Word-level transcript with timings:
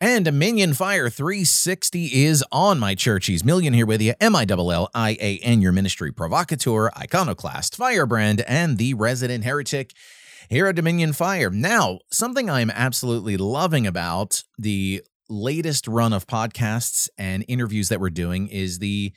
And 0.00 0.24
Dominion 0.24 0.74
Fire 0.74 1.10
360 1.10 2.22
is 2.22 2.44
on 2.52 2.78
my 2.78 2.94
churchies. 2.94 3.44
Million 3.44 3.74
here 3.74 3.84
with 3.84 4.00
you. 4.00 4.14
M 4.20 4.36
I 4.36 4.46
L 4.48 4.70
L 4.70 4.88
I 4.94 5.16
A 5.20 5.38
N, 5.42 5.60
your 5.60 5.72
ministry 5.72 6.12
provocateur, 6.12 6.92
iconoclast, 6.96 7.74
firebrand, 7.74 8.42
and 8.42 8.78
the 8.78 8.94
resident 8.94 9.42
heretic 9.42 9.92
here 10.48 10.68
at 10.68 10.76
Dominion 10.76 11.12
Fire. 11.12 11.50
Now, 11.50 11.98
something 12.12 12.48
I'm 12.48 12.70
absolutely 12.70 13.36
loving 13.36 13.88
about 13.88 14.44
the 14.56 15.02
latest 15.28 15.88
run 15.88 16.12
of 16.12 16.28
podcasts 16.28 17.08
and 17.18 17.44
interviews 17.48 17.88
that 17.88 17.98
we're 17.98 18.10
doing 18.10 18.46
is 18.46 18.78
the 18.78 19.12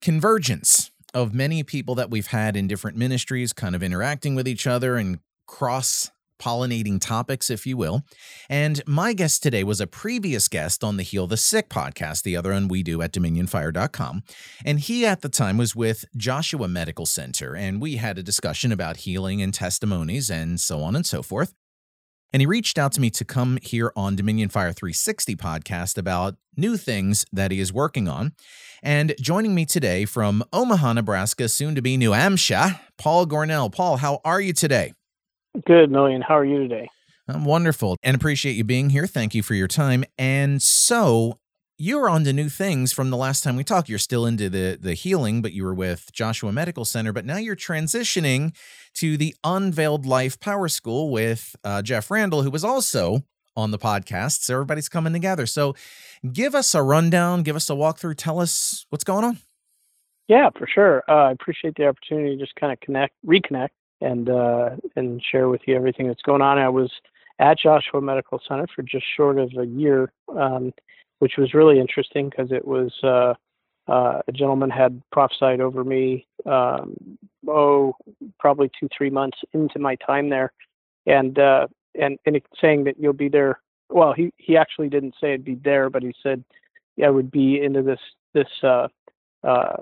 convergence 0.00 0.92
of 1.12 1.34
many 1.34 1.64
people 1.64 1.96
that 1.96 2.08
we've 2.08 2.28
had 2.28 2.56
in 2.56 2.68
different 2.68 2.96
ministries 2.96 3.52
kind 3.52 3.74
of 3.74 3.82
interacting 3.82 4.36
with 4.36 4.46
each 4.46 4.64
other 4.64 4.94
and 4.94 5.18
cross 5.46 6.12
pollinating 6.42 7.00
topics, 7.00 7.50
if 7.50 7.66
you 7.66 7.76
will. 7.76 8.02
And 8.50 8.82
my 8.86 9.12
guest 9.12 9.42
today 9.42 9.62
was 9.62 9.80
a 9.80 9.86
previous 9.86 10.48
guest 10.48 10.82
on 10.82 10.96
the 10.96 11.02
Heal 11.02 11.26
the 11.26 11.36
Sick 11.36 11.68
podcast, 11.68 12.22
the 12.22 12.36
other 12.36 12.52
one 12.52 12.68
we 12.68 12.82
do 12.82 13.00
at 13.00 13.12
dominionfire.com. 13.12 14.22
And 14.64 14.80
he 14.80 15.06
at 15.06 15.22
the 15.22 15.28
time 15.28 15.56
was 15.56 15.76
with 15.76 16.04
Joshua 16.16 16.66
Medical 16.66 17.06
Center, 17.06 17.54
and 17.54 17.80
we 17.80 17.96
had 17.96 18.18
a 18.18 18.22
discussion 18.22 18.72
about 18.72 18.98
healing 18.98 19.40
and 19.40 19.54
testimonies 19.54 20.30
and 20.30 20.60
so 20.60 20.82
on 20.82 20.96
and 20.96 21.06
so 21.06 21.22
forth. 21.22 21.54
And 22.32 22.40
he 22.40 22.46
reached 22.46 22.78
out 22.78 22.92
to 22.92 23.00
me 23.00 23.10
to 23.10 23.24
come 23.24 23.58
here 23.62 23.92
on 23.94 24.16
Dominion 24.16 24.48
Fire 24.48 24.72
360 24.72 25.36
podcast 25.36 25.98
about 25.98 26.36
new 26.56 26.76
things 26.76 27.26
that 27.32 27.50
he 27.50 27.60
is 27.60 27.72
working 27.72 28.08
on. 28.08 28.32
And 28.82 29.14
joining 29.20 29.54
me 29.54 29.66
today 29.66 30.06
from 30.06 30.42
Omaha, 30.52 30.94
Nebraska, 30.94 31.48
soon 31.48 31.74
to 31.74 31.82
be 31.82 31.96
New 31.96 32.12
Hampshire, 32.12 32.80
Paul 32.96 33.26
Gornell. 33.26 33.70
Paul, 33.70 33.98
how 33.98 34.20
are 34.24 34.40
you 34.40 34.52
today? 34.54 34.94
Good, 35.66 35.90
Million. 35.90 36.22
How 36.22 36.38
are 36.38 36.44
you 36.44 36.58
today? 36.58 36.88
I'm 37.28 37.44
wonderful 37.44 37.96
and 38.02 38.16
appreciate 38.16 38.56
you 38.56 38.64
being 38.64 38.90
here. 38.90 39.06
Thank 39.06 39.34
you 39.34 39.42
for 39.42 39.54
your 39.54 39.68
time. 39.68 40.04
And 40.18 40.60
so 40.62 41.38
you're 41.78 42.08
on 42.08 42.24
to 42.24 42.32
new 42.32 42.48
things 42.48 42.92
from 42.92 43.10
the 43.10 43.16
last 43.16 43.44
time 43.44 43.56
we 43.56 43.64
talked. 43.64 43.88
You're 43.88 43.98
still 43.98 44.26
into 44.26 44.48
the 44.48 44.78
the 44.80 44.94
healing, 44.94 45.42
but 45.42 45.52
you 45.52 45.64
were 45.64 45.74
with 45.74 46.10
Joshua 46.12 46.52
Medical 46.52 46.84
Center. 46.84 47.12
But 47.12 47.24
now 47.24 47.36
you're 47.36 47.56
transitioning 47.56 48.54
to 48.94 49.16
the 49.16 49.34
Unveiled 49.44 50.06
Life 50.06 50.40
Power 50.40 50.68
School 50.68 51.10
with 51.10 51.54
uh, 51.64 51.82
Jeff 51.82 52.10
Randall, 52.10 52.42
who 52.42 52.50
was 52.50 52.64
also 52.64 53.22
on 53.54 53.70
the 53.70 53.78
podcast. 53.78 54.42
So 54.42 54.54
everybody's 54.54 54.88
coming 54.88 55.12
together. 55.12 55.44
So 55.46 55.74
give 56.32 56.54
us 56.54 56.74
a 56.74 56.82
rundown, 56.82 57.42
give 57.42 57.56
us 57.56 57.68
a 57.68 57.74
walkthrough. 57.74 58.14
Tell 58.16 58.40
us 58.40 58.86
what's 58.88 59.04
going 59.04 59.24
on. 59.24 59.38
Yeah, 60.28 60.48
for 60.56 60.66
sure. 60.72 61.02
Uh, 61.08 61.28
I 61.28 61.32
appreciate 61.32 61.74
the 61.76 61.86
opportunity 61.86 62.36
to 62.36 62.42
just 62.42 62.54
kind 62.56 62.72
of 62.72 62.80
connect, 62.80 63.14
reconnect 63.26 63.70
and 64.02 64.28
uh, 64.28 64.70
and 64.96 65.22
share 65.22 65.48
with 65.48 65.62
you 65.66 65.76
everything 65.76 66.08
that's 66.08 66.22
going 66.22 66.42
on. 66.42 66.58
I 66.58 66.68
was 66.68 66.90
at 67.38 67.58
Joshua 67.58 68.00
Medical 68.00 68.40
Center 68.46 68.66
for 68.74 68.82
just 68.82 69.04
short 69.16 69.38
of 69.38 69.50
a 69.58 69.66
year, 69.66 70.12
um, 70.36 70.72
which 71.20 71.34
was 71.38 71.54
really 71.54 71.80
interesting 71.80 72.28
because 72.28 72.52
it 72.52 72.66
was 72.66 72.92
uh, 73.02 73.34
uh, 73.90 74.22
a 74.26 74.32
gentleman 74.32 74.70
had 74.70 75.02
prophesied 75.10 75.60
over 75.60 75.84
me. 75.84 76.26
Um, 76.46 77.18
oh, 77.48 77.94
probably 78.38 78.70
two 78.78 78.88
three 78.96 79.10
months 79.10 79.38
into 79.52 79.78
my 79.78 79.96
time 79.96 80.28
there, 80.28 80.52
and 81.06 81.38
uh, 81.38 81.66
and 82.00 82.18
and 82.26 82.40
saying 82.60 82.84
that 82.84 82.98
you'll 82.98 83.12
be 83.12 83.28
there. 83.28 83.60
Well, 83.88 84.12
he 84.12 84.32
he 84.36 84.56
actually 84.56 84.88
didn't 84.88 85.14
say 85.20 85.34
I'd 85.34 85.44
be 85.44 85.56
there, 85.56 85.90
but 85.90 86.02
he 86.02 86.14
said 86.22 86.44
I 87.04 87.10
would 87.10 87.30
be 87.30 87.60
into 87.60 87.82
this 87.82 88.00
this 88.34 88.48
uh, 88.62 88.88
uh, 89.44 89.76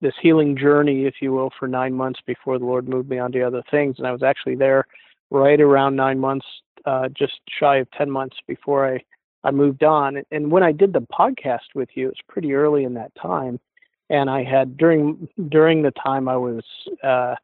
this 0.00 0.14
healing 0.20 0.56
journey, 0.56 1.04
if 1.04 1.16
you 1.20 1.32
will, 1.32 1.50
for 1.58 1.68
nine 1.68 1.94
months 1.94 2.20
before 2.26 2.58
the 2.58 2.64
Lord 2.64 2.88
moved 2.88 3.08
me 3.08 3.18
on 3.18 3.32
to 3.32 3.42
other 3.42 3.62
things. 3.70 3.96
And 3.98 4.06
I 4.06 4.12
was 4.12 4.22
actually 4.22 4.56
there 4.56 4.86
right 5.30 5.60
around 5.60 5.96
nine 5.96 6.18
months, 6.18 6.46
uh, 6.84 7.08
just 7.08 7.40
shy 7.48 7.76
of 7.76 7.90
10 7.92 8.10
months 8.10 8.36
before 8.46 8.94
I, 8.94 9.00
I 9.44 9.50
moved 9.50 9.82
on. 9.82 10.22
And 10.30 10.50
when 10.50 10.62
I 10.62 10.72
did 10.72 10.92
the 10.92 11.00
podcast 11.00 11.74
with 11.74 11.90
you, 11.94 12.06
it 12.06 12.10
was 12.10 12.24
pretty 12.28 12.54
early 12.54 12.84
in 12.84 12.94
that 12.94 13.12
time. 13.20 13.60
And 14.08 14.28
I 14.28 14.42
had 14.42 14.76
during 14.76 15.28
during 15.50 15.82
the 15.82 15.92
time 15.92 16.28
I 16.28 16.36
was 16.36 16.64
uh, 17.04 17.36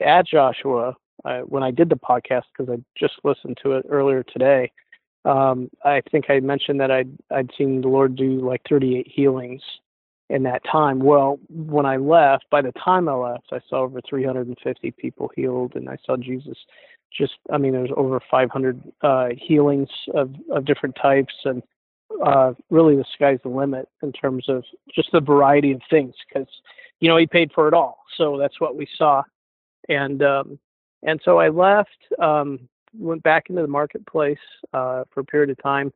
at 0.00 0.26
Joshua, 0.26 0.94
uh, 1.24 1.40
when 1.40 1.62
I 1.62 1.70
did 1.70 1.88
the 1.88 1.96
podcast, 1.96 2.42
because 2.56 2.70
I 2.70 2.82
just 2.98 3.14
listened 3.24 3.58
to 3.62 3.72
it 3.72 3.86
earlier 3.88 4.22
today, 4.22 4.72
um, 5.24 5.70
I 5.84 6.02
think 6.10 6.26
I 6.28 6.40
mentioned 6.40 6.80
that 6.80 6.90
I'd 6.90 7.10
I'd 7.30 7.50
seen 7.56 7.80
the 7.80 7.88
Lord 7.88 8.14
do 8.14 8.46
like 8.46 8.60
38 8.68 9.08
healings 9.08 9.62
in 10.32 10.42
that 10.44 10.62
time. 10.64 10.98
Well, 10.98 11.38
when 11.50 11.84
I 11.84 11.98
left, 11.98 12.46
by 12.50 12.62
the 12.62 12.72
time 12.72 13.06
I 13.06 13.12
left, 13.12 13.48
I 13.52 13.60
saw 13.68 13.82
over 13.82 14.00
350 14.00 14.90
people 14.92 15.30
healed, 15.36 15.76
and 15.76 15.90
I 15.90 15.98
saw 16.06 16.16
Jesus. 16.16 16.56
Just, 17.16 17.34
I 17.52 17.58
mean, 17.58 17.72
there's 17.72 17.90
over 17.98 18.18
500 18.30 18.82
uh, 19.02 19.28
healings 19.36 19.90
of 20.14 20.34
of 20.50 20.64
different 20.64 20.96
types, 21.00 21.34
and 21.44 21.62
uh, 22.24 22.54
really 22.70 22.96
the 22.96 23.04
sky's 23.14 23.40
the 23.42 23.50
limit 23.50 23.86
in 24.02 24.10
terms 24.10 24.48
of 24.48 24.64
just 24.94 25.12
the 25.12 25.20
variety 25.20 25.72
of 25.72 25.82
things. 25.90 26.14
Because 26.26 26.48
you 27.00 27.08
know, 27.08 27.18
he 27.18 27.26
paid 27.26 27.52
for 27.54 27.68
it 27.68 27.74
all, 27.74 27.98
so 28.16 28.38
that's 28.38 28.58
what 28.58 28.74
we 28.74 28.88
saw. 28.96 29.22
And 29.90 30.22
um, 30.22 30.58
and 31.02 31.20
so 31.26 31.40
I 31.40 31.50
left, 31.50 31.98
um, 32.18 32.70
went 32.98 33.22
back 33.22 33.50
into 33.50 33.60
the 33.60 33.68
marketplace 33.68 34.38
uh, 34.72 35.04
for 35.12 35.20
a 35.20 35.24
period 35.24 35.50
of 35.50 35.62
time 35.62 35.92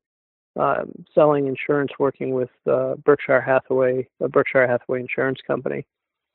uh, 0.58 0.84
selling 1.14 1.46
insurance, 1.46 1.92
working 1.98 2.30
with 2.30 2.50
uh, 2.70 2.94
Berkshire 3.04 3.40
Hathaway, 3.40 4.08
a 4.20 4.28
Berkshire 4.28 4.66
Hathaway 4.66 5.00
insurance 5.00 5.38
company. 5.46 5.86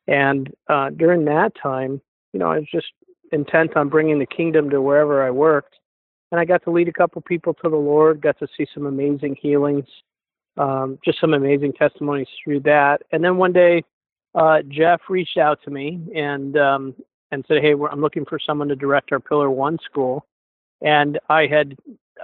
And 0.06 0.52
uh, 0.68 0.90
during 0.90 1.24
that 1.26 1.52
time, 1.60 2.00
you 2.32 2.40
know, 2.40 2.50
I 2.50 2.58
was 2.58 2.68
just 2.70 2.86
intent 3.32 3.76
on 3.76 3.88
bringing 3.88 4.18
the 4.18 4.26
kingdom 4.26 4.70
to 4.70 4.80
wherever 4.80 5.24
I 5.24 5.30
worked. 5.30 5.76
And 6.30 6.40
I 6.40 6.44
got 6.44 6.62
to 6.64 6.70
lead 6.70 6.88
a 6.88 6.92
couple 6.92 7.20
people 7.22 7.54
to 7.54 7.68
the 7.68 7.76
Lord, 7.76 8.22
got 8.22 8.38
to 8.38 8.48
see 8.56 8.66
some 8.72 8.86
amazing 8.86 9.36
healings, 9.40 9.84
um, 10.56 10.98
just 11.04 11.20
some 11.20 11.34
amazing 11.34 11.72
testimonies 11.74 12.28
through 12.42 12.60
that. 12.60 13.02
And 13.12 13.22
then 13.22 13.36
one 13.36 13.52
day, 13.52 13.84
uh, 14.34 14.62
Jeff 14.68 15.00
reached 15.10 15.36
out 15.36 15.58
to 15.64 15.70
me 15.70 16.00
and 16.14 16.56
um, 16.56 16.94
and 17.30 17.44
said, 17.46 17.58
"Hey, 17.60 17.72
I'm 17.72 18.00
looking 18.00 18.24
for 18.24 18.38
someone 18.38 18.68
to 18.68 18.76
direct 18.76 19.12
our 19.12 19.20
Pillar 19.20 19.50
One 19.50 19.78
school." 19.84 20.24
And 20.80 21.18
I 21.28 21.46
had 21.46 21.76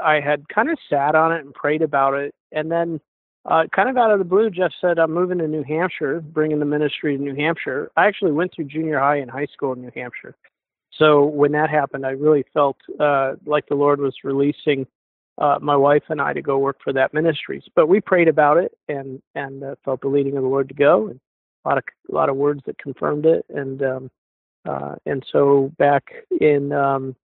I 0.02 0.20
had 0.20 0.48
kind 0.48 0.70
of 0.70 0.78
sat 0.88 1.14
on 1.14 1.32
it 1.32 1.44
and 1.44 1.54
prayed 1.54 1.82
about 1.82 2.14
it, 2.14 2.34
and 2.52 2.70
then 2.70 3.00
uh, 3.44 3.64
kind 3.74 3.88
of 3.88 3.96
out 3.96 4.10
of 4.10 4.18
the 4.18 4.24
blue, 4.24 4.50
Jeff 4.50 4.72
said, 4.80 4.98
"I'm 4.98 5.12
moving 5.12 5.38
to 5.38 5.48
New 5.48 5.62
Hampshire, 5.62 6.20
bringing 6.20 6.58
the 6.58 6.64
ministry 6.64 7.16
to 7.16 7.22
New 7.22 7.34
Hampshire." 7.34 7.90
I 7.96 8.06
actually 8.06 8.32
went 8.32 8.54
through 8.54 8.66
junior 8.66 8.98
high 8.98 9.16
and 9.16 9.30
high 9.30 9.46
school 9.46 9.72
in 9.72 9.82
New 9.82 9.92
Hampshire, 9.94 10.34
so 10.98 11.24
when 11.24 11.52
that 11.52 11.70
happened, 11.70 12.04
I 12.04 12.10
really 12.10 12.44
felt 12.52 12.76
uh, 12.98 13.34
like 13.46 13.66
the 13.68 13.74
Lord 13.74 14.00
was 14.00 14.14
releasing 14.24 14.86
uh, 15.38 15.58
my 15.60 15.76
wife 15.76 16.02
and 16.08 16.20
I 16.20 16.32
to 16.32 16.42
go 16.42 16.58
work 16.58 16.78
for 16.82 16.92
that 16.92 17.14
ministries. 17.14 17.62
But 17.74 17.88
we 17.88 18.00
prayed 18.00 18.28
about 18.28 18.56
it 18.56 18.72
and 18.88 19.22
and 19.34 19.62
uh, 19.62 19.74
felt 19.84 20.00
the 20.00 20.08
leading 20.08 20.36
of 20.36 20.42
the 20.42 20.48
Lord 20.48 20.68
to 20.68 20.74
go, 20.74 21.08
and 21.08 21.20
a 21.64 21.68
lot 21.68 21.78
of 21.78 21.84
a 22.10 22.14
lot 22.14 22.28
of 22.28 22.36
words 22.36 22.62
that 22.66 22.78
confirmed 22.78 23.26
it, 23.26 23.44
and 23.48 23.82
um, 23.82 24.10
uh, 24.68 24.96
and 25.06 25.24
so 25.30 25.72
back 25.78 26.04
in 26.40 26.72
um, 26.72 27.14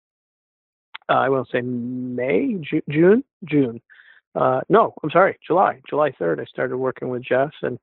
uh, 1.09 1.13
I 1.13 1.29
will 1.29 1.47
say 1.51 1.61
May, 1.61 2.57
Ju- 2.61 2.83
June, 2.89 3.25
June. 3.45 3.81
Uh, 4.35 4.61
no, 4.69 4.95
I'm 5.03 5.11
sorry, 5.11 5.39
July, 5.47 5.81
July 5.89 6.11
3rd. 6.21 6.41
I 6.41 6.45
started 6.45 6.77
working 6.77 7.09
with 7.09 7.23
Jeff, 7.23 7.53
and 7.63 7.79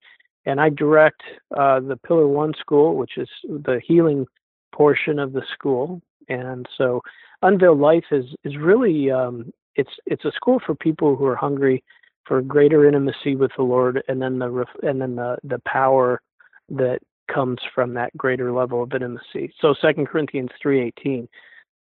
and 0.45 0.59
I 0.59 0.69
direct 0.69 1.21
uh, 1.55 1.79
the 1.79 1.97
Pillar 1.97 2.27
One 2.27 2.53
School, 2.59 2.95
which 2.95 3.17
is 3.17 3.29
the 3.43 3.79
healing 3.85 4.25
portion 4.73 5.19
of 5.19 5.33
the 5.33 5.43
school. 5.53 6.01
And 6.29 6.67
so, 6.77 7.01
Unveiled 7.41 7.79
Life 7.79 8.05
is 8.11 8.25
is 8.43 8.57
really 8.57 9.11
um, 9.11 9.51
it's 9.75 9.91
it's 10.05 10.25
a 10.25 10.31
school 10.31 10.59
for 10.65 10.75
people 10.75 11.15
who 11.15 11.25
are 11.25 11.35
hungry 11.35 11.83
for 12.25 12.41
greater 12.41 12.87
intimacy 12.87 13.35
with 13.35 13.51
the 13.55 13.63
Lord, 13.63 14.03
and 14.07 14.21
then 14.21 14.39
the 14.39 14.65
and 14.83 15.01
then 15.01 15.15
the 15.15 15.37
the 15.43 15.61
power 15.65 16.21
that 16.69 16.99
comes 17.33 17.59
from 17.73 17.93
that 17.93 18.15
greater 18.17 18.51
level 18.51 18.83
of 18.83 18.93
intimacy. 18.93 19.53
So 19.59 19.73
Second 19.81 20.07
Corinthians 20.07 20.49
3:18 20.63 21.27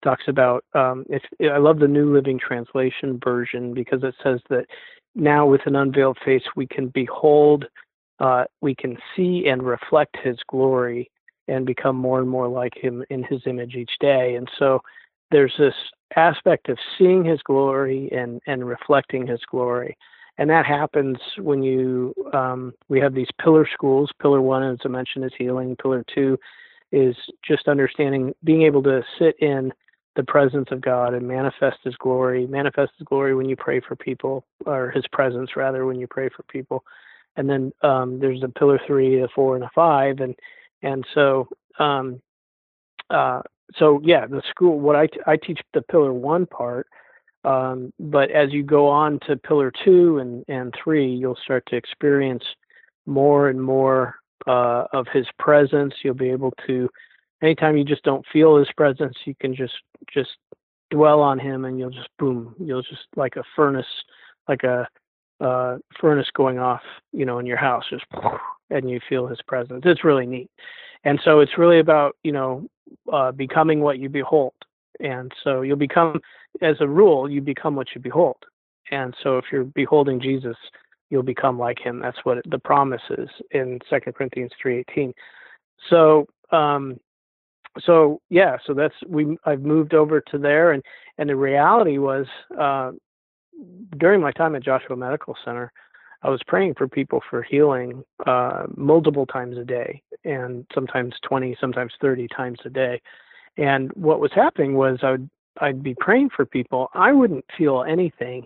talks 0.02 0.24
about 0.28 0.64
um, 0.74 1.04
if 1.08 1.22
I 1.40 1.58
love 1.58 1.78
the 1.78 1.88
New 1.88 2.12
Living 2.12 2.38
Translation 2.38 3.20
version 3.22 3.74
because 3.74 4.02
it 4.02 4.14
says 4.22 4.40
that 4.50 4.66
now 5.14 5.46
with 5.46 5.62
an 5.66 5.76
unveiled 5.76 6.18
face 6.24 6.42
we 6.56 6.66
can 6.66 6.88
behold, 6.88 7.66
uh, 8.20 8.44
we 8.60 8.74
can 8.74 8.96
see 9.14 9.46
and 9.46 9.62
reflect 9.62 10.16
His 10.22 10.38
glory 10.48 11.10
and 11.48 11.66
become 11.66 11.96
more 11.96 12.20
and 12.20 12.28
more 12.28 12.48
like 12.48 12.74
Him 12.76 13.04
in 13.10 13.24
His 13.24 13.40
image 13.46 13.74
each 13.74 13.92
day. 14.00 14.34
And 14.36 14.48
so 14.58 14.80
there's 15.30 15.54
this 15.58 15.74
aspect 16.16 16.68
of 16.68 16.78
seeing 16.96 17.24
His 17.24 17.40
glory 17.42 18.08
and 18.12 18.40
and 18.46 18.66
reflecting 18.66 19.26
His 19.26 19.40
glory. 19.50 19.96
And 20.38 20.48
that 20.50 20.66
happens 20.66 21.18
when 21.38 21.62
you 21.64 22.14
um, 22.32 22.72
we 22.88 23.00
have 23.00 23.14
these 23.14 23.30
pillar 23.42 23.68
schools. 23.72 24.10
Pillar 24.22 24.40
one, 24.40 24.62
as 24.62 24.78
I 24.84 24.88
mentioned, 24.88 25.24
is 25.24 25.32
healing. 25.36 25.74
Pillar 25.82 26.04
two 26.14 26.38
is 26.92 27.16
just 27.46 27.68
understanding, 27.68 28.32
being 28.44 28.62
able 28.62 28.82
to 28.82 29.02
sit 29.18 29.36
in 29.40 29.72
the 30.16 30.24
presence 30.24 30.68
of 30.70 30.80
God 30.80 31.14
and 31.14 31.26
manifest 31.28 31.78
His 31.84 31.96
glory. 31.96 32.46
Manifest 32.46 32.92
His 32.98 33.06
glory 33.06 33.34
when 33.34 33.48
you 33.48 33.56
pray 33.56 33.80
for 33.80 33.96
people, 33.96 34.44
or 34.66 34.90
His 34.90 35.04
presence 35.12 35.56
rather 35.56 35.86
when 35.86 36.00
you 36.00 36.06
pray 36.06 36.28
for 36.28 36.42
people. 36.44 36.84
And 37.36 37.48
then 37.48 37.72
um, 37.82 38.18
there's 38.20 38.42
a 38.42 38.48
pillar 38.48 38.80
three, 38.86 39.22
a 39.22 39.28
four, 39.34 39.54
and 39.56 39.64
a 39.64 39.70
five, 39.74 40.20
and 40.20 40.34
and 40.82 41.06
so 41.14 41.48
um, 41.78 42.20
uh, 43.10 43.42
so 43.76 44.00
yeah, 44.04 44.26
the 44.26 44.42
school. 44.50 44.80
What 44.80 44.96
I, 44.96 45.06
t- 45.06 45.20
I 45.26 45.36
teach 45.36 45.60
the 45.74 45.82
pillar 45.82 46.12
one 46.12 46.46
part 46.46 46.86
Um, 47.44 47.92
but 47.98 48.30
as 48.32 48.52
you 48.52 48.62
go 48.64 48.88
on 48.88 49.20
to 49.26 49.36
pillar 49.36 49.72
two 49.84 50.18
and, 50.18 50.44
and 50.48 50.74
three, 50.82 51.08
you'll 51.08 51.38
start 51.44 51.64
to 51.68 51.76
experience 51.76 52.44
more 53.06 53.48
and 53.48 53.62
more 53.62 54.16
uh, 54.46 54.84
of 54.92 55.06
his 55.12 55.26
presence. 55.38 55.94
You'll 56.02 56.14
be 56.14 56.30
able 56.30 56.52
to, 56.66 56.88
anytime 57.42 57.76
you 57.76 57.84
just 57.84 58.02
don't 58.02 58.24
feel 58.32 58.56
his 58.56 58.68
presence, 58.76 59.16
you 59.24 59.34
can 59.40 59.54
just 59.54 59.74
just 60.12 60.30
dwell 60.90 61.20
on 61.20 61.38
him, 61.38 61.64
and 61.64 61.78
you'll 61.78 61.90
just 61.90 62.08
boom, 62.18 62.54
you'll 62.58 62.82
just 62.82 63.06
like 63.16 63.36
a 63.36 63.44
furnace, 63.54 63.86
like 64.48 64.64
a 64.64 64.86
uh, 65.40 65.78
furnace 66.00 66.28
going 66.34 66.58
off, 66.58 66.82
you 67.12 67.24
know, 67.24 67.38
in 67.38 67.46
your 67.46 67.56
house, 67.56 67.84
just 67.90 68.04
and 68.70 68.90
you 68.90 69.00
feel 69.08 69.26
his 69.26 69.40
presence. 69.46 69.82
It's 69.84 70.04
really 70.04 70.26
neat, 70.26 70.50
and 71.04 71.20
so 71.24 71.40
it's 71.40 71.58
really 71.58 71.80
about 71.80 72.16
you 72.22 72.32
know 72.32 72.68
uh, 73.12 73.32
becoming 73.32 73.80
what 73.80 73.98
you 73.98 74.08
behold, 74.08 74.54
and 75.00 75.32
so 75.44 75.62
you'll 75.62 75.76
become, 75.76 76.20
as 76.62 76.76
a 76.80 76.88
rule, 76.88 77.30
you 77.30 77.40
become 77.40 77.76
what 77.76 77.88
you 77.94 78.00
behold, 78.00 78.36
and 78.90 79.14
so 79.22 79.38
if 79.38 79.46
you're 79.52 79.64
beholding 79.64 80.20
Jesus, 80.20 80.56
you'll 81.10 81.22
become 81.22 81.58
like 81.58 81.78
him. 81.78 82.00
That's 82.00 82.18
what 82.24 82.38
the 82.50 82.58
promise 82.58 83.02
is 83.10 83.28
in 83.52 83.78
Second 83.88 84.14
Corinthians 84.14 84.52
three 84.60 84.78
eighteen. 84.78 85.14
So 85.88 86.26
um, 86.50 86.98
so 87.84 88.20
yeah, 88.30 88.56
so 88.66 88.74
that's 88.74 88.94
we. 89.06 89.36
I've 89.44 89.62
moved 89.62 89.94
over 89.94 90.20
to 90.20 90.38
there, 90.38 90.72
and 90.72 90.82
and 91.18 91.28
the 91.28 91.36
reality 91.36 91.98
was 91.98 92.26
uh, 92.58 92.92
during 93.98 94.20
my 94.20 94.32
time 94.32 94.54
at 94.54 94.64
Joshua 94.64 94.96
Medical 94.96 95.36
Center, 95.44 95.72
I 96.22 96.30
was 96.30 96.40
praying 96.46 96.74
for 96.74 96.88
people 96.88 97.20
for 97.28 97.42
healing 97.42 98.04
uh, 98.26 98.64
multiple 98.76 99.26
times 99.26 99.56
a 99.58 99.64
day, 99.64 100.02
and 100.24 100.66
sometimes 100.74 101.14
twenty, 101.22 101.56
sometimes 101.60 101.92
thirty 102.00 102.28
times 102.28 102.58
a 102.64 102.70
day. 102.70 103.00
And 103.56 103.90
what 103.94 104.20
was 104.20 104.30
happening 104.34 104.74
was 104.74 104.98
I 105.02 105.12
would 105.12 105.30
I'd 105.60 105.82
be 105.82 105.94
praying 105.94 106.30
for 106.34 106.46
people. 106.46 106.88
I 106.94 107.12
wouldn't 107.12 107.44
feel 107.56 107.84
anything 107.88 108.44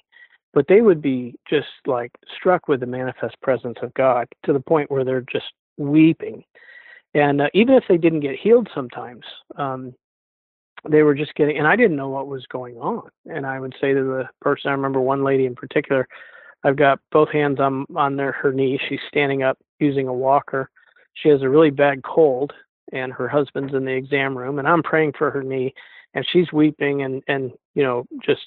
but 0.55 0.67
they 0.69 0.81
would 0.81 1.01
be 1.01 1.35
just 1.49 1.69
like 1.87 2.13
struck 2.37 2.69
with 2.69 2.81
the 2.81 2.87
manifest 2.87 3.41
presence 3.41 3.79
of 3.83 3.95
God 3.95 4.29
to 4.45 4.53
the 4.53 4.61
point 4.61 4.91
where 4.91 5.05
they're 5.05 5.25
just 5.33 5.53
weeping. 5.79 6.45
And 7.15 7.43
uh, 7.43 7.49
even 7.55 7.75
if 7.75 7.85
they 7.89 7.99
didn't 7.99 8.21
get 8.21 8.39
healed 8.39 8.69
sometimes, 8.75 9.25
um, 9.57 9.95
they 10.89 11.03
were 11.03 11.15
just 11.15 11.35
getting, 11.35 11.59
and 11.59 11.67
I 11.67 11.77
didn't 11.77 11.97
know 11.97 12.09
what 12.09 12.27
was 12.27 12.47
going 12.47 12.77
on. 12.77 13.09
And 13.27 13.47
I 13.47 13.61
would 13.61 13.75
say 13.81 13.93
to 13.93 14.03
the 14.03 14.29
person, 14.41 14.71
I 14.71 14.75
remember 14.75 15.01
one 15.01 15.23
lady 15.23 15.47
in 15.47 15.55
particular, 15.55 16.09
I've 16.65 16.77
got 16.77 17.01
both 17.11 17.31
hands 17.31 17.61
on 17.61 17.87
on 17.97 18.17
their, 18.17 18.33
her 18.33 18.53
knee. 18.53 18.79
She's 18.89 19.01
standing 19.09 19.43
up 19.43 19.59
using 19.79 20.09
a 20.09 20.13
walker. 20.13 20.71
She 21.15 21.29
has 21.29 21.43
a 21.43 21.49
really 21.49 21.71
bad 21.71 22.03
cold, 22.05 22.53
and 22.93 23.13
her 23.13 23.29
husband's 23.29 23.75
in 23.75 23.85
the 23.85 23.93
exam 23.93 24.37
room, 24.37 24.59
and 24.59 24.69
I'm 24.69 24.83
praying 24.83 25.13
for 25.19 25.31
her 25.31 25.43
knee, 25.43 25.75
and 26.15 26.27
she's 26.33 26.53
weeping 26.53 27.03
and 27.03 27.23
and 27.29 27.53
you 27.75 27.83
know 27.83 28.07
just 28.25 28.43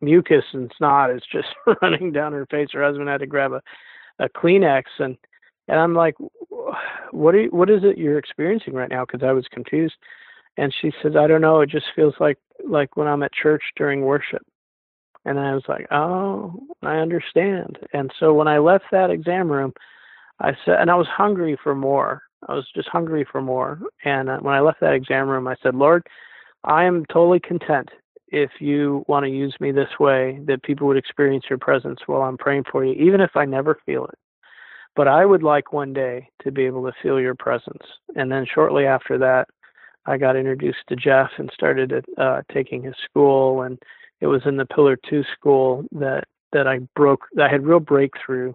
mucus 0.00 0.44
and 0.52 0.72
snot 0.76 1.10
is 1.10 1.22
just 1.30 1.48
running 1.82 2.12
down 2.12 2.32
her 2.32 2.46
face. 2.46 2.68
Her 2.72 2.84
husband 2.84 3.08
had 3.08 3.20
to 3.20 3.26
grab 3.26 3.52
a, 3.52 3.62
a 4.18 4.28
Kleenex 4.28 4.84
and 4.98 5.16
and 5.68 5.78
I'm 5.78 5.94
like, 5.94 6.14
what 7.10 7.34
you, 7.34 7.48
what 7.50 7.70
is 7.70 7.82
it 7.82 7.98
you're 7.98 8.18
experiencing 8.18 8.74
right 8.74 8.90
now? 8.90 9.04
Because 9.04 9.26
I 9.26 9.32
was 9.32 9.46
confused. 9.50 9.94
And 10.56 10.74
she 10.80 10.92
says, 11.02 11.16
I 11.16 11.26
don't 11.26 11.40
know. 11.40 11.60
It 11.60 11.70
just 11.70 11.86
feels 11.94 12.14
like 12.18 12.38
like 12.66 12.96
when 12.96 13.06
I'm 13.06 13.22
at 13.22 13.32
church 13.32 13.62
during 13.76 14.02
worship. 14.02 14.42
And 15.24 15.38
I 15.38 15.54
was 15.54 15.64
like, 15.68 15.86
oh, 15.90 16.54
I 16.82 16.96
understand. 16.96 17.78
And 17.92 18.12
so 18.18 18.32
when 18.32 18.48
I 18.48 18.58
left 18.58 18.84
that 18.92 19.10
exam 19.10 19.50
room, 19.50 19.72
I 20.40 20.52
said, 20.64 20.76
and 20.80 20.90
I 20.90 20.94
was 20.94 21.08
hungry 21.08 21.58
for 21.62 21.74
more. 21.74 22.22
I 22.48 22.54
was 22.54 22.66
just 22.74 22.88
hungry 22.88 23.26
for 23.30 23.42
more. 23.42 23.80
And 24.04 24.28
uh, 24.28 24.38
when 24.38 24.54
I 24.54 24.60
left 24.60 24.80
that 24.80 24.94
exam 24.94 25.28
room, 25.28 25.48
I 25.48 25.56
said, 25.62 25.74
Lord, 25.74 26.06
I 26.64 26.84
am 26.84 27.04
totally 27.06 27.40
content 27.40 27.88
if 28.28 28.50
you 28.60 29.04
want 29.08 29.24
to 29.24 29.30
use 29.30 29.54
me 29.60 29.72
this 29.72 29.88
way, 29.98 30.40
that 30.46 30.62
people 30.62 30.86
would 30.86 30.96
experience 30.96 31.44
your 31.48 31.58
presence 31.58 32.00
while 32.06 32.22
I'm 32.22 32.36
praying 32.36 32.64
for 32.70 32.84
you, 32.84 32.92
even 32.94 33.20
if 33.20 33.30
I 33.36 33.44
never 33.44 33.78
feel 33.86 34.04
it. 34.06 34.18
But 34.96 35.08
I 35.08 35.24
would 35.24 35.42
like 35.42 35.72
one 35.72 35.92
day 35.92 36.28
to 36.42 36.50
be 36.50 36.64
able 36.64 36.84
to 36.84 36.92
feel 37.02 37.20
your 37.20 37.34
presence. 37.34 37.82
And 38.16 38.32
then 38.32 38.46
shortly 38.52 38.86
after 38.86 39.18
that, 39.18 39.48
I 40.06 40.16
got 40.16 40.36
introduced 40.36 40.78
to 40.88 40.96
Jeff 40.96 41.30
and 41.38 41.50
started 41.52 42.04
uh, 42.16 42.42
taking 42.52 42.82
his 42.82 42.94
school. 43.04 43.62
And 43.62 43.78
it 44.20 44.26
was 44.26 44.42
in 44.46 44.56
the 44.56 44.66
Pillar 44.66 44.96
Two 45.08 45.22
school 45.36 45.84
that 45.92 46.24
that 46.52 46.66
I 46.66 46.78
broke. 46.94 47.26
I 47.40 47.48
had 47.48 47.66
real 47.66 47.80
breakthrough 47.80 48.54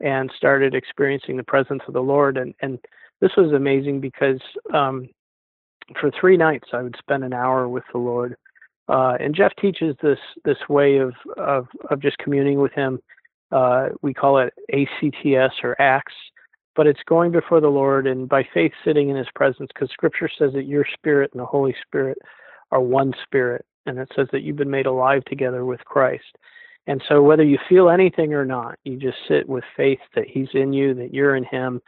and 0.00 0.30
started 0.36 0.74
experiencing 0.74 1.36
the 1.36 1.42
presence 1.42 1.82
of 1.88 1.94
the 1.94 2.02
Lord. 2.02 2.36
And 2.36 2.54
and 2.62 2.78
this 3.20 3.32
was 3.36 3.52
amazing 3.52 4.00
because 4.00 4.40
um, 4.72 5.08
for 6.00 6.10
three 6.18 6.36
nights 6.36 6.68
I 6.72 6.82
would 6.82 6.96
spend 6.98 7.24
an 7.24 7.32
hour 7.32 7.68
with 7.68 7.84
the 7.92 7.98
Lord 7.98 8.36
uh, 8.88 9.16
and 9.20 9.34
Jeff 9.34 9.52
teaches 9.60 9.96
this 10.02 10.18
this 10.44 10.58
way 10.68 10.98
of 10.98 11.14
of, 11.36 11.66
of 11.90 12.00
just 12.00 12.18
communing 12.18 12.60
with 12.60 12.72
him. 12.72 13.00
Uh, 13.52 13.90
we 14.02 14.14
call 14.14 14.38
it 14.38 14.52
ACTS 14.72 15.54
or 15.62 15.80
ACTS, 15.80 16.14
but 16.74 16.86
it's 16.86 17.02
going 17.06 17.32
before 17.32 17.60
the 17.60 17.68
Lord 17.68 18.06
and 18.06 18.28
by 18.28 18.46
faith 18.54 18.72
sitting 18.84 19.10
in 19.10 19.16
His 19.16 19.28
presence, 19.34 19.70
because 19.74 19.90
Scripture 19.90 20.30
says 20.38 20.52
that 20.54 20.66
your 20.66 20.86
spirit 20.94 21.30
and 21.32 21.40
the 21.40 21.46
Holy 21.46 21.74
Spirit 21.86 22.18
are 22.70 22.80
one 22.80 23.12
spirit, 23.24 23.64
and 23.86 23.98
it 23.98 24.10
says 24.16 24.28
that 24.32 24.42
you've 24.42 24.56
been 24.56 24.70
made 24.70 24.86
alive 24.86 25.24
together 25.26 25.64
with 25.64 25.84
Christ. 25.84 26.38
And 26.86 27.02
so, 27.08 27.22
whether 27.22 27.44
you 27.44 27.58
feel 27.68 27.90
anything 27.90 28.34
or 28.34 28.44
not, 28.44 28.78
you 28.84 28.96
just 28.96 29.18
sit 29.28 29.48
with 29.48 29.64
faith 29.76 30.00
that 30.14 30.26
He's 30.26 30.48
in 30.54 30.72
you, 30.72 30.94
that 30.94 31.14
you're 31.14 31.36
in 31.36 31.44
Him, 31.44 31.80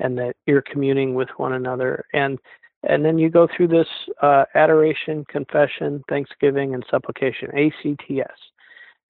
and 0.00 0.18
that 0.18 0.34
you're 0.46 0.62
communing 0.62 1.14
with 1.14 1.28
one 1.36 1.54
another. 1.54 2.04
And 2.12 2.38
and 2.84 3.04
then 3.04 3.16
you 3.16 3.30
go 3.30 3.46
through 3.56 3.68
this 3.68 3.86
uh, 4.22 4.44
adoration, 4.54 5.24
confession, 5.28 6.02
thanksgiving, 6.08 6.74
and 6.74 6.84
supplication, 6.90 7.48
ACTS. 7.56 8.40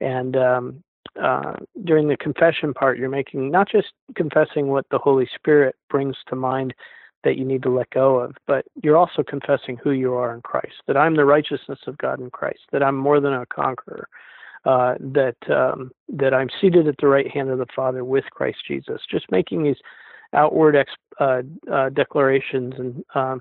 And 0.00 0.36
um, 0.36 0.84
uh, 1.20 1.54
during 1.84 2.08
the 2.08 2.16
confession 2.16 2.72
part, 2.72 2.98
you're 2.98 3.08
making 3.08 3.50
not 3.50 3.68
just 3.70 3.88
confessing 4.14 4.68
what 4.68 4.86
the 4.90 4.98
Holy 4.98 5.28
Spirit 5.34 5.76
brings 5.90 6.16
to 6.28 6.36
mind 6.36 6.74
that 7.24 7.36
you 7.36 7.44
need 7.44 7.62
to 7.62 7.70
let 7.70 7.88
go 7.90 8.18
of, 8.18 8.34
but 8.46 8.64
you're 8.82 8.96
also 8.96 9.22
confessing 9.22 9.76
who 9.76 9.92
you 9.92 10.14
are 10.14 10.34
in 10.34 10.40
Christ, 10.42 10.74
that 10.86 10.96
I'm 10.96 11.14
the 11.14 11.24
righteousness 11.24 11.78
of 11.86 11.98
God 11.98 12.20
in 12.20 12.30
Christ, 12.30 12.60
that 12.72 12.82
I'm 12.82 12.96
more 12.96 13.20
than 13.20 13.32
a 13.32 13.46
conqueror, 13.46 14.08
uh, 14.64 14.94
that 14.98 15.36
um, 15.48 15.90
that 16.08 16.34
I'm 16.34 16.48
seated 16.60 16.88
at 16.88 16.96
the 16.98 17.08
right 17.08 17.30
hand 17.30 17.50
of 17.50 17.58
the 17.58 17.66
Father 17.74 18.04
with 18.04 18.24
Christ 18.30 18.58
Jesus. 18.66 19.00
Just 19.10 19.30
making 19.30 19.62
these 19.62 19.76
outward 20.32 20.76
ex- 20.76 20.92
uh, 21.20 21.42
uh, 21.70 21.90
declarations 21.90 22.74
and 22.78 23.04
um, 23.14 23.40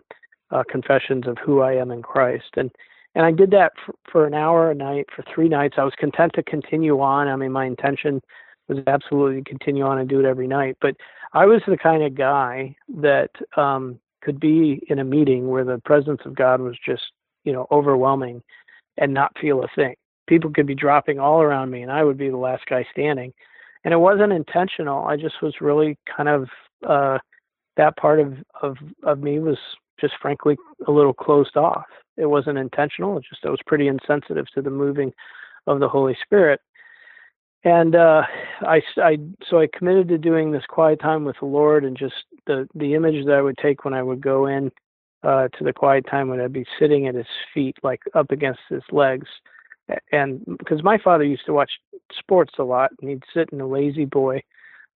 uh, 0.51 0.63
confessions 0.69 1.27
of 1.27 1.37
who 1.43 1.61
I 1.61 1.73
am 1.73 1.91
in 1.91 2.01
Christ. 2.01 2.51
And 2.57 2.71
and 3.15 3.25
I 3.25 3.31
did 3.31 3.51
that 3.51 3.73
for, 3.85 3.95
for 4.11 4.25
an 4.25 4.33
hour 4.33 4.71
a 4.71 4.75
night 4.75 5.07
for 5.15 5.23
three 5.33 5.49
nights. 5.49 5.75
I 5.77 5.83
was 5.83 5.93
content 5.97 6.33
to 6.35 6.43
continue 6.43 6.99
on. 7.01 7.27
I 7.27 7.35
mean, 7.35 7.51
my 7.51 7.65
intention 7.65 8.21
was 8.67 8.79
absolutely 8.87 9.41
to 9.41 9.49
continue 9.49 9.83
on 9.83 9.99
and 9.99 10.09
do 10.09 10.19
it 10.19 10.25
every 10.25 10.47
night. 10.47 10.77
But 10.81 10.95
I 11.33 11.45
was 11.45 11.61
the 11.67 11.77
kind 11.77 12.03
of 12.03 12.15
guy 12.15 12.75
that 12.99 13.29
um, 13.57 13.99
could 14.21 14.39
be 14.39 14.81
in 14.87 14.99
a 14.99 15.03
meeting 15.03 15.49
where 15.49 15.65
the 15.65 15.79
presence 15.83 16.21
of 16.25 16.35
God 16.35 16.61
was 16.61 16.77
just, 16.85 17.03
you 17.43 17.51
know, 17.51 17.67
overwhelming 17.71 18.41
and 18.97 19.13
not 19.13 19.37
feel 19.39 19.63
a 19.63 19.67
thing. 19.75 19.95
People 20.27 20.51
could 20.51 20.67
be 20.67 20.75
dropping 20.75 21.19
all 21.19 21.41
around 21.41 21.71
me 21.71 21.81
and 21.81 21.91
I 21.91 22.03
would 22.03 22.17
be 22.17 22.29
the 22.29 22.37
last 22.37 22.65
guy 22.69 22.85
standing. 22.91 23.33
And 23.83 23.93
it 23.93 23.97
wasn't 23.97 24.31
intentional. 24.31 25.05
I 25.05 25.17
just 25.17 25.41
was 25.41 25.55
really 25.59 25.97
kind 26.15 26.29
of 26.29 26.47
uh 26.87 27.17
that 27.77 27.97
part 27.97 28.19
of 28.19 28.35
of 28.61 28.77
of 29.03 29.19
me 29.19 29.39
was 29.39 29.57
just 30.01 30.15
frankly 30.21 30.57
a 30.87 30.91
little 30.91 31.13
closed 31.13 31.55
off. 31.55 31.85
It 32.17 32.25
wasn't 32.25 32.57
intentional. 32.57 33.17
It 33.17 33.25
just 33.29 33.45
I 33.45 33.49
was 33.49 33.59
pretty 33.65 33.87
insensitive 33.87 34.47
to 34.53 34.61
the 34.61 34.69
moving 34.69 35.13
of 35.67 35.79
the 35.79 35.87
Holy 35.87 36.17
Spirit. 36.23 36.59
And 37.63 37.95
uh, 37.95 38.23
I, 38.61 38.81
I, 38.97 39.17
so 39.47 39.59
I 39.59 39.67
committed 39.71 40.07
to 40.09 40.17
doing 40.17 40.51
this 40.51 40.63
quiet 40.67 40.99
time 40.99 41.25
with 41.25 41.35
the 41.39 41.45
Lord, 41.45 41.85
and 41.85 41.95
just 41.95 42.15
the 42.47 42.67
the 42.73 42.95
image 42.95 43.25
that 43.25 43.35
I 43.35 43.41
would 43.41 43.57
take 43.57 43.85
when 43.85 43.93
I 43.93 44.01
would 44.01 44.19
go 44.19 44.47
in 44.47 44.71
uh, 45.23 45.47
to 45.49 45.63
the 45.63 45.73
quiet 45.73 46.05
time 46.09 46.27
when 46.27 46.41
I'd 46.41 46.53
be 46.53 46.65
sitting 46.79 47.07
at 47.07 47.13
his 47.13 47.27
feet, 47.53 47.77
like 47.83 48.01
up 48.15 48.31
against 48.31 48.61
his 48.67 48.81
legs, 48.91 49.27
and 50.11 50.43
because 50.57 50.81
my 50.81 50.97
father 50.97 51.23
used 51.23 51.45
to 51.45 51.53
watch 51.53 51.71
sports 52.17 52.53
a 52.57 52.63
lot, 52.63 52.91
and 52.99 53.11
he'd 53.11 53.23
sit 53.31 53.49
in 53.51 53.61
a 53.61 53.67
La-Z-Boy 53.67 54.41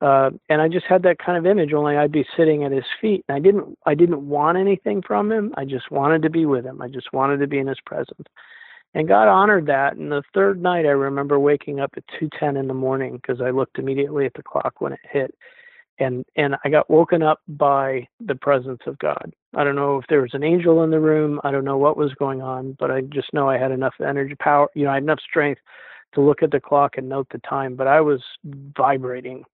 uh, 0.02 0.30
and 0.50 0.62
I 0.62 0.68
just 0.68 0.86
had 0.86 1.04
that 1.04 1.20
kind 1.20 1.38
of 1.38 1.46
image. 1.46 1.74
Only 1.74 1.96
I'd 1.96 2.12
be 2.12 2.25
sitting 2.36 2.64
at 2.64 2.72
his 2.72 2.84
feet, 3.00 3.24
and 3.28 3.36
I 3.36 3.40
didn't 3.40 3.78
I 3.86 3.96
didn't 3.96 4.28
want 4.28 4.58
anything 4.58 5.02
from 5.02 5.32
him. 5.32 5.54
I 5.58 5.66
just 5.66 5.90
wanted 5.90 6.22
to 6.24 6.30
be 6.30 6.46
with 6.46 6.66
him. 6.66 6.82
I 6.82 6.88
just 6.88 7.14
wanted 7.14 7.38
to 7.38 7.48
be 7.48 7.60
in 7.60 7.68
his 7.68 7.80
presence. 7.86 8.28
And 8.94 9.08
God 9.08 9.28
honored 9.28 9.66
that. 9.68 9.98
And 9.98 10.12
the 10.12 10.24
third 10.34 10.62
night, 10.62 10.86
I 10.86 10.90
remember 10.90 11.38
waking 11.40 11.80
up 11.80 11.92
at 11.98 12.04
two 12.20 12.30
ten 12.40 12.58
in 12.58 12.68
the 12.68 12.74
morning 12.74 13.16
because 13.16 13.42
I 13.42 13.52
looked 13.52 13.80
immediately 13.80 14.25
at 14.25 14.34
the 14.34 14.44
clock 14.44 14.80
when 14.80 14.94
it 14.94 15.00
hit, 15.10 15.34
and 16.00 16.25
and 16.36 16.56
I 16.66 16.70
got 16.70 16.90
woken 16.90 17.24
up 17.24 17.40
by 17.48 18.08
the 18.20 18.36
presence 18.36 18.82
of 18.88 19.00
God. 19.00 19.34
I 19.56 19.64
don't 19.64 19.75
know 19.75 19.98
if 19.98 20.06
there 20.10 20.22
was 20.22 20.34
an 20.34 20.44
angel 20.44 20.84
in 20.84 20.92
the 20.92 21.00
room. 21.00 21.40
I 21.46 21.52
don't 21.52 21.66
know 21.66 21.78
what 21.78 21.98
was 21.98 22.14
going 22.16 22.42
on, 22.42 22.75
but 22.80 22.92
I 22.92 23.02
just 23.02 23.34
know 23.34 23.50
I 23.50 23.58
had 23.58 23.72
enough 23.72 23.96
energy, 24.06 24.36
power. 24.36 24.68
You 24.75 24.84
know, 24.84 24.92
I 24.92 24.96
had 24.96 25.04
enough 25.04 25.22
strength 25.22 25.62
to 26.16 26.22
look 26.22 26.44
at 26.44 26.52
the 26.52 26.60
clock 26.60 26.98
and 26.98 27.08
note 27.08 27.28
the 27.32 27.40
time. 27.40 27.75
But 27.75 27.88
I 27.88 28.02
was 28.02 28.22
vibrating 28.75 29.46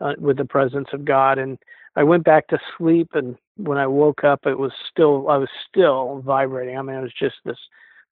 uh, 0.00 0.14
with 0.18 0.36
the 0.36 0.44
presence 0.44 0.88
of 0.92 1.04
God. 1.04 1.38
And 1.38 1.58
I 1.96 2.02
went 2.02 2.24
back 2.24 2.48
to 2.48 2.58
sleep, 2.78 3.10
and 3.14 3.36
when 3.56 3.78
I 3.78 3.86
woke 3.86 4.24
up, 4.24 4.46
it 4.46 4.58
was 4.58 4.72
still 4.90 5.28
I 5.28 5.36
was 5.36 5.48
still 5.68 6.22
vibrating. 6.24 6.78
I 6.78 6.82
mean, 6.82 6.96
it 6.96 7.02
was 7.02 7.14
just 7.18 7.36
this 7.44 7.58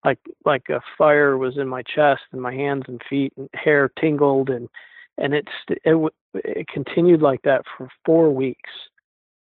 like 0.04 0.18
like 0.44 0.68
a 0.68 0.80
fire 0.96 1.36
was 1.38 1.56
in 1.56 1.68
my 1.68 1.82
chest 1.82 2.22
and 2.32 2.40
my 2.40 2.54
hands 2.54 2.84
and 2.88 3.00
feet 3.08 3.32
and 3.36 3.48
hair 3.54 3.90
tingled 4.00 4.48
and 4.50 4.68
and 5.16 5.34
it's 5.34 5.48
it, 5.68 6.12
it 6.34 6.68
continued 6.68 7.20
like 7.20 7.42
that 7.42 7.62
for 7.76 7.88
four 8.04 8.32
weeks 8.32 8.70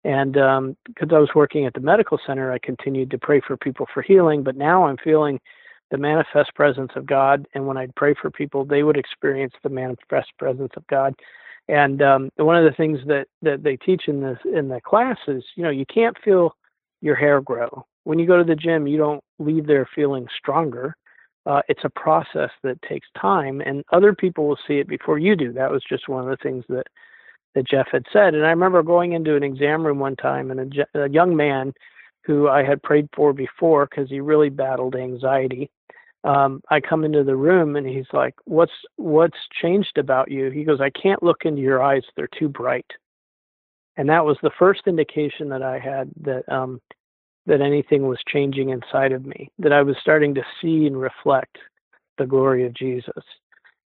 and 0.03 0.37
um, 0.37 0.77
because 0.85 1.09
I 1.11 1.19
was 1.19 1.29
working 1.35 1.65
at 1.65 1.73
the 1.73 1.81
medical 1.81 2.19
center, 2.25 2.51
I 2.51 2.59
continued 2.59 3.11
to 3.11 3.17
pray 3.17 3.41
for 3.45 3.57
people 3.57 3.85
for 3.93 4.01
healing. 4.01 4.43
But 4.43 4.55
now 4.55 4.85
I'm 4.85 4.97
feeling 5.03 5.39
the 5.91 5.97
manifest 5.97 6.53
presence 6.55 6.91
of 6.95 7.05
God. 7.05 7.45
And 7.53 7.67
when 7.67 7.77
I'd 7.77 7.95
pray 7.95 8.13
for 8.19 8.31
people, 8.31 8.63
they 8.63 8.83
would 8.83 8.97
experience 8.97 9.53
the 9.61 9.69
manifest 9.69 10.29
presence 10.37 10.71
of 10.77 10.87
God. 10.87 11.15
And 11.69 12.01
um, 12.01 12.29
one 12.37 12.55
of 12.55 12.63
the 12.63 12.75
things 12.75 12.97
that, 13.05 13.27
that 13.43 13.61
they 13.61 13.77
teach 13.77 14.07
in 14.07 14.21
this 14.21 14.39
in 14.51 14.69
the 14.69 14.81
class 14.81 15.17
is, 15.27 15.43
you 15.55 15.63
know, 15.63 15.69
you 15.69 15.85
can't 15.85 16.17
feel 16.25 16.55
your 16.99 17.15
hair 17.15 17.41
grow. 17.41 17.85
When 18.05 18.17
you 18.17 18.25
go 18.25 18.37
to 18.37 18.43
the 18.43 18.55
gym, 18.55 18.87
you 18.87 18.97
don't 18.97 19.23
leave 19.37 19.67
there 19.67 19.87
feeling 19.93 20.27
stronger. 20.35 20.95
Uh, 21.45 21.61
it's 21.69 21.83
a 21.83 21.89
process 21.89 22.49
that 22.63 22.81
takes 22.81 23.07
time, 23.19 23.61
and 23.61 23.83
other 23.93 24.15
people 24.15 24.47
will 24.47 24.57
see 24.67 24.79
it 24.79 24.87
before 24.87 25.19
you 25.19 25.35
do. 25.35 25.53
That 25.53 25.69
was 25.69 25.83
just 25.87 26.09
one 26.09 26.23
of 26.23 26.29
the 26.29 26.41
things 26.41 26.65
that 26.69 26.87
that 27.55 27.67
Jeff 27.67 27.87
had 27.91 28.05
said. 28.11 28.33
And 28.33 28.45
I 28.45 28.49
remember 28.49 28.83
going 28.83 29.13
into 29.13 29.35
an 29.35 29.43
exam 29.43 29.85
room 29.85 29.99
one 29.99 30.15
time, 30.15 30.49
and 30.49 30.75
a, 30.95 31.03
a 31.03 31.09
young 31.09 31.35
man 31.35 31.73
who 32.23 32.49
I 32.49 32.63
had 32.63 32.81
prayed 32.81 33.09
for 33.15 33.31
before 33.31 33.87
because 33.87 34.09
he 34.09 34.21
really 34.21 34.49
battled 34.49 34.95
anxiety. 34.95 35.69
Um, 36.23 36.61
I 36.69 36.81
come 36.81 37.05
into 37.05 37.23
the 37.23 37.35
room 37.35 37.75
and 37.75 37.87
he's 37.87 38.11
like, 38.11 38.35
"What's 38.45 38.73
what's 38.97 39.37
changed 39.61 39.97
about 39.97 40.29
you?" 40.29 40.49
He 40.49 40.63
goes, 40.63 40.81
"I 40.81 40.89
can't 40.89 41.23
look 41.23 41.45
into 41.45 41.61
your 41.61 41.81
eyes; 41.81 42.03
they're 42.15 42.29
too 42.37 42.49
bright." 42.49 42.89
And 43.97 44.09
that 44.09 44.25
was 44.25 44.37
the 44.41 44.51
first 44.59 44.81
indication 44.87 45.49
that 45.49 45.63
I 45.63 45.79
had 45.79 46.09
that 46.21 46.47
um, 46.51 46.81
that 47.45 47.61
anything 47.61 48.07
was 48.07 48.19
changing 48.27 48.69
inside 48.69 49.11
of 49.11 49.25
me, 49.25 49.49
that 49.59 49.73
I 49.73 49.81
was 49.81 49.95
starting 50.01 50.35
to 50.35 50.43
see 50.61 50.85
and 50.85 50.99
reflect 50.99 51.57
the 52.17 52.25
glory 52.25 52.65
of 52.65 52.73
Jesus. 52.73 53.23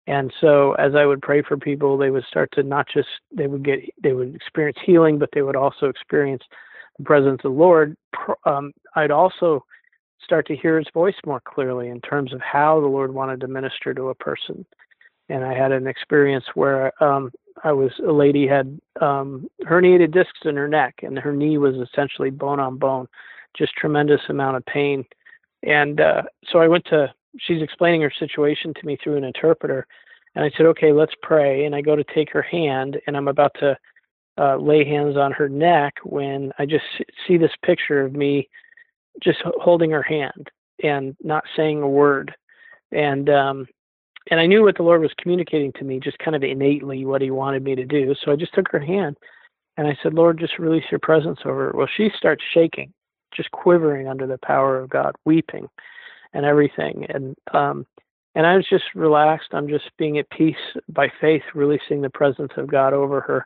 And 0.07 0.33
so 0.41 0.73
as 0.73 0.95
I 0.95 1.07
would 1.07 1.23
pray 1.23 1.43
for 1.43 1.57
people, 1.57 1.97
they 1.97 2.11
would 2.11 2.25
start 2.25 2.51
to 2.55 2.63
not 2.63 2.87
just 2.93 3.09
they 3.31 3.47
would 3.47 3.65
get 3.65 3.81
they 4.03 4.13
would 4.13 4.35
experience 4.35 4.79
healing, 4.85 5.19
but 5.19 5.29
they 5.33 5.43
would 5.43 5.57
also 5.57 5.87
experience 5.87 6.43
the 6.99 7.05
presence 7.05 7.41
of 7.45 7.53
the 7.53 7.59
Lord. 7.59 7.97
Um, 8.45 8.73
I'd 8.97 9.11
also 9.11 9.65
start 10.25 10.47
to 10.49 10.57
hear 10.57 10.79
His 10.79 10.89
voice 10.93 11.15
more 11.27 11.41
clearly 11.41 11.89
in 11.89 12.01
terms 12.01 12.33
of 12.33 12.41
how 12.41 12.81
the 12.81 12.87
Lord 12.87 13.15
wanted 13.15 13.41
to 13.41 13.49
minister 13.49 13.95
to 13.95 14.09
a 14.09 14.15
person. 14.15 14.65
And 15.29 15.45
I 15.45 15.55
had 15.55 15.73
an 15.73 15.87
experience 15.87 16.45
where 16.55 16.93
um, 17.03 17.33
I 17.65 17.73
was 17.73 17.93
a 18.07 18.13
lady 18.13 18.47
had 18.47 18.81
um, 19.01 19.49
herniated 19.65 20.13
discs 20.13 20.41
in 20.45 20.57
her 20.57 20.69
neck, 20.69 21.01
and 21.03 21.19
her 21.19 21.33
knee 21.33 21.59
was 21.59 21.77
essentially 21.77 22.31
bone 22.31 22.61
on 22.61 22.77
bone, 22.77 23.07
just 23.57 23.75
tremendous 23.75 24.21
amount 24.29 24.57
of 24.57 24.67
pain. 24.67 25.05
And 25.63 26.01
uh, 26.01 26.23
so 26.51 26.59
I 26.59 26.69
went 26.69 26.85
to 26.87 27.13
she's 27.39 27.63
explaining 27.63 28.03
her 28.03 28.13
situation 28.19 28.75
to 28.75 28.87
me 28.87 28.99
through 29.03 29.17
an 29.17 29.25
interpreter. 29.25 29.87
And 30.35 30.45
I 30.45 30.51
said, 30.57 30.67
okay, 30.67 30.93
let's 30.93 31.15
pray. 31.23 31.65
And 31.65 31.75
I 31.75 31.81
go 31.81 31.97
to 31.97 32.05
take 32.15 32.31
her 32.33 32.43
hand, 32.43 32.99
and 33.07 33.17
I'm 33.17 33.29
about 33.29 33.55
to 33.61 33.77
uh, 34.39 34.57
lay 34.57 34.85
hands 34.85 35.17
on 35.17 35.33
her 35.33 35.49
neck 35.49 35.95
when 36.05 36.53
I 36.59 36.67
just 36.67 36.85
see 37.27 37.37
this 37.37 37.53
picture 37.65 38.05
of 38.05 38.15
me 38.15 38.49
just 39.23 39.39
holding 39.45 39.91
her 39.91 40.03
hand 40.03 40.51
and 40.83 41.17
not 41.23 41.45
saying 41.57 41.83
a 41.83 41.89
word. 41.89 42.35
And 42.91 43.29
um, 43.29 43.67
and 44.31 44.39
I 44.39 44.47
knew 44.47 44.63
what 44.63 44.77
the 44.77 44.83
Lord 44.83 45.01
was 45.01 45.13
communicating 45.19 45.73
to 45.75 45.85
me, 45.85 45.99
just 45.99 46.19
kind 46.19 46.37
of 46.37 46.43
innately 46.43 47.05
what 47.05 47.23
He 47.23 47.31
wanted 47.31 47.65
me 47.65 47.75
to 47.75 47.85
do. 47.85 48.15
So 48.23 48.33
I 48.33 48.37
just 48.37 48.55
took 48.55 48.71
her 48.71 48.81
hand, 48.81 49.17
and 49.77 49.87
I 49.87 49.97
said, 50.03 50.15
Lord, 50.15 50.39
just 50.39 50.59
release 50.59 50.85
Your 50.91 51.01
presence 51.01 51.41
over 51.45 51.67
her. 51.67 51.73
Well, 51.75 51.89
she 51.97 52.11
starts 52.17 52.45
shaking, 52.53 52.93
just 53.35 53.51
quivering 53.51 54.09
under 54.09 54.27
the 54.27 54.39
power 54.39 54.79
of 54.79 54.91
God, 54.91 55.15
weeping 55.25 55.69
and 56.35 56.45
everything. 56.45 57.07
And 57.09 57.37
um, 57.53 57.87
and 58.35 58.47
I 58.47 58.57
was 58.57 58.67
just 58.69 58.85
relaxed. 58.95 59.49
I'm 59.53 59.69
just 59.69 59.91
being 59.99 60.19
at 60.19 60.31
peace 60.31 60.57
by 60.89 61.09
faith, 61.21 61.43
releasing 61.55 62.01
the 62.01 62.11
presence 62.11 62.53
of 62.57 62.67
God 62.67 62.93
over 62.93 63.21
her. 63.21 63.45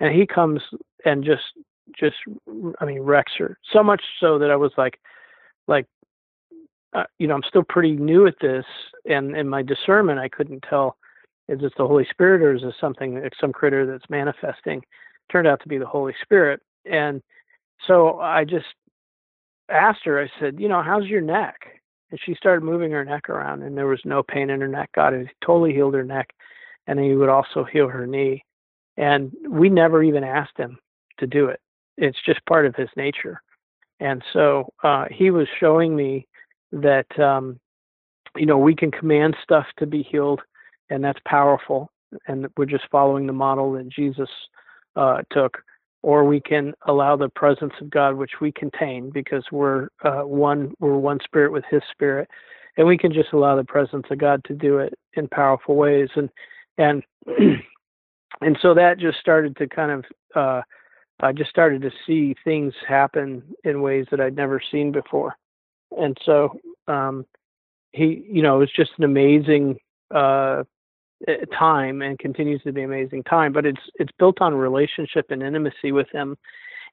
And 0.00 0.14
He 0.14 0.26
comes 0.26 0.60
and 1.04 1.24
just 1.24 1.42
just 1.98 2.16
I 2.80 2.84
mean 2.84 3.00
wrecks 3.00 3.32
her 3.38 3.58
so 3.72 3.82
much 3.82 4.02
so 4.20 4.38
that 4.38 4.50
I 4.50 4.56
was 4.56 4.72
like 4.76 4.98
like 5.66 5.86
uh, 6.94 7.04
you 7.18 7.26
know 7.26 7.34
I'm 7.34 7.42
still 7.46 7.64
pretty 7.68 7.92
new 7.92 8.26
at 8.26 8.36
this, 8.40 8.64
and 9.04 9.36
in 9.36 9.48
my 9.48 9.62
discernment 9.62 10.18
I 10.18 10.28
couldn't 10.28 10.64
tell 10.68 10.96
is 11.48 11.60
it 11.62 11.72
the 11.78 11.86
Holy 11.86 12.06
Spirit 12.10 12.42
or 12.42 12.54
is 12.54 12.62
it 12.62 12.74
something 12.80 13.22
some 13.40 13.52
critter 13.52 13.86
that's 13.86 14.10
manifesting. 14.10 14.82
Turned 15.30 15.46
out 15.46 15.60
to 15.62 15.68
be 15.68 15.78
the 15.78 15.86
Holy 15.86 16.14
Spirit, 16.22 16.60
and 16.90 17.22
so 17.86 18.18
I 18.20 18.44
just 18.44 18.66
asked 19.70 20.04
her. 20.04 20.20
I 20.20 20.28
said, 20.40 20.58
you 20.58 20.68
know, 20.68 20.82
how's 20.82 21.04
your 21.04 21.20
neck? 21.20 21.78
and 22.10 22.20
she 22.24 22.34
started 22.34 22.64
moving 22.64 22.90
her 22.90 23.04
neck 23.04 23.28
around 23.28 23.62
and 23.62 23.76
there 23.76 23.86
was 23.86 24.00
no 24.04 24.22
pain 24.22 24.50
in 24.50 24.60
her 24.60 24.68
neck 24.68 24.90
god 24.94 25.12
had 25.12 25.28
totally 25.44 25.72
healed 25.72 25.94
her 25.94 26.04
neck 26.04 26.30
and 26.86 26.98
he 26.98 27.14
would 27.14 27.28
also 27.28 27.64
heal 27.64 27.88
her 27.88 28.06
knee 28.06 28.42
and 28.96 29.32
we 29.48 29.68
never 29.68 30.02
even 30.02 30.24
asked 30.24 30.56
him 30.56 30.78
to 31.18 31.26
do 31.26 31.46
it 31.46 31.60
it's 31.98 32.18
just 32.24 32.44
part 32.46 32.66
of 32.66 32.74
his 32.74 32.88
nature. 32.96 33.42
And 34.00 34.22
so 34.32 34.72
uh, 34.82 35.06
he 35.10 35.30
was 35.30 35.48
showing 35.58 35.94
me 35.94 36.26
that 36.72 37.06
um, 37.18 37.58
you 38.36 38.46
know 38.46 38.58
we 38.58 38.74
can 38.74 38.90
command 38.90 39.36
stuff 39.42 39.66
to 39.78 39.86
be 39.86 40.02
healed 40.02 40.40
and 40.90 41.02
that's 41.02 41.20
powerful 41.26 41.90
and 42.26 42.46
we're 42.56 42.66
just 42.66 42.84
following 42.90 43.26
the 43.26 43.32
model 43.32 43.72
that 43.72 43.88
jesus 43.88 44.28
uh, 44.98 45.22
took. 45.30 45.58
Or 46.02 46.24
we 46.24 46.40
can 46.40 46.74
allow 46.86 47.16
the 47.16 47.28
presence 47.28 47.72
of 47.80 47.90
God, 47.90 48.14
which 48.14 48.40
we 48.40 48.52
contain 48.52 49.10
because 49.10 49.44
we're 49.50 49.88
uh, 50.04 50.20
one 50.20 50.72
we're 50.78 50.96
one 50.96 51.18
spirit 51.24 51.50
with 51.50 51.64
His 51.68 51.82
Spirit, 51.90 52.28
and 52.76 52.86
we 52.86 52.96
can 52.96 53.12
just 53.12 53.32
allow 53.32 53.56
the 53.56 53.64
presence 53.64 54.06
of 54.08 54.18
God 54.18 54.44
to 54.44 54.54
do 54.54 54.78
it 54.78 54.94
in 55.14 55.26
powerful 55.26 55.74
ways, 55.74 56.08
and 56.14 56.30
and 56.78 57.02
and 58.40 58.58
so 58.62 58.74
that 58.74 59.00
just 59.00 59.18
started 59.18 59.56
to 59.56 59.66
kind 59.66 59.90
of 59.90 60.04
uh, 60.36 60.62
I 61.20 61.32
just 61.32 61.50
started 61.50 61.82
to 61.82 61.90
see 62.06 62.34
things 62.44 62.74
happen 62.86 63.42
in 63.64 63.82
ways 63.82 64.06
that 64.10 64.20
I'd 64.20 64.36
never 64.36 64.60
seen 64.70 64.92
before, 64.92 65.34
and 65.96 66.16
so 66.24 66.58
um, 66.86 67.26
he 67.92 68.24
you 68.30 68.42
know 68.42 68.56
it 68.56 68.60
was 68.60 68.72
just 68.74 68.92
an 68.98 69.04
amazing 69.04 69.78
uh, 70.14 70.62
uh, 71.26 71.32
time 71.58 72.02
and 72.02 72.18
continues 72.18 72.62
to 72.62 72.72
be 72.72 72.82
an 72.82 72.86
amazing 72.86 73.22
time 73.24 73.52
but 73.52 73.66
it's 73.66 73.80
it's 73.96 74.12
built 74.18 74.40
on 74.40 74.54
relationship 74.54 75.26
and 75.30 75.42
intimacy 75.42 75.92
with 75.92 76.08
him. 76.12 76.36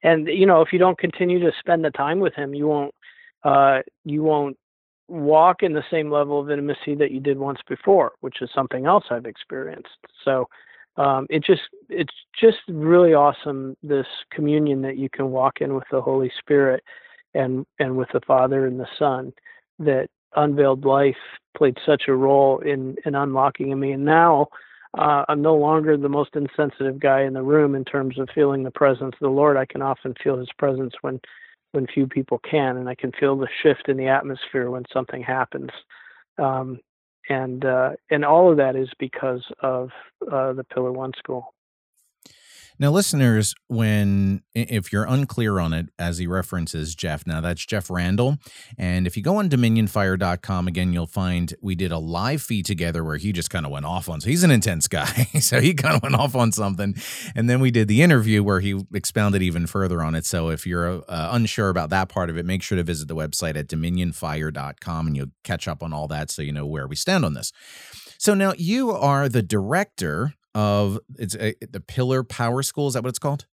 And 0.03 0.27
you 0.27 0.45
know 0.45 0.61
if 0.61 0.73
you 0.73 0.79
don't 0.79 0.97
continue 0.97 1.39
to 1.39 1.51
spend 1.59 1.83
the 1.85 1.91
time 1.91 2.19
with 2.19 2.33
him 2.33 2.53
you 2.53 2.67
won't 2.67 2.93
uh 3.43 3.79
you 4.03 4.23
won't 4.23 4.57
walk 5.07 5.61
in 5.61 5.73
the 5.73 5.83
same 5.91 6.09
level 6.09 6.39
of 6.39 6.49
intimacy 6.49 6.95
that 6.95 7.11
you 7.11 7.19
did 7.19 7.37
once 7.37 7.59
before 7.69 8.13
which 8.21 8.41
is 8.41 8.49
something 8.55 8.85
else 8.85 9.05
i've 9.11 9.25
experienced. 9.25 9.97
So 10.23 10.47
um 10.97 11.27
it 11.29 11.43
just 11.43 11.63
it's 11.89 12.13
just 12.39 12.57
really 12.67 13.13
awesome 13.13 13.75
this 13.83 14.07
communion 14.31 14.81
that 14.81 14.97
you 14.97 15.09
can 15.09 15.31
walk 15.31 15.61
in 15.61 15.73
with 15.73 15.83
the 15.91 16.01
holy 16.01 16.31
spirit 16.39 16.83
and 17.33 17.65
and 17.79 17.95
with 17.95 18.09
the 18.13 18.21
father 18.21 18.65
and 18.65 18.79
the 18.79 18.87
son 18.97 19.33
that 19.79 20.07
unveiled 20.35 20.85
life 20.85 21.15
played 21.57 21.77
such 21.85 22.03
a 22.07 22.13
role 22.13 22.59
in 22.59 22.95
in 23.05 23.15
unlocking 23.15 23.71
in 23.71 23.79
me 23.79 23.91
and 23.91 24.05
now 24.05 24.47
uh, 24.97 25.25
I'm 25.27 25.41
no 25.41 25.55
longer 25.55 25.97
the 25.97 26.09
most 26.09 26.35
insensitive 26.35 26.99
guy 26.99 27.23
in 27.23 27.33
the 27.33 27.41
room 27.43 27.75
in 27.75 27.83
terms 27.83 28.17
of 28.17 28.29
feeling 28.33 28.63
the 28.63 28.71
presence 28.71 29.13
of 29.13 29.19
the 29.19 29.27
Lord. 29.27 29.57
I 29.57 29.65
can 29.65 29.81
often 29.81 30.13
feel 30.23 30.37
His 30.37 30.51
presence 30.57 30.93
when 31.01 31.19
when 31.73 31.85
few 31.87 32.07
people 32.07 32.39
can, 32.49 32.77
and 32.77 32.87
I 32.87 32.95
can 32.95 33.11
feel 33.19 33.35
the 33.35 33.49
shift 33.61 33.89
in 33.89 33.97
the 33.97 34.07
atmosphere 34.07 34.71
when 34.71 34.83
something 34.93 35.21
happens. 35.21 35.71
Um, 36.37 36.79
and 37.29 37.65
uh, 37.65 37.91
and 38.09 38.23
all 38.23 38.51
of 38.51 38.57
that 38.57 38.75
is 38.75 38.89
because 38.99 39.43
of 39.61 39.89
uh, 40.31 40.53
the 40.53 40.63
Pillar 40.63 40.91
One 40.91 41.11
School. 41.17 41.54
Now, 42.77 42.91
listeners, 42.91 43.53
when 43.67 44.41
if 44.53 44.91
you're 44.91 45.05
unclear 45.05 45.59
on 45.59 45.73
it, 45.73 45.89
as 45.97 46.17
he 46.17 46.27
references 46.27 46.95
Jeff, 46.95 47.25
now 47.25 47.39
that's 47.41 47.65
Jeff 47.65 47.89
Randall. 47.89 48.37
And 48.77 49.07
if 49.07 49.15
you 49.15 49.23
go 49.23 49.37
on 49.37 49.49
dominionfire.com 49.49 50.67
again, 50.67 50.91
you'll 50.91 51.07
find 51.07 51.53
we 51.61 51.75
did 51.75 51.91
a 51.91 51.97
live 51.97 52.41
feed 52.41 52.65
together 52.65 53.03
where 53.03 53.17
he 53.17 53.31
just 53.31 53.49
kind 53.49 53.65
of 53.65 53.71
went 53.71 53.85
off 53.85 54.09
on. 54.09 54.19
So 54.19 54.29
he's 54.29 54.43
an 54.43 54.51
intense 54.51 54.87
guy. 54.87 55.05
so 55.39 55.61
he 55.61 55.73
kind 55.73 55.95
of 55.95 56.03
went 56.03 56.15
off 56.15 56.35
on 56.35 56.51
something. 56.51 56.95
And 57.33 57.49
then 57.49 57.59
we 57.59 57.71
did 57.71 57.87
the 57.87 58.01
interview 58.01 58.43
where 58.43 58.59
he 58.59 58.83
expounded 58.93 59.41
even 59.41 59.67
further 59.67 60.03
on 60.03 60.15
it. 60.15 60.25
So 60.25 60.49
if 60.49 60.67
you're 60.67 61.03
uh, 61.09 61.29
unsure 61.31 61.69
about 61.69 61.89
that 61.91 62.09
part 62.09 62.29
of 62.29 62.37
it, 62.37 62.45
make 62.45 62.61
sure 62.61 62.75
to 62.75 62.83
visit 62.83 63.07
the 63.07 63.15
website 63.15 63.55
at 63.55 63.67
dominionfire.com 63.67 65.07
and 65.07 65.15
you'll 65.15 65.31
catch 65.43 65.67
up 65.67 65.81
on 65.81 65.93
all 65.93 66.07
that 66.09 66.29
so 66.29 66.41
you 66.41 66.51
know 66.51 66.65
where 66.65 66.87
we 66.87 66.95
stand 66.95 67.23
on 67.23 67.33
this. 67.33 67.51
So 68.17 68.33
now 68.33 68.53
you 68.57 68.91
are 68.91 69.29
the 69.29 69.41
director 69.41 70.33
of 70.55 70.99
it's 71.19 71.35
a, 71.35 71.53
the 71.69 71.79
Pillar 71.81 72.23
Power 72.23 72.63
School. 72.63 72.87
Is 72.87 72.95
that 72.95 73.03
what 73.03 73.09
it's 73.09 73.19
called? 73.19 73.45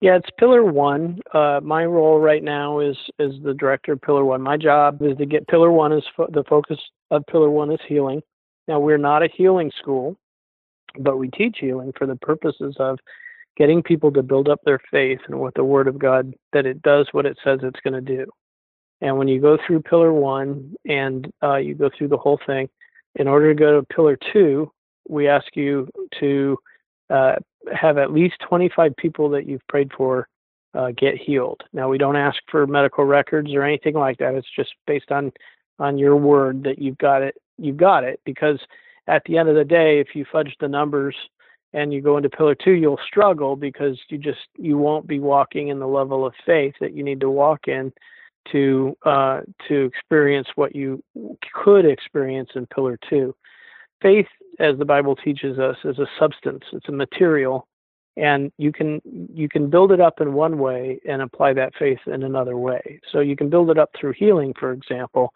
Yeah, 0.00 0.16
it's 0.16 0.30
Pillar 0.38 0.64
One. 0.64 1.20
Uh, 1.32 1.60
my 1.62 1.84
role 1.84 2.18
right 2.18 2.42
now 2.42 2.80
is 2.80 2.96
is 3.18 3.34
the 3.44 3.54
director 3.54 3.92
of 3.92 4.00
Pillar 4.00 4.24
One. 4.24 4.42
My 4.42 4.56
job 4.56 5.00
is 5.02 5.16
to 5.18 5.26
get 5.26 5.46
Pillar 5.46 5.70
One 5.70 5.92
is 5.92 6.04
fo- 6.16 6.28
the 6.32 6.44
focus 6.48 6.78
of 7.10 7.24
Pillar 7.26 7.50
One 7.50 7.70
is 7.70 7.80
healing. 7.86 8.22
Now 8.66 8.80
we're 8.80 8.98
not 8.98 9.22
a 9.22 9.28
healing 9.32 9.70
school, 9.78 10.16
but 10.98 11.18
we 11.18 11.28
teach 11.28 11.58
healing 11.60 11.92
for 11.96 12.06
the 12.06 12.16
purposes 12.16 12.76
of 12.80 12.98
getting 13.56 13.82
people 13.82 14.12
to 14.12 14.22
build 14.22 14.48
up 14.48 14.60
their 14.64 14.80
faith 14.90 15.18
and 15.26 15.40
what 15.40 15.54
the 15.54 15.64
Word 15.64 15.88
of 15.88 15.98
God 15.98 16.34
that 16.52 16.64
it 16.64 16.80
does 16.82 17.08
what 17.12 17.26
it 17.26 17.36
says 17.44 17.60
it's 17.62 17.80
going 17.80 17.94
to 17.94 18.00
do. 18.00 18.26
And 19.00 19.16
when 19.18 19.28
you 19.28 19.40
go 19.40 19.58
through 19.64 19.82
pillar 19.82 20.12
one 20.12 20.74
and 20.86 21.30
uh, 21.42 21.56
you 21.56 21.74
go 21.74 21.90
through 21.96 22.08
the 22.08 22.16
whole 22.16 22.38
thing, 22.46 22.68
in 23.14 23.28
order 23.28 23.52
to 23.52 23.58
go 23.58 23.80
to 23.80 23.86
pillar 23.94 24.18
two, 24.32 24.70
we 25.08 25.28
ask 25.28 25.54
you 25.54 25.88
to 26.20 26.58
uh, 27.10 27.36
have 27.72 27.98
at 27.98 28.12
least 28.12 28.36
25 28.48 28.94
people 28.96 29.28
that 29.30 29.46
you've 29.46 29.66
prayed 29.68 29.90
for 29.96 30.28
uh, 30.74 30.90
get 30.96 31.16
healed. 31.16 31.62
Now, 31.72 31.88
we 31.88 31.98
don't 31.98 32.16
ask 32.16 32.36
for 32.50 32.66
medical 32.66 33.04
records 33.04 33.52
or 33.54 33.62
anything 33.62 33.94
like 33.94 34.18
that. 34.18 34.34
It's 34.34 34.48
just 34.54 34.70
based 34.86 35.10
on 35.10 35.32
on 35.80 35.96
your 35.96 36.16
word 36.16 36.64
that 36.64 36.78
you've 36.78 36.98
got 36.98 37.22
it. 37.22 37.36
You've 37.56 37.76
got 37.76 38.04
it 38.04 38.20
because 38.24 38.58
at 39.06 39.22
the 39.24 39.38
end 39.38 39.48
of 39.48 39.54
the 39.54 39.64
day, 39.64 40.00
if 40.00 40.08
you 40.14 40.24
fudge 40.30 40.54
the 40.60 40.68
numbers 40.68 41.14
and 41.72 41.92
you 41.92 42.00
go 42.00 42.16
into 42.16 42.28
pillar 42.28 42.54
two, 42.54 42.72
you'll 42.72 43.00
struggle 43.06 43.56
because 43.56 43.98
you 44.08 44.18
just 44.18 44.40
you 44.56 44.76
won't 44.76 45.06
be 45.06 45.20
walking 45.20 45.68
in 45.68 45.78
the 45.78 45.86
level 45.86 46.26
of 46.26 46.34
faith 46.44 46.74
that 46.80 46.94
you 46.94 47.02
need 47.02 47.20
to 47.20 47.30
walk 47.30 47.68
in 47.68 47.92
to 48.52 48.96
uh, 49.04 49.40
to 49.68 49.84
experience 49.84 50.48
what 50.54 50.74
you 50.74 51.02
could 51.52 51.84
experience 51.84 52.50
in 52.54 52.66
pillar 52.66 52.98
two. 53.08 53.34
Faith, 54.00 54.28
as 54.58 54.78
the 54.78 54.84
Bible 54.84 55.16
teaches 55.16 55.58
us, 55.58 55.76
is 55.84 55.98
a 55.98 56.06
substance. 56.18 56.64
It's 56.72 56.88
a 56.88 56.92
material, 56.92 57.66
and 58.16 58.52
you 58.58 58.72
can 58.72 59.00
you 59.32 59.48
can 59.48 59.70
build 59.70 59.92
it 59.92 60.00
up 60.00 60.20
in 60.20 60.32
one 60.32 60.58
way 60.58 61.00
and 61.08 61.22
apply 61.22 61.52
that 61.54 61.74
faith 61.78 62.00
in 62.06 62.22
another 62.22 62.56
way. 62.56 63.00
So 63.12 63.20
you 63.20 63.36
can 63.36 63.50
build 63.50 63.70
it 63.70 63.78
up 63.78 63.90
through 63.98 64.14
healing, 64.14 64.54
for 64.58 64.72
example, 64.72 65.32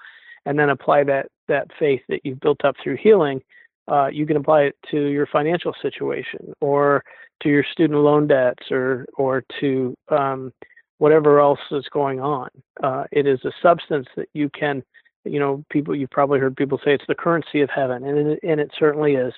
and 0.47 0.59
then 0.59 0.71
apply 0.71 1.05
that 1.05 1.29
that 1.49 1.69
faith 1.79 2.03
that 2.09 2.21
you've 2.25 2.41
built 2.41 2.65
up 2.65 2.77
through 2.83 2.97
healing 2.97 3.43
uh, 3.89 4.07
you 4.07 4.27
can 4.27 4.37
apply 4.37 4.63
it 4.63 4.77
to 4.91 5.07
your 5.07 5.27
financial 5.27 5.75
situation 5.83 6.53
or 6.61 7.05
to 7.43 7.49
your 7.49 7.65
student 7.73 8.01
loan 8.01 8.27
debts 8.29 8.71
or 8.71 9.07
or 9.17 9.45
to 9.61 9.95
um, 10.09 10.53
whatever 10.99 11.41
else 11.41 11.59
is 11.73 11.87
going 11.93 12.21
on. 12.21 12.49
Uh, 12.83 13.05
it 13.11 13.27
is 13.27 13.41
a 13.45 13.51
substance 13.61 14.07
that 14.17 14.29
you 14.35 14.49
can, 14.51 14.83
you 15.25 15.39
know, 15.39 15.65
people 15.71 15.95
you've 15.95 16.11
probably 16.11 16.39
heard 16.39 16.57
people 16.57 16.79
say 16.85 16.95
it's 16.95 17.05
the 17.09 17.15
currency 17.15 17.61
of 17.61 17.71
heaven, 17.71 18.05
and 18.05 18.19
it, 18.33 18.41
and 18.43 18.61
it 18.61 18.71
certainly 18.79 19.15
is. 19.15 19.33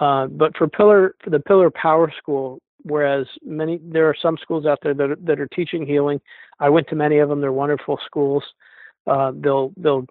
Uh, 0.00 0.26
but 0.26 0.56
for 0.56 0.66
pillar 0.68 1.14
for 1.22 1.30
the 1.30 1.40
pillar 1.40 1.70
power 1.70 2.12
school, 2.16 2.58
whereas 2.82 3.26
many 3.44 3.78
there 3.82 4.08
are 4.08 4.16
some 4.20 4.36
schools 4.40 4.66
out 4.66 4.78
there 4.82 4.94
that 4.94 5.10
are, 5.10 5.16
that 5.16 5.40
are 5.40 5.48
teaching 5.48 5.86
healing. 5.86 6.20
I 6.60 6.68
went 6.70 6.88
to 6.88 6.96
many 6.96 7.18
of 7.18 7.28
them. 7.28 7.40
They're 7.40 7.52
wonderful 7.52 7.98
schools. 8.06 8.44
Uh, 9.06 9.32
they'll 9.34 9.72
they'll 9.76 10.06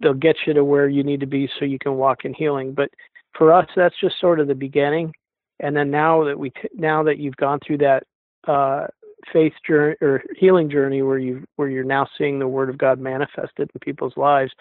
they'll 0.00 0.14
get 0.14 0.36
you 0.46 0.54
to 0.54 0.64
where 0.64 0.88
you 0.88 1.02
need 1.02 1.20
to 1.20 1.26
be 1.26 1.48
so 1.58 1.64
you 1.64 1.78
can 1.78 1.94
walk 1.94 2.24
in 2.24 2.34
healing. 2.34 2.72
But 2.72 2.90
for 3.36 3.52
us, 3.52 3.66
that's 3.76 3.98
just 4.00 4.20
sort 4.20 4.40
of 4.40 4.48
the 4.48 4.54
beginning. 4.54 5.12
And 5.60 5.76
then 5.76 5.90
now 5.90 6.24
that 6.24 6.38
we 6.38 6.50
t- 6.50 6.68
now 6.74 7.02
that 7.04 7.18
you've 7.18 7.36
gone 7.36 7.58
through 7.66 7.78
that 7.78 8.04
uh, 8.46 8.86
faith 9.32 9.52
journey 9.66 9.96
or 10.00 10.22
healing 10.36 10.70
journey 10.70 11.02
where 11.02 11.18
you 11.18 11.44
where 11.56 11.68
you're 11.68 11.84
now 11.84 12.06
seeing 12.16 12.38
the 12.38 12.48
Word 12.48 12.70
of 12.70 12.78
God 12.78 12.98
manifested 12.98 13.70
in 13.72 13.80
people's 13.80 14.16
lives, 14.16 14.52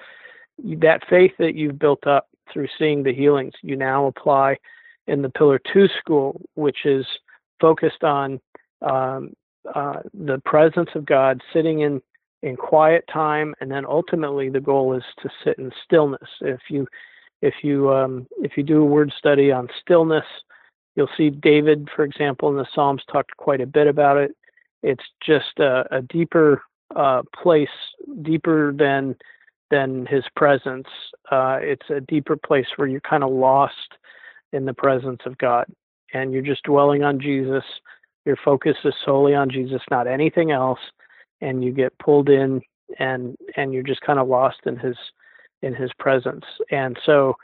that 0.64 1.08
faith 1.10 1.32
that 1.40 1.56
you've 1.56 1.80
built 1.80 2.06
up 2.08 2.28
through 2.52 2.68
seeing 2.78 3.04
the 3.04 3.14
healings, 3.14 3.54
you 3.62 3.76
now 3.76 4.08
apply 4.08 4.58
in 5.08 5.22
the 5.22 5.30
Pillar 5.30 5.60
Two 5.74 5.88
school, 6.00 6.40
which 6.56 6.86
is 6.86 7.06
focused 7.60 8.04
on 8.04 8.40
um, 8.82 9.34
uh, 9.74 10.00
the 10.14 10.40
presence 10.46 10.90
of 10.96 11.06
God, 11.06 11.42
sitting 11.54 11.82
in 11.82 12.02
in 12.44 12.56
quiet 12.56 13.04
time, 13.12 13.56
and 13.62 13.72
then 13.72 13.86
ultimately 13.86 14.50
the 14.50 14.60
goal 14.60 14.96
is 14.96 15.04
to 15.22 15.30
sit 15.44 15.58
in 15.58 15.72
stillness. 15.84 16.30
If 16.42 16.62
you 16.70 16.88
if 17.42 17.56
you 17.64 17.94
um, 17.94 18.28
if 18.38 18.58
you 18.58 18.64
do 18.64 18.82
a 18.82 18.86
word 18.86 19.12
study 19.18 19.52
on 19.52 19.68
stillness, 19.82 20.26
you'll 20.96 21.10
see 21.18 21.30
David, 21.30 21.90
for 21.96 22.04
example, 22.04 22.50
in 22.50 22.58
the 22.58 22.68
Psalms 22.74 23.04
talked 23.12 23.36
quite 23.38 23.62
a 23.62 23.66
bit 23.66 23.88
about 23.88 24.18
it. 24.18 24.36
It's 24.84 25.04
just 25.26 25.60
a, 25.60 25.86
a 25.92 26.02
deeper 26.02 26.62
uh, 26.96 27.24
place, 27.42 27.70
deeper 28.22 28.74
than 28.74 29.16
than 29.70 30.06
his 30.06 30.24
presence. 30.36 30.88
Uh, 31.30 31.58
it's 31.62 31.90
a 31.90 32.00
deeper 32.00 32.38
place 32.38 32.68
where 32.78 32.88
you're 32.88 33.02
kind 33.02 33.24
of 33.24 33.32
lost 33.32 33.98
in 34.54 34.66
the 34.66 34.74
presence 34.74 35.20
of 35.26 35.38
God, 35.38 35.66
and 36.14 36.32
you're 36.32 36.42
just 36.42 36.64
dwelling 36.64 37.04
on 37.04 37.20
Jesus. 37.20 37.64
Your 38.26 38.38
focus 38.44 38.78
is 38.86 38.94
solely 39.04 39.34
on 39.34 39.50
Jesus, 39.50 39.82
not 39.90 40.08
anything 40.08 40.52
else 40.52 40.80
and 41.42 41.64
you 41.64 41.72
get 41.72 41.98
pulled 42.00 42.30
in 42.30 42.62
and 43.00 43.36
and 43.56 43.74
you're 43.74 43.84
just 43.84 44.02
kind 44.02 44.20
of 44.20 44.28
lost 44.28 44.60
in 44.66 44.78
his 44.78 44.96
in 45.62 45.74
his 45.74 45.92
presence 46.00 46.46
and 46.72 46.98
so 47.06 47.36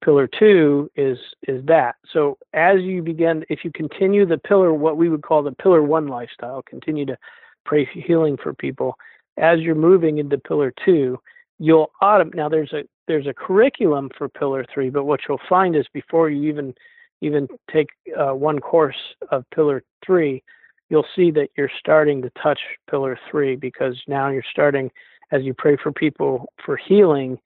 pillar 0.00 0.26
two 0.26 0.90
is 0.96 1.18
is 1.48 1.64
that. 1.66 1.96
So 2.12 2.38
as 2.52 2.80
you 2.82 3.02
begin 3.02 3.44
if 3.48 3.64
you 3.64 3.70
continue 3.72 4.26
the 4.26 4.38
pillar 4.38 4.72
what 4.72 4.96
we 4.96 5.08
would 5.08 5.22
call 5.22 5.42
the 5.42 5.52
pillar 5.52 5.82
one 5.82 6.08
lifestyle 6.08 6.62
continue 6.62 7.06
to 7.06 7.16
pray 7.64 7.88
healing 7.92 8.36
for 8.36 8.54
people 8.54 8.96
as 9.36 9.60
you're 9.60 9.74
moving 9.74 10.18
into 10.18 10.38
pillar 10.38 10.72
two 10.84 11.18
you'll 11.58 11.90
autom- 12.02 12.34
now 12.34 12.48
there's 12.48 12.72
a 12.72 12.84
there's 13.08 13.26
a 13.26 13.34
curriculum 13.34 14.10
for 14.16 14.28
pillar 14.28 14.64
three 14.72 14.90
but 14.90 15.04
what 15.04 15.20
you'll 15.28 15.40
find 15.48 15.76
is 15.76 15.86
before 15.92 16.30
you 16.30 16.48
even 16.48 16.74
even 17.22 17.48
take 17.72 17.88
uh, 18.18 18.34
one 18.34 18.58
course 18.58 18.96
of 19.30 19.44
pillar 19.54 19.82
three 20.04 20.42
you'll 20.88 21.06
see 21.16 21.30
that 21.30 21.48
you're 21.56 21.70
starting 21.78 22.22
to 22.22 22.30
touch 22.42 22.60
pillar 22.90 23.18
three 23.30 23.56
because 23.56 24.00
now 24.06 24.28
you're 24.28 24.44
starting 24.50 24.90
as 25.32 25.42
you 25.42 25.54
pray 25.54 25.76
for 25.82 25.92
people 25.92 26.46
for 26.64 26.76
healing 26.76 27.38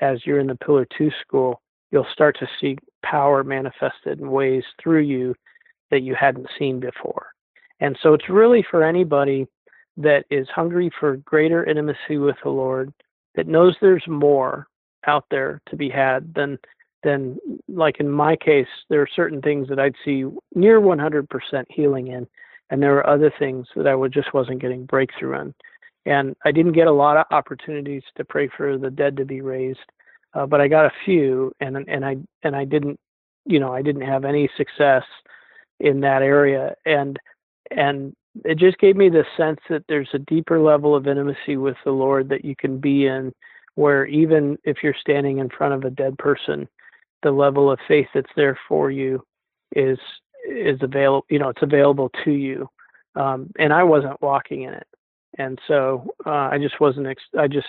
as 0.00 0.24
you're 0.24 0.40
in 0.40 0.46
the 0.46 0.56
pillar 0.56 0.86
two 0.96 1.10
school 1.20 1.60
you'll 1.90 2.06
start 2.12 2.36
to 2.38 2.48
see 2.60 2.76
power 3.04 3.44
manifested 3.44 4.20
in 4.20 4.30
ways 4.30 4.64
through 4.82 5.00
you 5.00 5.34
that 5.90 6.02
you 6.02 6.14
hadn't 6.14 6.48
seen 6.58 6.80
before 6.80 7.26
and 7.80 7.96
so 8.02 8.14
it's 8.14 8.28
really 8.28 8.64
for 8.70 8.82
anybody 8.82 9.46
that 9.96 10.24
is 10.30 10.48
hungry 10.54 10.90
for 10.98 11.16
greater 11.18 11.64
intimacy 11.64 12.18
with 12.18 12.36
the 12.42 12.50
lord 12.50 12.92
that 13.34 13.46
knows 13.46 13.76
there's 13.80 14.06
more 14.08 14.66
out 15.06 15.24
there 15.30 15.60
to 15.68 15.76
be 15.76 15.88
had 15.88 16.32
than 16.34 16.58
than 17.04 17.38
like 17.68 18.00
in 18.00 18.08
my 18.08 18.34
case 18.36 18.66
there 18.90 19.00
are 19.00 19.08
certain 19.14 19.40
things 19.40 19.68
that 19.68 19.78
i'd 19.78 19.94
see 20.04 20.24
near 20.54 20.80
100% 20.80 21.26
healing 21.70 22.08
in 22.08 22.26
and 22.70 22.82
there 22.82 22.92
were 22.92 23.08
other 23.08 23.32
things 23.38 23.66
that 23.76 23.86
I 23.86 23.94
would, 23.94 24.12
just 24.12 24.34
wasn't 24.34 24.60
getting 24.60 24.84
breakthrough 24.84 25.38
on. 25.38 25.54
And 26.06 26.36
I 26.44 26.52
didn't 26.52 26.72
get 26.72 26.86
a 26.86 26.92
lot 26.92 27.16
of 27.16 27.26
opportunities 27.30 28.02
to 28.16 28.24
pray 28.24 28.48
for 28.56 28.78
the 28.78 28.90
dead 28.90 29.16
to 29.16 29.24
be 29.24 29.40
raised, 29.40 29.80
uh, 30.34 30.46
but 30.46 30.60
I 30.60 30.68
got 30.68 30.86
a 30.86 30.92
few, 31.04 31.52
and 31.60 31.76
and 31.76 32.04
I 32.04 32.16
and 32.42 32.54
I 32.54 32.64
didn't, 32.64 32.98
you 33.46 33.60
know, 33.60 33.74
I 33.74 33.82
didn't 33.82 34.02
have 34.02 34.24
any 34.24 34.48
success 34.56 35.04
in 35.80 36.00
that 36.00 36.22
area, 36.22 36.74
and 36.84 37.18
and 37.70 38.14
it 38.44 38.58
just 38.58 38.78
gave 38.78 38.96
me 38.96 39.08
the 39.08 39.24
sense 39.36 39.58
that 39.68 39.84
there's 39.88 40.10
a 40.14 40.18
deeper 40.20 40.60
level 40.60 40.94
of 40.94 41.06
intimacy 41.06 41.56
with 41.56 41.76
the 41.84 41.90
Lord 41.90 42.28
that 42.28 42.44
you 42.44 42.54
can 42.56 42.78
be 42.78 43.06
in, 43.06 43.32
where 43.74 44.06
even 44.06 44.58
if 44.64 44.78
you're 44.82 44.94
standing 45.00 45.38
in 45.38 45.48
front 45.48 45.74
of 45.74 45.84
a 45.84 45.90
dead 45.90 46.16
person, 46.18 46.68
the 47.22 47.30
level 47.30 47.70
of 47.70 47.78
faith 47.88 48.08
that's 48.14 48.30
there 48.36 48.58
for 48.68 48.90
you 48.90 49.22
is 49.74 49.98
is 50.48 50.78
available 50.82 51.26
you 51.28 51.38
know 51.38 51.48
it's 51.48 51.62
available 51.62 52.10
to 52.24 52.30
you. 52.30 52.68
Um, 53.16 53.50
and 53.58 53.72
i 53.72 53.82
wasn't 53.82 54.20
walking 54.22 54.62
in 54.62 54.74
it. 54.74 54.86
And 55.38 55.58
so 55.66 56.14
uh, 56.26 56.48
i 56.52 56.58
just 56.58 56.80
wasn't 56.80 57.06
ex- 57.06 57.22
i 57.38 57.46
just 57.48 57.66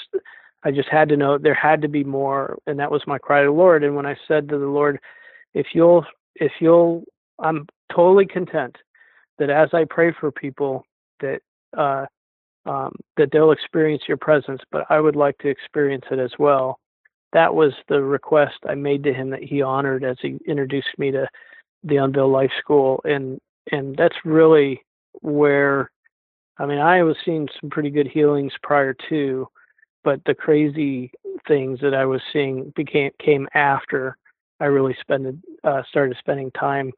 i 0.63 0.71
just 0.71 0.89
had 0.89 1.09
to 1.09 1.17
know 1.17 1.37
there 1.37 1.53
had 1.53 1.81
to 1.81 1.87
be 1.87 2.03
more 2.03 2.57
and 2.67 2.79
that 2.79 2.91
was 2.91 3.01
my 3.07 3.17
cry 3.17 3.41
to 3.41 3.47
the 3.47 3.51
lord. 3.51 3.83
And 3.83 3.95
when 3.95 4.05
i 4.05 4.15
said 4.27 4.49
to 4.49 4.57
the 4.57 4.67
lord 4.67 4.99
if 5.53 5.67
you'll 5.73 6.05
if 6.35 6.51
you'll 6.59 7.03
i'm 7.39 7.67
totally 7.93 8.25
content 8.25 8.75
that 9.37 9.49
as 9.49 9.69
i 9.73 9.85
pray 9.89 10.13
for 10.19 10.31
people 10.31 10.83
that 11.21 11.39
uh, 11.77 12.05
um, 12.65 12.93
that 13.17 13.29
they'll 13.31 13.51
experience 13.51 14.03
your 14.07 14.17
presence 14.17 14.61
but 14.71 14.85
i 14.89 14.99
would 14.99 15.15
like 15.15 15.37
to 15.39 15.49
experience 15.49 16.05
it 16.11 16.19
as 16.19 16.31
well 16.39 16.79
that 17.33 17.53
was 17.53 17.73
the 17.87 18.01
request 18.01 18.55
i 18.67 18.75
made 18.75 19.03
to 19.03 19.13
him 19.13 19.29
that 19.29 19.43
he 19.43 19.61
honored 19.61 20.03
as 20.03 20.17
he 20.21 20.37
introduced 20.47 20.97
me 20.97 21.11
to 21.11 21.27
the 21.83 21.97
Unveil 21.97 22.29
Life 22.29 22.51
School, 22.59 23.01
and 23.03 23.39
and 23.71 23.95
that's 23.95 24.15
really 24.25 24.81
where, 25.21 25.91
I 26.57 26.65
mean, 26.65 26.79
I 26.79 27.03
was 27.03 27.15
seeing 27.23 27.47
some 27.59 27.69
pretty 27.69 27.89
good 27.89 28.07
healings 28.07 28.53
prior 28.63 28.95
to, 29.09 29.47
but 30.03 30.21
the 30.25 30.33
crazy 30.33 31.11
things 31.47 31.79
that 31.81 31.93
I 31.93 32.05
was 32.05 32.21
seeing 32.31 32.73
became 32.75 33.11
came 33.19 33.47
after 33.53 34.17
I 34.59 34.65
really 34.65 34.95
spent 34.99 35.43
uh, 35.63 35.83
started 35.89 36.17
spending 36.19 36.51
time 36.51 36.91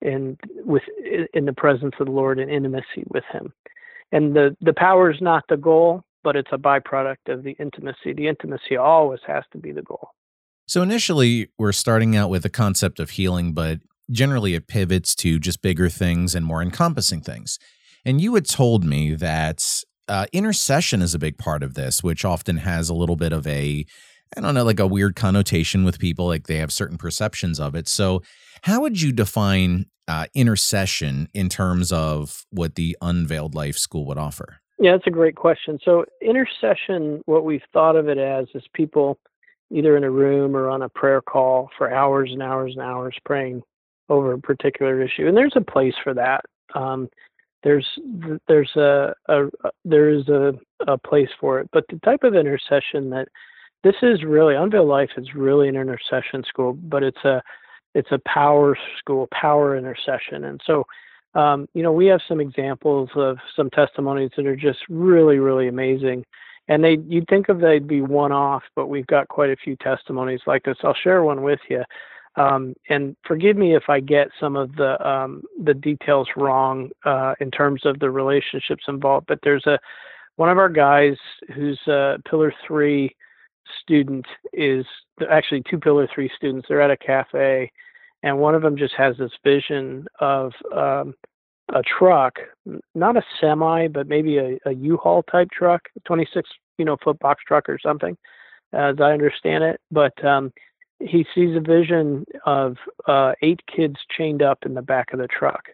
in 0.00 0.36
with 0.56 0.82
in 1.32 1.46
the 1.46 1.52
presence 1.52 1.94
of 2.00 2.06
the 2.06 2.12
Lord 2.12 2.38
and 2.38 2.50
intimacy 2.50 3.04
with 3.08 3.24
Him. 3.32 3.52
And 4.12 4.34
the 4.34 4.56
the 4.60 4.74
power 4.74 5.10
is 5.10 5.20
not 5.20 5.44
the 5.48 5.56
goal, 5.56 6.02
but 6.22 6.36
it's 6.36 6.50
a 6.52 6.58
byproduct 6.58 7.28
of 7.28 7.42
the 7.42 7.52
intimacy. 7.58 8.12
The 8.12 8.28
intimacy 8.28 8.76
always 8.76 9.20
has 9.26 9.44
to 9.52 9.58
be 9.58 9.72
the 9.72 9.82
goal. 9.82 10.10
So 10.66 10.82
initially, 10.82 11.50
we're 11.58 11.72
starting 11.72 12.16
out 12.16 12.30
with 12.30 12.42
the 12.42 12.50
concept 12.50 12.98
of 12.98 13.10
healing, 13.10 13.52
but 13.52 13.80
generally 14.10 14.54
it 14.54 14.66
pivots 14.66 15.14
to 15.16 15.38
just 15.38 15.62
bigger 15.62 15.88
things 15.88 16.34
and 16.34 16.44
more 16.44 16.62
encompassing 16.62 17.20
things. 17.20 17.58
And 18.04 18.20
you 18.20 18.34
had 18.34 18.46
told 18.46 18.84
me 18.84 19.14
that 19.14 19.82
uh, 20.08 20.26
intercession 20.32 21.02
is 21.02 21.14
a 21.14 21.18
big 21.18 21.38
part 21.38 21.62
of 21.62 21.74
this, 21.74 22.02
which 22.02 22.24
often 22.24 22.58
has 22.58 22.88
a 22.88 22.94
little 22.94 23.16
bit 23.16 23.32
of 23.32 23.46
a, 23.46 23.84
I 24.36 24.40
don't 24.40 24.54
know, 24.54 24.64
like 24.64 24.80
a 24.80 24.86
weird 24.86 25.16
connotation 25.16 25.84
with 25.84 25.98
people, 25.98 26.26
like 26.26 26.46
they 26.46 26.56
have 26.56 26.72
certain 26.72 26.98
perceptions 26.98 27.58
of 27.60 27.74
it. 27.74 27.88
So, 27.88 28.22
how 28.62 28.80
would 28.80 29.00
you 29.00 29.12
define 29.12 29.86
uh, 30.08 30.26
intercession 30.34 31.28
in 31.34 31.48
terms 31.48 31.92
of 31.92 32.44
what 32.50 32.74
the 32.74 32.96
Unveiled 33.00 33.54
Life 33.54 33.76
School 33.76 34.06
would 34.06 34.18
offer? 34.18 34.60
Yeah, 34.78 34.92
that's 34.92 35.06
a 35.06 35.10
great 35.10 35.36
question. 35.36 35.78
So, 35.84 36.04
intercession, 36.20 37.22
what 37.26 37.44
we've 37.44 37.62
thought 37.72 37.96
of 37.96 38.08
it 38.08 38.18
as, 38.18 38.46
is 38.54 38.64
people 38.74 39.18
either 39.70 39.96
in 39.96 40.04
a 40.04 40.10
room 40.10 40.56
or 40.56 40.68
on 40.68 40.82
a 40.82 40.88
prayer 40.88 41.22
call 41.22 41.70
for 41.76 41.92
hours 41.92 42.30
and 42.32 42.42
hours 42.42 42.72
and 42.76 42.82
hours 42.82 43.16
praying 43.24 43.62
over 44.08 44.32
a 44.32 44.38
particular 44.38 45.00
issue. 45.02 45.26
And 45.26 45.36
there's 45.36 45.56
a 45.56 45.60
place 45.60 45.94
for 46.02 46.14
that. 46.14 46.42
Um, 46.74 47.08
there's 47.64 47.86
there's 48.46 48.70
a, 48.76 49.14
a, 49.28 49.46
there 49.84 50.10
is 50.10 50.28
a, 50.28 50.52
a 50.86 50.96
place 50.98 51.30
for 51.40 51.58
it. 51.58 51.68
But 51.72 51.84
the 51.88 51.98
type 52.04 52.22
of 52.22 52.36
intercession 52.36 53.10
that 53.10 53.28
this 53.82 53.96
is 54.02 54.22
really 54.22 54.54
Unveiled 54.54 54.88
Life 54.88 55.10
is 55.16 55.34
really 55.34 55.68
an 55.68 55.76
intercession 55.76 56.44
school, 56.46 56.74
but 56.74 57.02
it's 57.02 57.24
a 57.24 57.42
it's 57.94 58.12
a 58.12 58.20
power 58.26 58.76
school, 58.98 59.28
power 59.32 59.76
intercession. 59.76 60.44
And 60.44 60.60
so, 60.66 60.84
um, 61.34 61.68
you 61.74 61.82
know, 61.82 61.92
we 61.92 62.06
have 62.06 62.20
some 62.28 62.40
examples 62.40 63.08
of 63.14 63.38
some 63.56 63.70
testimonies 63.70 64.30
that 64.36 64.46
are 64.46 64.56
just 64.56 64.80
really, 64.88 65.38
really 65.38 65.68
amazing. 65.68 66.24
And 66.66 66.82
they, 66.82 66.98
you'd 67.06 67.28
think 67.28 67.48
of 67.48 67.60
they'd 67.60 67.86
be 67.86 68.00
one 68.00 68.32
off, 68.32 68.62
but 68.74 68.86
we've 68.88 69.06
got 69.06 69.28
quite 69.28 69.50
a 69.50 69.56
few 69.56 69.76
testimonies 69.76 70.40
like 70.46 70.64
this. 70.64 70.76
I'll 70.82 70.94
share 70.94 71.22
one 71.22 71.42
with 71.42 71.60
you. 71.68 71.84
Um, 72.36 72.74
and 72.88 73.16
forgive 73.26 73.56
me 73.56 73.76
if 73.76 73.84
I 73.88 74.00
get 74.00 74.28
some 74.40 74.56
of 74.56 74.74
the 74.76 75.08
um, 75.08 75.42
the 75.62 75.74
details 75.74 76.28
wrong 76.36 76.90
uh, 77.04 77.34
in 77.40 77.50
terms 77.50 77.82
of 77.84 78.00
the 78.00 78.10
relationships 78.10 78.84
involved. 78.88 79.26
But 79.26 79.38
there's 79.42 79.66
a 79.66 79.78
one 80.36 80.50
of 80.50 80.58
our 80.58 80.68
guys 80.68 81.16
who's 81.54 81.80
a 81.86 82.16
Pillar 82.28 82.52
Three 82.66 83.14
student 83.80 84.26
is 84.52 84.84
actually 85.30 85.62
two 85.70 85.78
Pillar 85.78 86.08
Three 86.12 86.30
students. 86.36 86.66
They're 86.68 86.82
at 86.82 86.90
a 86.90 86.96
cafe, 86.96 87.70
and 88.24 88.38
one 88.38 88.56
of 88.56 88.62
them 88.62 88.76
just 88.76 88.94
has 88.96 89.16
this 89.16 89.32
vision 89.44 90.06
of 90.18 90.52
um, 90.74 91.14
a 91.72 91.82
truck, 91.82 92.34
not 92.96 93.16
a 93.16 93.22
semi, 93.40 93.86
but 93.86 94.08
maybe 94.08 94.38
a 94.38 94.58
a 94.66 94.72
U-Haul 94.72 95.22
type 95.22 95.50
truck, 95.52 95.82
26 96.04 96.50
you 96.78 96.84
know 96.84 96.96
foot 97.04 97.18
box 97.20 97.44
truck 97.46 97.68
or 97.68 97.78
something, 97.78 98.16
as 98.72 98.96
I 99.00 99.12
understand 99.12 99.62
it. 99.62 99.80
But 99.92 100.22
um, 100.24 100.52
he 101.04 101.26
sees 101.34 101.56
a 101.56 101.60
vision 101.60 102.24
of 102.46 102.76
uh, 103.06 103.32
eight 103.42 103.60
kids 103.66 103.96
chained 104.16 104.42
up 104.42 104.58
in 104.64 104.74
the 104.74 104.82
back 104.82 105.12
of 105.12 105.18
the 105.18 105.28
truck, 105.28 105.66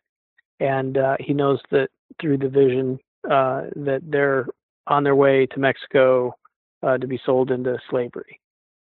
and 0.59 0.99
uh, 0.99 1.17
he 1.21 1.33
knows 1.33 1.61
that 1.71 1.89
through 2.21 2.39
the 2.39 2.49
vision 2.49 2.99
uh, 3.31 3.65
that 3.77 4.01
they're 4.05 4.47
on 4.87 5.05
their 5.05 5.15
way 5.15 5.47
to 5.47 5.61
Mexico 5.61 6.35
uh, 6.83 6.99
to 6.99 7.07
be 7.07 7.21
sold 7.25 7.51
into 7.51 7.79
slavery, 7.89 8.41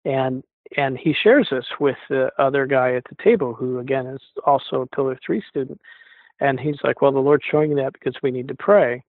and 0.04 0.42
and 0.76 0.98
he 0.98 1.14
shares 1.14 1.48
this 1.50 1.66
with 1.78 1.96
the 2.08 2.30
other 2.38 2.66
guy 2.66 2.94
at 2.94 3.04
the 3.08 3.22
table, 3.22 3.54
who 3.54 3.78
again 3.78 4.06
is 4.06 4.20
also 4.44 4.82
a 4.82 4.86
Pillar 4.86 5.18
Three 5.24 5.42
student, 5.48 5.80
and 6.40 6.58
he's 6.58 6.78
like, 6.82 7.00
"Well, 7.00 7.12
the 7.12 7.20
Lord's 7.20 7.44
showing 7.48 7.70
you 7.70 7.76
that 7.76 7.92
because 7.92 8.16
we 8.22 8.30
need 8.30 8.48
to 8.48 8.56
pray." 8.56 9.04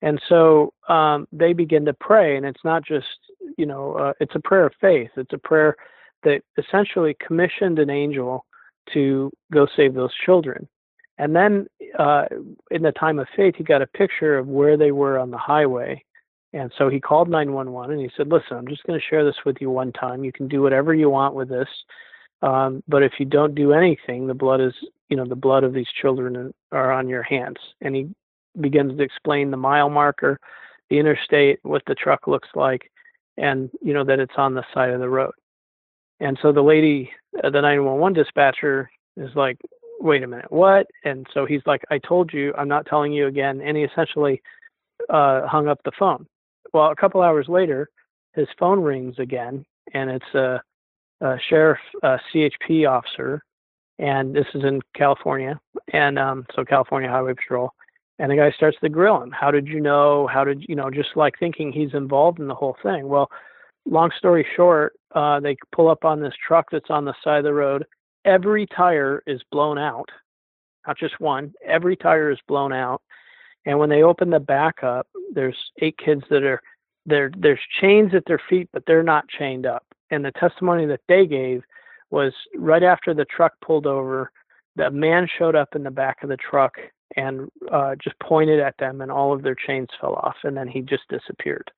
And 0.00 0.20
so 0.28 0.72
um, 0.88 1.26
they 1.32 1.52
begin 1.52 1.84
to 1.86 1.92
pray, 1.94 2.36
and 2.36 2.46
it's 2.46 2.64
not 2.64 2.84
just 2.84 3.06
you 3.56 3.66
know 3.66 3.94
uh, 3.94 4.12
it's 4.20 4.36
a 4.36 4.40
prayer 4.40 4.66
of 4.66 4.74
faith. 4.80 5.10
It's 5.16 5.32
a 5.32 5.38
prayer 5.38 5.76
that 6.24 6.42
essentially 6.56 7.16
commissioned 7.24 7.78
an 7.78 7.90
angel 7.90 8.44
to 8.92 9.30
go 9.52 9.66
save 9.76 9.94
those 9.94 10.14
children. 10.24 10.68
And 11.18 11.34
then 11.34 11.66
uh, 11.98 12.26
in 12.70 12.82
the 12.82 12.92
time 12.92 13.18
of 13.18 13.26
faith, 13.36 13.54
he 13.56 13.64
got 13.64 13.82
a 13.82 13.86
picture 13.86 14.38
of 14.38 14.46
where 14.46 14.76
they 14.76 14.92
were 14.92 15.18
on 15.18 15.30
the 15.30 15.38
highway. 15.38 16.02
And 16.52 16.72
so 16.78 16.88
he 16.88 17.00
called 17.00 17.28
911 17.28 17.96
and 17.96 18.00
he 18.00 18.10
said, 18.16 18.28
Listen, 18.28 18.56
I'm 18.56 18.68
just 18.68 18.84
going 18.84 18.98
to 18.98 19.04
share 19.04 19.24
this 19.24 19.44
with 19.44 19.56
you 19.60 19.70
one 19.70 19.92
time. 19.92 20.24
You 20.24 20.32
can 20.32 20.48
do 20.48 20.62
whatever 20.62 20.94
you 20.94 21.10
want 21.10 21.34
with 21.34 21.48
this. 21.48 21.68
Um, 22.40 22.82
but 22.86 23.02
if 23.02 23.12
you 23.18 23.26
don't 23.26 23.54
do 23.54 23.72
anything, 23.72 24.26
the 24.26 24.34
blood 24.34 24.60
is, 24.60 24.72
you 25.08 25.16
know, 25.16 25.26
the 25.26 25.36
blood 25.36 25.64
of 25.64 25.74
these 25.74 25.88
children 26.00 26.54
are 26.70 26.92
on 26.92 27.08
your 27.08 27.22
hands. 27.22 27.56
And 27.80 27.94
he 27.94 28.08
begins 28.60 28.96
to 28.96 29.02
explain 29.02 29.50
the 29.50 29.56
mile 29.56 29.90
marker, 29.90 30.38
the 30.88 30.98
interstate, 30.98 31.58
what 31.62 31.82
the 31.86 31.94
truck 31.94 32.26
looks 32.26 32.48
like, 32.54 32.90
and, 33.36 33.70
you 33.82 33.92
know, 33.92 34.04
that 34.04 34.20
it's 34.20 34.34
on 34.36 34.54
the 34.54 34.64
side 34.72 34.90
of 34.90 35.00
the 35.00 35.08
road. 35.08 35.32
And 36.20 36.38
so 36.42 36.52
the 36.52 36.62
lady, 36.62 37.10
uh, 37.42 37.50
the 37.50 37.60
911 37.60 38.12
dispatcher 38.12 38.90
is 39.16 39.30
like, 39.34 39.58
wait 40.00 40.22
a 40.22 40.26
minute, 40.26 40.50
what? 40.50 40.86
And 41.04 41.26
so 41.32 41.46
he's 41.46 41.62
like, 41.66 41.82
I 41.90 41.98
told 41.98 42.32
you, 42.32 42.52
I'm 42.56 42.68
not 42.68 42.86
telling 42.86 43.12
you 43.12 43.26
again. 43.26 43.60
And 43.60 43.76
he 43.76 43.84
essentially 43.84 44.42
uh, 45.08 45.46
hung 45.46 45.68
up 45.68 45.80
the 45.84 45.92
phone. 45.98 46.26
Well, 46.72 46.90
a 46.90 46.96
couple 46.96 47.22
hours 47.22 47.46
later, 47.48 47.88
his 48.34 48.48
phone 48.58 48.80
rings 48.80 49.16
again, 49.18 49.64
and 49.94 50.10
it's 50.10 50.34
a, 50.34 50.60
a 51.20 51.36
sheriff, 51.48 51.78
a 52.02 52.18
CHP 52.32 52.88
officer, 52.88 53.42
and 53.98 54.34
this 54.34 54.46
is 54.54 54.62
in 54.64 54.80
California, 54.94 55.58
and 55.92 56.18
um, 56.18 56.46
so 56.54 56.64
California 56.64 57.08
Highway 57.08 57.34
Patrol. 57.34 57.72
And 58.20 58.30
the 58.30 58.36
guy 58.36 58.50
starts 58.50 58.76
to 58.82 58.88
grill 58.88 59.22
him. 59.22 59.30
How 59.30 59.50
did 59.50 59.68
you 59.68 59.80
know? 59.80 60.26
How 60.26 60.42
did 60.44 60.64
you 60.68 60.74
know? 60.74 60.90
Just 60.90 61.10
like 61.14 61.38
thinking 61.38 61.72
he's 61.72 61.94
involved 61.94 62.40
in 62.40 62.48
the 62.48 62.54
whole 62.54 62.76
thing. 62.82 63.06
Well, 63.06 63.30
long 63.86 64.10
story 64.16 64.44
short, 64.56 64.94
uh, 65.14 65.40
they 65.40 65.56
pull 65.72 65.88
up 65.88 66.04
on 66.04 66.20
this 66.20 66.34
truck 66.46 66.66
that's 66.70 66.90
on 66.90 67.04
the 67.04 67.14
side 67.24 67.38
of 67.38 67.44
the 67.44 67.54
road. 67.54 67.84
Every 68.24 68.66
tire 68.66 69.22
is 69.26 69.40
blown 69.50 69.78
out, 69.78 70.08
not 70.86 70.98
just 70.98 71.20
one. 71.20 71.54
Every 71.64 71.96
tire 71.96 72.30
is 72.30 72.38
blown 72.46 72.72
out. 72.72 73.02
And 73.64 73.78
when 73.78 73.90
they 73.90 74.02
open 74.02 74.30
the 74.30 74.40
back 74.40 74.82
up, 74.82 75.06
there's 75.32 75.56
eight 75.80 75.98
kids 75.98 76.22
that 76.30 76.42
are 76.42 76.60
there. 77.06 77.30
There's 77.36 77.60
chains 77.80 78.14
at 78.14 78.24
their 78.26 78.40
feet, 78.48 78.68
but 78.72 78.84
they're 78.86 79.02
not 79.02 79.28
chained 79.28 79.66
up. 79.66 79.84
And 80.10 80.24
the 80.24 80.32
testimony 80.32 80.86
that 80.86 81.00
they 81.08 81.26
gave 81.26 81.62
was 82.10 82.32
right 82.56 82.82
after 82.82 83.12
the 83.12 83.26
truck 83.26 83.52
pulled 83.64 83.86
over, 83.86 84.30
the 84.76 84.90
man 84.90 85.28
showed 85.38 85.56
up 85.56 85.74
in 85.74 85.82
the 85.82 85.90
back 85.90 86.22
of 86.22 86.28
the 86.28 86.36
truck 86.36 86.76
and 87.16 87.50
uh, 87.72 87.94
just 87.96 88.18
pointed 88.20 88.60
at 88.60 88.76
them, 88.78 89.00
and 89.00 89.10
all 89.10 89.32
of 89.32 89.42
their 89.42 89.54
chains 89.54 89.88
fell 90.00 90.14
off, 90.14 90.36
and 90.44 90.56
then 90.56 90.68
he 90.68 90.80
just 90.80 91.02
disappeared. 91.08 91.70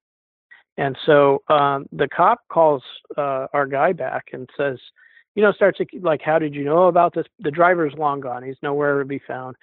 And 0.80 0.96
so 1.04 1.42
um, 1.50 1.84
the 1.92 2.08
cop 2.08 2.40
calls 2.50 2.82
uh, 3.18 3.48
our 3.52 3.66
guy 3.66 3.92
back 3.92 4.28
and 4.32 4.48
says, 4.56 4.78
you 5.34 5.42
know, 5.42 5.52
starts 5.52 5.76
to 5.76 5.86
like, 6.00 6.22
how 6.22 6.38
did 6.38 6.54
you 6.54 6.64
know 6.64 6.84
about 6.84 7.14
this? 7.14 7.26
The 7.38 7.50
driver's 7.50 7.92
long 7.98 8.20
gone. 8.20 8.42
He's 8.42 8.56
nowhere 8.62 8.98
to 8.98 9.04
be 9.04 9.20
found. 9.28 9.56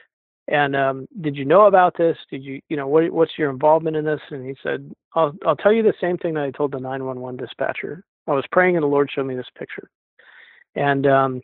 And 0.48 0.76
um, 0.76 1.08
did 1.20 1.36
you 1.36 1.44
know 1.44 1.66
about 1.66 1.98
this? 1.98 2.16
Did 2.30 2.44
you, 2.44 2.62
you 2.70 2.78
know, 2.78 2.88
what, 2.88 3.10
what's 3.10 3.32
your 3.36 3.50
involvement 3.50 3.98
in 3.98 4.06
this? 4.06 4.22
And 4.30 4.46
he 4.46 4.56
said, 4.62 4.94
I'll, 5.16 5.34
I'll 5.44 5.56
tell 5.56 5.74
you 5.74 5.82
the 5.82 5.96
same 6.00 6.20
thing 6.20 6.36
that 6.36 6.44
I 6.44 6.52
told 6.52 6.72
the 6.72 6.80
911 6.80 7.36
dispatcher. 7.36 8.04
I 8.28 8.34
was 8.34 8.46
praying 8.52 8.76
and 8.76 8.84
the 8.84 8.88
Lord 8.88 9.10
showed 9.12 9.26
me 9.26 9.36
this 9.36 9.50
picture. 9.58 9.90
And, 10.76 11.08
um, 11.08 11.42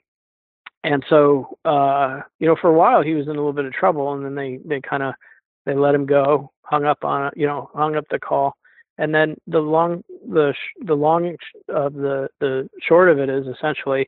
and 0.84 1.04
so, 1.10 1.58
uh, 1.66 2.22
you 2.38 2.46
know, 2.46 2.56
for 2.62 2.70
a 2.70 2.78
while 2.78 3.02
he 3.02 3.16
was 3.16 3.26
in 3.26 3.32
a 3.32 3.34
little 3.34 3.54
bit 3.54 3.66
of 3.66 3.74
trouble 3.74 4.14
and 4.14 4.24
then 4.24 4.36
they, 4.36 4.60
they 4.64 4.82
kind 4.82 5.02
of, 5.02 5.16
they 5.66 5.74
let 5.74 5.96
him 5.96 6.06
go, 6.06 6.52
hung 6.62 6.86
up 6.86 7.04
on, 7.04 7.32
you 7.36 7.48
know, 7.48 7.72
hung 7.74 7.96
up 7.96 8.06
the 8.12 8.20
call 8.20 8.56
and 8.98 9.14
then 9.14 9.36
the 9.48 9.60
long 9.60 10.04
the 10.30 10.54
the 10.86 10.94
long 10.94 11.36
of 11.70 11.94
the 11.94 12.30
the 12.40 12.70
short 12.82 13.10
of 13.10 13.20
it 13.20 13.30
is 13.30 13.48
essentially 13.48 14.08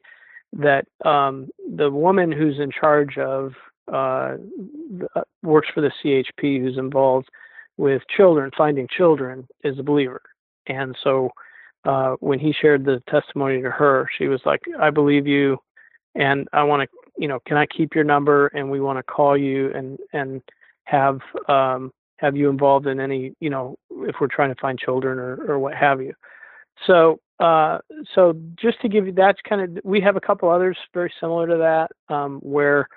that 0.54 0.86
um, 1.04 1.50
the 1.76 1.89
woman 1.89 2.32
who's 2.32 2.60
in 2.60 2.71
charge 2.71 3.17
of 3.17 3.54
uh, 3.91 4.38
uh 5.15 5.21
works 5.43 5.67
for 5.74 5.82
the 5.82 5.91
CHP 6.04 6.62
who's 6.62 6.78
involved 6.78 7.28
with 7.78 8.02
children 8.15 8.52
finding 8.58 8.88
children 8.88 9.48
is 9.63 9.78
a 9.80 9.84
believer. 9.84 10.21
And 10.67 10.95
so 11.04 11.30
uh, 11.84 12.15
when 12.19 12.39
he 12.39 12.54
shared 12.54 12.86
the 12.86 13.02
testimony 13.10 13.62
to 13.62 13.69
her 13.69 14.08
she 14.17 14.28
was 14.28 14.41
like 14.45 14.62
I 14.80 14.89
believe 14.89 15.28
you 15.28 15.58
and 16.15 16.48
I 16.54 16.63
want 16.63 16.89
to 16.89 16.98
you 17.17 17.28
know 17.28 17.39
can 17.45 17.58
I 17.58 17.65
keep 17.65 17.95
your 17.95 18.04
number 18.04 18.48
and 18.48 18.69
we 18.69 18.80
want 18.80 18.98
to 18.98 19.04
call 19.04 19.36
you 19.38 19.71
and 19.74 20.00
and 20.13 20.41
have 20.86 21.19
um, 21.48 21.91
have 22.17 22.36
you 22.36 22.49
involved 22.49 22.88
in 22.88 22.99
any, 22.99 23.34
you 23.39 23.49
know, 23.49 23.78
if 23.91 24.15
we're 24.19 24.28
trying 24.28 24.54
to 24.54 24.60
find 24.60 24.80
children 24.80 25.19
or, 25.19 25.36
or 25.47 25.60
what 25.60 25.75
have 25.75 26.01
you. 26.01 26.13
So, 26.88 27.19
uh, 27.39 27.80
so 28.13 28.34
just 28.56 28.82
to 28.82 28.89
give 28.89 29.08
you, 29.08 29.13
that's 29.13 29.39
kind 29.47 29.62
of, 29.62 29.84
we 29.84 30.01
have 30.01 30.15
a 30.15 30.21
couple 30.21 30.49
others 30.49 30.78
very 30.93 31.12
similar 31.19 31.47
to 31.47 31.58
that, 31.58 32.13
um, 32.13 32.39
where 32.39 32.88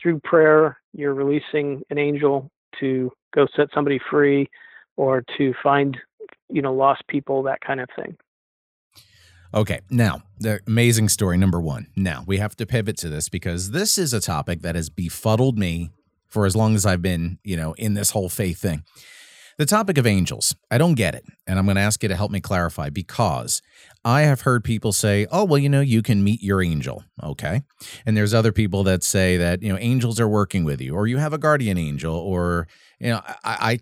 through 0.00 0.20
prayer, 0.20 0.78
you're 0.92 1.14
releasing 1.14 1.82
an 1.90 1.98
angel 1.98 2.50
to 2.78 3.10
go 3.34 3.46
set 3.56 3.68
somebody 3.74 4.00
free 4.10 4.48
or 4.96 5.24
to 5.38 5.54
find, 5.62 5.96
you 6.48 6.62
know, 6.62 6.74
lost 6.74 7.02
people, 7.08 7.42
that 7.44 7.60
kind 7.60 7.80
of 7.80 7.88
thing. 7.96 8.16
Okay, 9.52 9.80
now 9.90 10.22
the 10.38 10.60
amazing 10.68 11.08
story 11.08 11.36
number 11.36 11.60
one. 11.60 11.88
Now 11.96 12.22
we 12.24 12.38
have 12.38 12.54
to 12.56 12.66
pivot 12.66 12.96
to 12.98 13.08
this 13.08 13.28
because 13.28 13.72
this 13.72 13.98
is 13.98 14.12
a 14.12 14.20
topic 14.20 14.62
that 14.62 14.76
has 14.76 14.90
befuddled 14.90 15.58
me 15.58 15.90
for 16.30 16.46
as 16.46 16.56
long 16.56 16.74
as 16.74 16.86
I've 16.86 17.02
been, 17.02 17.38
you 17.44 17.56
know, 17.56 17.72
in 17.74 17.94
this 17.94 18.10
whole 18.10 18.28
faith 18.28 18.58
thing. 18.58 18.84
The 19.58 19.66
topic 19.66 19.98
of 19.98 20.06
angels, 20.06 20.54
I 20.70 20.78
don't 20.78 20.94
get 20.94 21.14
it. 21.14 21.24
And 21.46 21.58
I'm 21.58 21.66
going 21.66 21.74
to 21.74 21.82
ask 21.82 22.02
you 22.02 22.08
to 22.08 22.16
help 22.16 22.30
me 22.30 22.40
clarify 22.40 22.88
because 22.88 23.60
I 24.06 24.22
have 24.22 24.40
heard 24.40 24.64
people 24.64 24.90
say, 24.92 25.26
oh, 25.30 25.44
well, 25.44 25.58
you 25.58 25.68
know, 25.68 25.82
you 25.82 26.00
can 26.00 26.24
meet 26.24 26.42
your 26.42 26.62
angel. 26.62 27.04
Okay. 27.22 27.60
And 28.06 28.16
there's 28.16 28.32
other 28.32 28.52
people 28.52 28.84
that 28.84 29.04
say 29.04 29.36
that, 29.36 29.62
you 29.62 29.70
know, 29.70 29.78
angels 29.78 30.18
are 30.18 30.28
working 30.28 30.64
with 30.64 30.80
you 30.80 30.94
or 30.94 31.06
you 31.06 31.18
have 31.18 31.34
a 31.34 31.38
guardian 31.38 31.76
angel 31.76 32.14
or, 32.14 32.68
you 32.98 33.10
know, 33.10 33.20
I, 33.26 33.34
I 33.44 33.78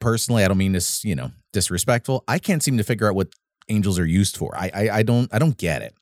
personally, 0.00 0.44
I 0.44 0.48
don't 0.48 0.58
mean 0.58 0.72
this, 0.72 1.02
you 1.02 1.14
know, 1.14 1.30
disrespectful. 1.54 2.24
I 2.28 2.38
can't 2.38 2.62
seem 2.62 2.76
to 2.76 2.84
figure 2.84 3.08
out 3.08 3.14
what 3.14 3.32
angels 3.68 3.98
are 3.98 4.06
used 4.06 4.36
for. 4.36 4.54
I, 4.54 4.70
I, 4.74 4.90
I 4.98 5.02
don't 5.02 5.32
I 5.32 5.38
don't 5.38 5.56
get 5.56 5.82
it. 5.82 5.94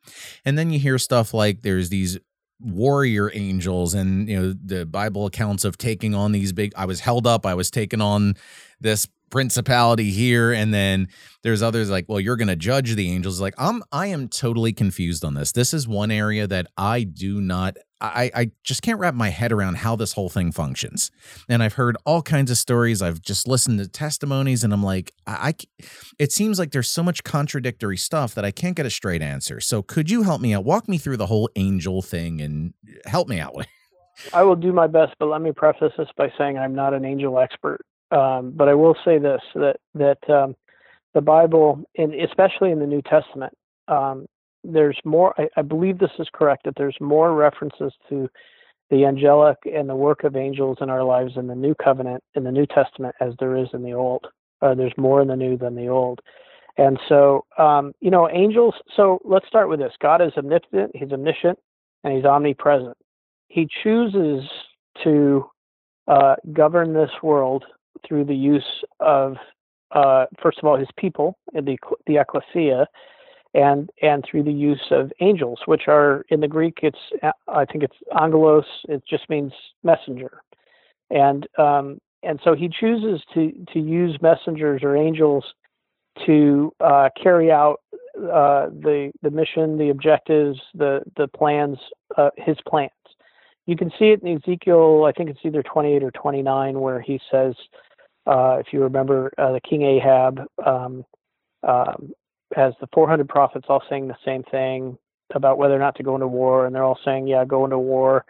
And 0.44 0.58
then 0.58 0.70
you 0.70 0.78
hear 0.78 0.98
stuff 0.98 1.32
like 1.32 1.62
there's 1.62 1.88
these 1.88 2.18
warrior 2.62 3.30
angels 3.34 3.94
and 3.94 4.28
you 4.28 4.38
know 4.38 4.54
the 4.64 4.84
bible 4.84 5.26
accounts 5.26 5.64
of 5.64 5.78
taking 5.78 6.14
on 6.14 6.32
these 6.32 6.52
big 6.52 6.72
i 6.76 6.84
was 6.84 7.00
held 7.00 7.26
up 7.26 7.46
i 7.46 7.54
was 7.54 7.70
taken 7.70 8.00
on 8.00 8.34
this 8.80 9.08
principality 9.30 10.10
here 10.10 10.52
and 10.52 10.74
then 10.74 11.08
there's 11.42 11.62
others 11.62 11.88
like 11.88 12.04
well 12.08 12.20
you're 12.20 12.36
going 12.36 12.48
to 12.48 12.56
judge 12.56 12.94
the 12.94 13.10
angels. 13.10 13.40
Like 13.40 13.54
i'm 13.58 13.82
i 13.92 14.06
am 14.06 14.28
totally 14.28 14.72
confused 14.72 15.24
on 15.24 15.34
this. 15.34 15.52
This 15.52 15.72
is 15.72 15.86
one 15.86 16.10
area 16.10 16.46
that 16.46 16.66
i 16.76 17.04
do 17.04 17.40
not 17.40 17.76
i 18.00 18.30
i 18.34 18.50
just 18.64 18.82
can't 18.82 18.98
wrap 18.98 19.14
my 19.14 19.28
head 19.28 19.52
around 19.52 19.78
how 19.78 19.96
this 19.96 20.12
whole 20.12 20.28
thing 20.28 20.52
functions. 20.52 21.10
And 21.48 21.62
i've 21.62 21.74
heard 21.74 21.96
all 22.04 22.22
kinds 22.22 22.50
of 22.50 22.58
stories. 22.58 23.00
I've 23.00 23.22
just 23.22 23.46
listened 23.46 23.78
to 23.78 23.88
testimonies 23.88 24.64
and 24.64 24.72
i'm 24.72 24.82
like 24.82 25.12
i, 25.26 25.48
I 25.48 25.84
it 26.18 26.32
seems 26.32 26.58
like 26.58 26.72
there's 26.72 26.90
so 26.90 27.02
much 27.02 27.24
contradictory 27.24 27.96
stuff 27.96 28.34
that 28.34 28.44
i 28.44 28.50
can't 28.50 28.76
get 28.76 28.86
a 28.86 28.90
straight 28.90 29.22
answer. 29.22 29.60
So 29.60 29.82
could 29.82 30.10
you 30.10 30.24
help 30.24 30.40
me 30.40 30.54
out? 30.54 30.64
Walk 30.64 30.88
me 30.88 30.98
through 30.98 31.16
the 31.18 31.26
whole 31.26 31.48
angel 31.56 32.02
thing 32.02 32.40
and 32.40 32.74
help 33.06 33.28
me 33.28 33.38
out 33.38 33.54
with 33.54 33.66
I 34.32 34.42
will 34.42 34.56
do 34.56 34.72
my 34.72 34.86
best, 34.86 35.14
but 35.18 35.26
let 35.26 35.40
me 35.40 35.52
preface 35.52 35.92
this 35.96 36.08
by 36.16 36.32
saying 36.36 36.58
I'm 36.58 36.74
not 36.74 36.94
an 36.94 37.04
angel 37.04 37.38
expert. 37.38 37.80
Um, 38.10 38.52
but 38.54 38.68
I 38.68 38.74
will 38.74 38.96
say 39.04 39.18
this: 39.18 39.40
that 39.54 39.76
that 39.94 40.30
um, 40.30 40.56
the 41.14 41.20
Bible, 41.20 41.82
and 41.96 42.14
especially 42.14 42.70
in 42.70 42.80
the 42.80 42.86
New 42.86 43.02
Testament, 43.02 43.52
um, 43.88 44.26
there's 44.64 44.98
more. 45.04 45.34
I, 45.40 45.48
I, 45.56 45.62
believe 45.62 45.98
this 45.98 46.10
is 46.18 46.28
correct 46.32 46.64
that 46.64 46.74
there's 46.76 46.96
more 47.00 47.34
references 47.34 47.92
to 48.08 48.28
the 48.90 49.04
angelic 49.04 49.58
and 49.64 49.88
the 49.88 49.94
work 49.94 50.24
of 50.24 50.36
angels 50.36 50.78
in 50.80 50.90
our 50.90 51.04
lives 51.04 51.32
in 51.36 51.46
the 51.46 51.54
New 51.54 51.74
Covenant 51.74 52.22
in 52.34 52.44
the 52.44 52.52
New 52.52 52.66
Testament 52.66 53.14
as 53.20 53.34
there 53.38 53.56
is 53.56 53.68
in 53.72 53.82
the 53.82 53.92
Old. 53.92 54.26
Uh, 54.60 54.74
there's 54.74 54.92
more 54.96 55.22
in 55.22 55.28
the 55.28 55.36
New 55.36 55.56
than 55.56 55.76
the 55.76 55.88
Old. 55.88 56.20
And 56.76 56.98
so, 57.08 57.44
um, 57.58 57.92
you 58.00 58.10
know, 58.10 58.28
angels. 58.30 58.74
So 58.96 59.20
let's 59.24 59.46
start 59.46 59.68
with 59.68 59.80
this: 59.80 59.92
God 60.00 60.20
is 60.20 60.32
omnipotent, 60.36 60.92
He's 60.94 61.12
omniscient, 61.12 61.58
and 62.04 62.14
He's 62.14 62.24
omnipresent. 62.24 62.96
He 63.48 63.68
chooses 63.82 64.48
to 65.04 65.48
uh, 66.08 66.36
govern 66.52 66.92
this 66.92 67.10
world 67.22 67.64
through 68.06 68.24
the 68.24 68.34
use 68.34 68.84
of, 69.00 69.36
uh, 69.92 70.26
first 70.42 70.58
of 70.58 70.64
all, 70.64 70.76
his 70.76 70.88
people, 70.96 71.38
the, 71.52 71.76
the 72.06 72.18
ecclesia, 72.18 72.86
and 73.52 73.90
and 74.00 74.24
through 74.24 74.44
the 74.44 74.52
use 74.52 74.86
of 74.92 75.10
angels, 75.20 75.60
which 75.66 75.88
are 75.88 76.24
in 76.28 76.40
the 76.40 76.48
Greek, 76.48 76.78
it's 76.82 76.98
I 77.48 77.64
think 77.64 77.82
it's 77.82 77.96
angelos. 78.20 78.64
It 78.88 79.02
just 79.08 79.28
means 79.28 79.52
messenger, 79.82 80.42
and 81.10 81.48
um, 81.58 81.98
and 82.22 82.38
so 82.44 82.54
he 82.54 82.68
chooses 82.68 83.22
to 83.34 83.52
to 83.72 83.80
use 83.80 84.16
messengers 84.22 84.82
or 84.84 84.96
angels 84.96 85.44
to 86.26 86.72
uh, 86.80 87.08
carry 87.20 87.50
out 87.50 87.80
uh, 88.16 88.66
the 88.66 89.10
the 89.22 89.30
mission, 89.30 89.78
the 89.78 89.90
objectives, 89.90 90.60
the 90.74 91.02
the 91.16 91.26
plans, 91.28 91.78
uh, 92.16 92.30
his 92.36 92.56
plans. 92.66 92.90
You 93.70 93.76
can 93.76 93.92
see 94.00 94.06
it 94.06 94.20
in 94.24 94.36
Ezekiel. 94.36 95.04
I 95.06 95.12
think 95.12 95.30
it's 95.30 95.38
either 95.44 95.62
28 95.62 96.02
or 96.02 96.10
29, 96.10 96.80
where 96.80 97.00
he 97.00 97.20
says, 97.30 97.54
uh, 98.26 98.56
if 98.58 98.72
you 98.72 98.82
remember, 98.82 99.32
uh, 99.38 99.52
the 99.52 99.60
King 99.60 99.82
Ahab 99.82 100.40
um, 100.66 101.04
um, 101.62 102.10
has 102.56 102.74
the 102.80 102.88
400 102.92 103.28
prophets 103.28 103.66
all 103.68 103.80
saying 103.88 104.08
the 104.08 104.16
same 104.24 104.42
thing 104.50 104.98
about 105.36 105.56
whether 105.56 105.76
or 105.76 105.78
not 105.78 105.94
to 105.94 106.02
go 106.02 106.16
into 106.16 106.26
war, 106.26 106.66
and 106.66 106.74
they're 106.74 106.82
all 106.82 106.98
saying, 107.04 107.28
"Yeah, 107.28 107.44
go 107.44 107.64
into 107.64 107.78
war." 107.78 108.24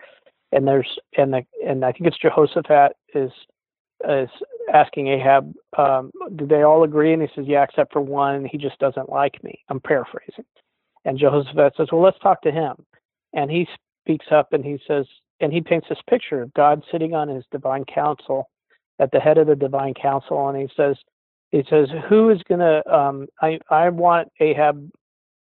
And 0.53 0.69
there's 0.69 0.99
and 1.17 1.33
the 1.33 1.47
and 1.67 1.87
I 1.87 1.93
think 1.93 2.05
it's 2.05 2.19
Jehoshaphat 2.19 2.93
is 3.15 3.33
is 4.07 4.29
asking 4.71 5.09
Ahab, 5.09 5.55
um, 5.79 6.11
"Do 6.37 6.47
they 6.47 6.65
all 6.65 6.83
agree?" 6.83 7.15
And 7.15 7.23
he 7.23 7.29
says, 7.35 7.47
"Yeah, 7.49 7.63
except 7.63 7.95
for 7.95 8.03
one. 8.03 8.45
He 8.45 8.59
just 8.59 8.79
doesn't 8.79 9.09
like 9.09 9.43
me." 9.43 9.65
I'm 9.71 9.81
paraphrasing. 9.81 10.45
And 11.07 11.19
Jehoshaphat 11.19 11.77
says, 11.79 11.89
"Well, 11.91 12.03
let's 12.03 12.19
talk 12.19 12.43
to 12.43 12.53
him." 12.53 12.75
And 13.33 13.51
he 13.51 13.67
speaks 14.05 14.27
up 14.31 14.53
and 14.53 14.63
he 14.63 14.79
says, 14.87 15.07
and 15.41 15.53
he 15.53 15.61
paints 15.61 15.89
this 15.89 15.99
picture 16.09 16.43
of 16.43 16.53
God 16.55 16.83
sitting 16.91 17.15
on 17.15 17.29
his 17.29 17.45
divine 17.51 17.85
council 17.85 18.49
at 18.99 19.11
the 19.13 19.21
head 19.21 19.39
of 19.39 19.47
the 19.47 19.57
divine 19.57 19.95
council, 19.95 20.49
and 20.49 20.61
he 20.61 20.69
says, 20.77 20.97
he 21.51 21.65
says, 21.69 21.89
who 22.09 22.31
is 22.31 22.41
gonna? 22.49 22.83
Um, 22.91 23.27
I 23.41 23.59
I 23.71 23.89
want 23.89 24.29
Ahab, 24.41 24.91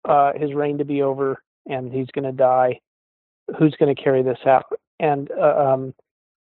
uh, 0.06 0.34
his 0.36 0.54
reign 0.54 0.77
to 0.80 0.86
be 0.86 1.01
over, 1.01 1.41
and 1.67 1.91
he's 1.91 2.08
gonna 2.13 2.32
die. 2.32 2.80
Who's 3.60 3.75
gonna 3.80 3.95
carry 3.95 4.23
this 4.23 4.39
out? 4.45 4.65
And 4.99 5.30
uh, 5.32 5.73
um, 5.73 5.93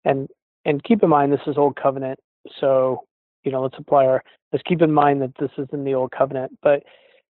and 0.05 0.29
and 0.65 0.83
keep 0.83 1.03
in 1.03 1.11
mind 1.11 1.33
this 1.33 1.41
is 1.47 1.59
old 1.59 1.77
covenant, 1.77 2.19
so 2.61 3.05
you 3.45 3.53
know 3.53 3.63
let's 3.63 3.79
apply 3.79 4.07
our. 4.07 4.23
Let's 4.53 4.63
keep 4.67 4.83
in 4.83 4.93
mind 4.93 5.23
that 5.23 5.33
this 5.39 5.51
is 5.59 5.69
in 5.73 5.85
the 5.85 5.95
old 5.95 6.11
covenant, 6.11 6.59
but 6.63 6.83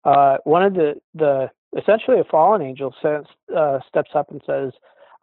uh, 0.06 0.38
one 0.45 0.63
of 0.63 0.73
the 0.73 0.95
the 1.13 1.49
essentially 1.78 2.19
a 2.19 2.23
fallen 2.23 2.62
angel 2.62 2.93
says, 3.02 3.26
uh, 3.56 3.80
steps 3.88 4.12
up 4.13 4.32
and 4.32 4.41
says, 4.45 4.71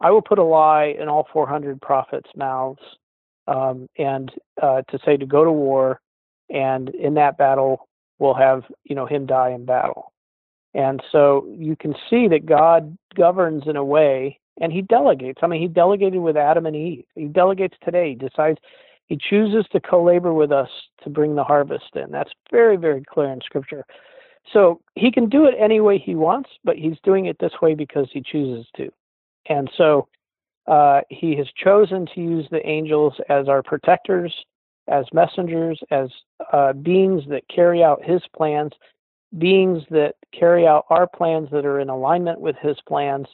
"I 0.01 0.11
will 0.11 0.21
put 0.21 0.39
a 0.39 0.43
lie 0.43 0.95
in 0.99 1.07
all 1.07 1.27
400 1.31 1.81
prophets' 1.81 2.29
mouths, 2.35 2.81
um, 3.47 3.87
and 3.97 4.31
uh, 4.61 4.81
to 4.89 4.99
say 5.05 5.17
to 5.17 5.25
go 5.25 5.43
to 5.43 5.51
war, 5.51 6.01
and 6.49 6.89
in 6.89 7.13
that 7.15 7.37
battle 7.37 7.87
we'll 8.19 8.33
have 8.33 8.63
you 8.83 8.95
know 8.95 9.05
him 9.05 9.25
die 9.25 9.49
in 9.51 9.65
battle. 9.65 10.11
And 10.73 11.01
so 11.11 11.45
you 11.57 11.75
can 11.75 11.93
see 12.09 12.27
that 12.29 12.45
God 12.45 12.97
governs 13.15 13.63
in 13.67 13.75
a 13.75 13.83
way, 13.83 14.39
and 14.59 14.71
He 14.71 14.81
delegates. 14.81 15.39
I 15.43 15.47
mean, 15.47 15.61
He 15.61 15.67
delegated 15.67 16.21
with 16.21 16.37
Adam 16.37 16.65
and 16.65 16.75
Eve. 16.75 17.05
He 17.15 17.25
delegates 17.25 17.75
today. 17.83 18.09
He 18.09 18.15
decides. 18.15 18.57
He 19.07 19.17
chooses 19.17 19.65
to 19.73 19.81
co-labor 19.81 20.33
with 20.33 20.53
us 20.53 20.69
to 21.03 21.09
bring 21.09 21.35
the 21.35 21.43
harvest 21.43 21.95
in. 21.95 22.11
That's 22.11 22.31
very, 22.49 22.77
very 22.77 23.03
clear 23.03 23.27
in 23.27 23.41
Scripture. 23.41 23.83
So 24.53 24.79
he 24.95 25.11
can 25.11 25.27
do 25.27 25.45
it 25.45 25.55
any 25.59 25.81
way 25.81 25.97
he 25.97 26.15
wants, 26.15 26.49
but 26.63 26.77
he's 26.77 26.95
doing 27.03 27.25
it 27.25 27.37
this 27.39 27.51
way 27.61 27.75
because 27.75 28.07
he 28.13 28.21
chooses 28.21 28.65
to. 28.77 28.89
And 29.47 29.69
so 29.77 30.07
uh, 30.67 31.01
he 31.09 31.35
has 31.35 31.47
chosen 31.55 32.07
to 32.13 32.21
use 32.21 32.47
the 32.51 32.65
angels 32.67 33.13
as 33.29 33.47
our 33.47 33.63
protectors, 33.63 34.33
as 34.87 35.05
messengers, 35.13 35.79
as 35.91 36.09
uh, 36.53 36.73
beings 36.73 37.23
that 37.29 37.43
carry 37.53 37.83
out 37.83 38.03
his 38.03 38.21
plans, 38.35 38.71
beings 39.37 39.83
that 39.89 40.15
carry 40.37 40.67
out 40.67 40.85
our 40.89 41.07
plans 41.07 41.49
that 41.51 41.65
are 41.65 41.79
in 41.79 41.89
alignment 41.89 42.39
with 42.39 42.55
his 42.61 42.77
plans, 42.87 43.27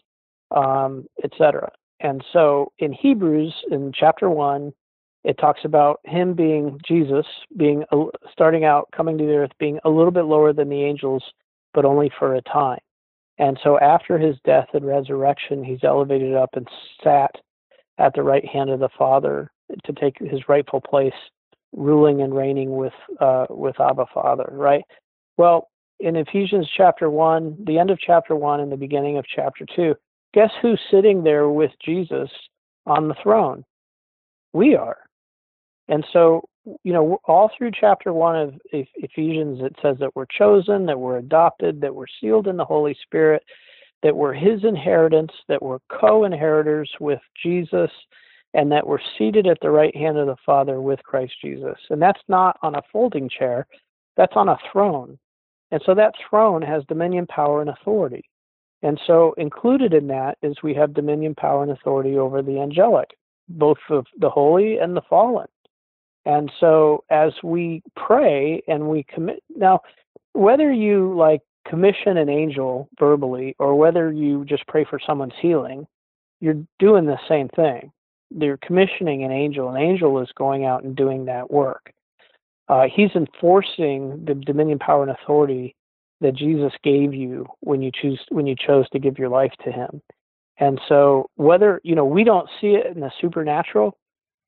um, 0.55 1.05
etc. 1.23 1.69
And 1.99 2.23
so 2.31 2.71
in 2.79 2.93
Hebrews, 2.93 3.53
in 3.71 3.91
chapter 3.93 4.29
1, 4.29 4.71
it 5.23 5.37
talks 5.37 5.61
about 5.65 5.99
him 6.05 6.33
being 6.33 6.79
Jesus, 6.87 7.25
being 7.57 7.83
starting 8.31 8.63
out, 8.63 8.87
coming 8.95 9.17
to 9.17 9.25
the 9.25 9.35
earth, 9.35 9.51
being 9.59 9.79
a 9.83 9.89
little 9.89 10.11
bit 10.11 10.23
lower 10.23 10.53
than 10.53 10.69
the 10.69 10.83
angels, 10.83 11.23
but 11.73 11.85
only 11.85 12.11
for 12.17 12.35
a 12.35 12.41
time. 12.43 12.79
And 13.39 13.59
so 13.63 13.79
after 13.79 14.17
his 14.17 14.35
death 14.45 14.67
and 14.73 14.85
resurrection, 14.85 15.63
he's 15.63 15.83
elevated 15.83 16.35
up 16.35 16.51
and 16.53 16.67
sat 17.03 17.31
at 17.97 18.13
the 18.13 18.23
right 18.23 18.45
hand 18.45 18.69
of 18.69 18.79
the 18.79 18.89
Father 18.97 19.51
to 19.85 19.93
take 19.93 20.17
his 20.19 20.47
rightful 20.47 20.81
place, 20.81 21.13
ruling 21.71 22.21
and 22.21 22.35
reigning 22.35 22.75
with 22.77 22.93
uh, 23.19 23.45
with 23.49 23.79
Abba 23.79 24.05
Father. 24.13 24.47
Right. 24.51 24.83
Well, 25.37 25.69
in 25.99 26.15
Ephesians 26.15 26.69
chapter 26.75 27.09
one, 27.09 27.57
the 27.65 27.79
end 27.79 27.91
of 27.91 27.99
chapter 27.99 28.35
one 28.35 28.59
and 28.59 28.71
the 28.71 28.77
beginning 28.77 29.17
of 29.17 29.25
chapter 29.33 29.65
two, 29.75 29.95
guess 30.33 30.51
who's 30.61 30.79
sitting 30.91 31.23
there 31.23 31.49
with 31.49 31.71
Jesus 31.83 32.29
on 32.85 33.07
the 33.07 33.15
throne? 33.21 33.63
We 34.53 34.75
are. 34.75 34.97
And 35.87 36.05
so, 36.11 36.47
you 36.83 36.91
know, 36.93 37.19
all 37.25 37.49
through 37.57 37.71
chapter 37.79 38.11
one 38.11 38.35
of 38.35 38.53
Ephesians, 38.71 39.59
it 39.61 39.75
says 39.81 39.97
that 39.99 40.15
we're 40.15 40.25
chosen, 40.25 40.85
that 40.85 40.99
we're 40.99 41.17
adopted, 41.17 41.81
that 41.81 41.95
we're 41.95 42.05
sealed 42.19 42.47
in 42.47 42.57
the 42.57 42.65
Holy 42.65 42.95
Spirit, 43.03 43.43
that 44.03 44.15
we're 44.15 44.33
His 44.33 44.63
inheritance, 44.63 45.31
that 45.47 45.61
we're 45.61 45.79
co 45.89 46.25
inheritors 46.25 46.91
with 46.99 47.21
Jesus, 47.41 47.91
and 48.53 48.71
that 48.71 48.85
we're 48.85 48.99
seated 49.17 49.47
at 49.47 49.59
the 49.61 49.69
right 49.69 49.95
hand 49.95 50.17
of 50.17 50.27
the 50.27 50.35
Father 50.45 50.81
with 50.81 51.01
Christ 51.03 51.33
Jesus. 51.41 51.77
And 51.89 52.01
that's 52.01 52.21
not 52.27 52.57
on 52.61 52.75
a 52.75 52.81
folding 52.91 53.29
chair, 53.29 53.67
that's 54.15 54.35
on 54.35 54.49
a 54.49 54.57
throne. 54.71 55.17
And 55.71 55.81
so 55.85 55.93
that 55.95 56.13
throne 56.29 56.61
has 56.61 56.83
dominion, 56.87 57.27
power, 57.27 57.61
and 57.61 57.69
authority. 57.69 58.23
And 58.83 58.99
so 59.07 59.33
included 59.37 59.93
in 59.93 60.07
that 60.07 60.37
is 60.41 60.55
we 60.63 60.73
have 60.75 60.93
dominion, 60.93 61.35
power, 61.35 61.63
and 61.63 61.71
authority 61.71 62.17
over 62.17 62.41
the 62.41 62.59
angelic, 62.59 63.09
both 63.49 63.77
the, 63.89 64.03
the 64.19 64.29
holy 64.29 64.77
and 64.77 64.95
the 64.95 65.01
fallen. 65.09 65.47
And 66.27 66.51
so 66.59 67.05
as 67.09 67.31
we 67.41 67.81
pray 67.95 68.61
and 68.67 68.89
we 68.89 69.03
commit, 69.03 69.41
now, 69.55 69.79
whether 70.33 70.69
you 70.69 71.15
like 71.15 71.39
commission 71.65 72.17
an 72.17 72.27
angel 72.27 72.89
verbally 72.99 73.55
or 73.59 73.75
whether 73.75 74.11
you 74.11 74.43
just 74.43 74.67
pray 74.67 74.83
for 74.83 74.99
someone's 74.99 75.39
healing, 75.41 75.87
you're 76.41 76.61
doing 76.79 77.05
the 77.05 77.17
same 77.29 77.47
thing. 77.55 77.93
You're 78.29 78.57
commissioning 78.57 79.23
an 79.23 79.31
angel. 79.31 79.69
An 79.69 79.81
angel 79.81 80.21
is 80.21 80.27
going 80.37 80.65
out 80.65 80.83
and 80.83 80.97
doing 80.97 81.23
that 81.25 81.49
work. 81.49 81.93
Uh, 82.67 82.87
he's 82.93 83.11
enforcing 83.15 84.25
the 84.25 84.33
dominion, 84.33 84.79
power, 84.79 85.03
and 85.03 85.11
authority 85.11 85.77
that 86.19 86.35
Jesus 86.35 86.73
gave 86.83 87.13
you 87.13 87.47
when 87.61 87.81
you 87.81 87.89
choose 87.89 88.19
when 88.27 88.45
you 88.45 88.55
chose 88.57 88.89
to 88.89 88.99
give 88.99 89.17
your 89.17 89.29
life 89.29 89.53
to 89.63 89.71
Him. 89.71 90.01
And 90.59 90.81
so, 90.89 91.29
whether 91.35 91.79
you 91.85 91.95
know, 91.95 92.03
we 92.03 92.25
don't 92.25 92.49
see 92.59 92.71
it 92.71 92.93
in 92.93 92.99
the 92.99 93.11
supernatural, 93.21 93.97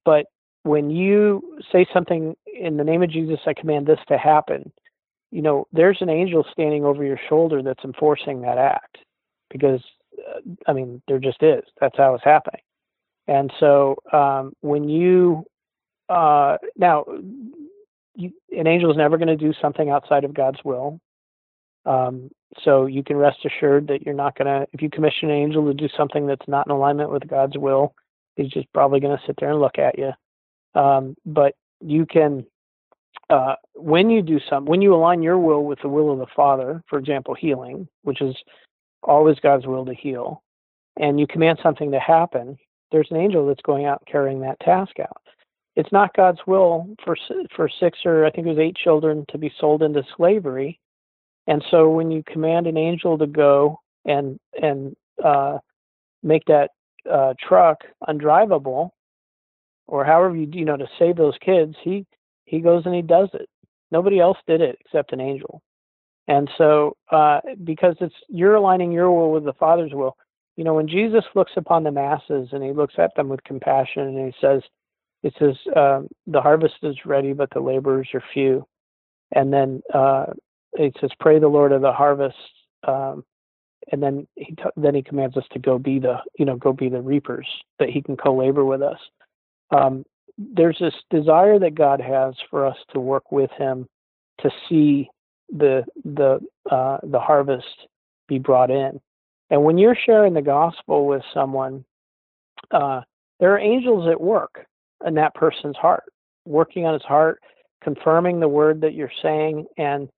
but 0.03 0.25
when 0.69 0.91
you 0.91 1.57
say 1.71 1.87
something 1.91 2.35
in 2.45 2.77
the 2.77 2.83
name 2.83 3.01
of 3.01 3.09
Jesus, 3.09 3.39
I 3.47 3.55
command 3.55 3.87
this 3.87 3.99
to 4.07 4.19
happen, 4.19 4.71
you 5.31 5.41
know, 5.41 5.67
there's 5.73 5.97
an 6.01 6.09
angel 6.09 6.45
standing 6.51 6.85
over 6.85 7.03
your 7.03 7.19
shoulder 7.27 7.63
that's 7.63 7.83
enforcing 7.83 8.41
that 8.41 8.59
act 8.59 8.99
because, 9.49 9.81
uh, 10.17 10.41
I 10.67 10.73
mean, 10.73 11.01
there 11.07 11.17
just 11.17 11.41
is. 11.41 11.63
That's 11.81 11.97
how 11.97 12.13
it's 12.13 12.23
happening. 12.23 12.61
And 13.27 13.51
so 13.59 13.95
um, 14.13 14.53
when 14.61 14.87
you, 14.87 15.43
uh, 16.07 16.57
now, 16.77 17.05
you, 18.15 18.31
an 18.55 18.67
angel 18.67 18.91
is 18.91 18.97
never 18.97 19.17
going 19.17 19.27
to 19.27 19.35
do 19.35 19.53
something 19.59 19.89
outside 19.89 20.23
of 20.23 20.35
God's 20.35 20.59
will. 20.63 20.99
Um, 21.87 22.29
so 22.63 22.85
you 22.85 23.03
can 23.03 23.17
rest 23.17 23.39
assured 23.43 23.87
that 23.87 24.03
you're 24.03 24.13
not 24.13 24.37
going 24.37 24.47
to, 24.47 24.67
if 24.71 24.83
you 24.83 24.89
commission 24.91 25.31
an 25.31 25.37
angel 25.37 25.65
to 25.65 25.73
do 25.73 25.89
something 25.97 26.27
that's 26.27 26.47
not 26.47 26.67
in 26.67 26.71
alignment 26.71 27.11
with 27.11 27.27
God's 27.27 27.57
will, 27.57 27.95
he's 28.35 28.51
just 28.51 28.71
probably 28.71 28.99
going 28.99 29.17
to 29.17 29.23
sit 29.25 29.35
there 29.39 29.49
and 29.49 29.59
look 29.59 29.79
at 29.79 29.97
you. 29.97 30.11
Um, 30.75 31.15
but 31.25 31.55
you 31.81 32.05
can, 32.05 32.45
uh, 33.29 33.55
when 33.75 34.09
you 34.09 34.21
do 34.21 34.39
some, 34.49 34.65
when 34.65 34.81
you 34.81 34.93
align 34.93 35.21
your 35.21 35.37
will 35.37 35.65
with 35.65 35.79
the 35.81 35.89
will 35.89 36.11
of 36.11 36.19
the 36.19 36.27
Father, 36.35 36.83
for 36.87 36.99
example, 36.99 37.33
healing, 37.33 37.87
which 38.03 38.21
is 38.21 38.35
always 39.03 39.39
God's 39.39 39.65
will 39.65 39.85
to 39.85 39.93
heal, 39.93 40.43
and 40.99 41.19
you 41.19 41.27
command 41.27 41.59
something 41.63 41.91
to 41.91 41.99
happen, 41.99 42.57
there's 42.91 43.07
an 43.11 43.17
angel 43.17 43.47
that's 43.47 43.61
going 43.61 43.85
out 43.85 44.03
carrying 44.09 44.41
that 44.41 44.59
task 44.59 44.99
out. 44.99 45.21
It's 45.75 45.91
not 45.91 46.15
God's 46.15 46.39
will 46.45 46.87
for 47.05 47.15
for 47.55 47.69
six 47.79 47.99
or 48.03 48.25
I 48.25 48.31
think 48.31 48.47
it 48.47 48.49
was 48.49 48.59
eight 48.59 48.75
children 48.75 49.25
to 49.29 49.37
be 49.37 49.51
sold 49.59 49.81
into 49.81 50.03
slavery, 50.17 50.79
and 51.47 51.63
so 51.71 51.89
when 51.89 52.11
you 52.11 52.23
command 52.27 52.67
an 52.67 52.77
angel 52.77 53.17
to 53.17 53.27
go 53.27 53.79
and 54.05 54.39
and 54.61 54.95
uh, 55.23 55.59
make 56.23 56.43
that 56.45 56.71
uh, 57.09 57.33
truck 57.39 57.77
undrivable, 58.07 58.89
or 59.89 60.05
however 60.05 60.35
you 60.35 60.47
you 60.51 60.65
know 60.65 60.77
to 60.77 60.87
save 60.97 61.17
those 61.17 61.37
kids, 61.43 61.75
he 61.83 62.05
he 62.45 62.59
goes 62.59 62.85
and 62.85 62.95
he 62.95 63.01
does 63.01 63.29
it. 63.33 63.49
Nobody 63.91 64.19
else 64.19 64.37
did 64.47 64.61
it 64.61 64.77
except 64.79 65.13
an 65.13 65.19
angel. 65.19 65.61
And 66.27 66.49
so, 66.57 66.95
uh, 67.11 67.39
because 67.63 67.95
it's 67.99 68.15
you're 68.27 68.55
aligning 68.55 68.91
your 68.91 69.11
will 69.11 69.31
with 69.31 69.45
the 69.45 69.53
Father's 69.53 69.93
will, 69.93 70.15
you 70.55 70.63
know, 70.63 70.75
when 70.75 70.87
Jesus 70.87 71.23
looks 71.33 71.53
upon 71.57 71.83
the 71.83 71.91
masses 71.91 72.49
and 72.51 72.63
he 72.63 72.71
looks 72.71 72.95
at 72.97 73.15
them 73.15 73.29
with 73.29 73.43
compassion 73.43 74.03
and 74.03 74.25
he 74.25 74.33
says, 74.39 74.61
it 75.23 75.33
says, 75.39 75.55
um, 75.75 76.07
the 76.27 76.41
harvest 76.41 76.75
is 76.83 76.95
ready, 77.05 77.33
but 77.33 77.49
the 77.51 77.59
laborers 77.59 78.09
are 78.13 78.23
few. 78.33 78.65
And 79.33 79.51
then 79.51 79.81
uh, 79.93 80.27
it 80.73 80.95
says, 81.01 81.09
pray 81.19 81.39
the 81.39 81.47
Lord 81.47 81.71
of 81.71 81.81
the 81.81 81.91
harvest. 81.91 82.37
Um, 82.87 83.23
and 83.91 84.03
then 84.03 84.27
he 84.35 84.55
t- 84.55 84.63
then 84.77 84.95
he 84.95 85.01
commands 85.01 85.35
us 85.37 85.45
to 85.51 85.59
go 85.59 85.77
be 85.77 85.99
the 85.99 86.17
you 86.37 86.45
know 86.45 86.55
go 86.55 86.73
be 86.73 86.89
the 86.89 87.01
reapers 87.01 87.47
that 87.79 87.89
he 87.89 88.01
can 88.01 88.17
co-labor 88.17 88.65
with 88.65 88.81
us. 88.81 88.99
Um, 89.71 90.05
there's 90.37 90.77
this 90.79 90.93
desire 91.09 91.59
that 91.59 91.75
God 91.75 91.99
has 91.99 92.33
for 92.49 92.65
us 92.65 92.77
to 92.93 92.99
work 92.99 93.31
with 93.31 93.51
Him 93.57 93.87
to 94.41 94.49
see 94.67 95.09
the 95.51 95.83
the 96.05 96.39
uh, 96.69 96.97
the 97.03 97.19
harvest 97.19 97.87
be 98.27 98.39
brought 98.39 98.71
in. 98.71 98.99
And 99.49 99.63
when 99.63 99.77
you're 99.77 99.97
sharing 100.05 100.33
the 100.33 100.41
gospel 100.41 101.07
with 101.07 101.23
someone, 101.33 101.83
uh, 102.71 103.01
there 103.39 103.53
are 103.53 103.59
angels 103.59 104.07
at 104.09 104.21
work 104.21 104.65
in 105.05 105.15
that 105.15 105.33
person's 105.33 105.77
heart, 105.77 106.03
working 106.45 106.85
on 106.85 106.93
his 106.93 107.03
heart, 107.03 107.41
confirming 107.83 108.39
the 108.39 108.47
word 108.47 108.81
that 108.81 108.93
you're 108.93 109.11
saying, 109.21 109.65
and 109.77 110.09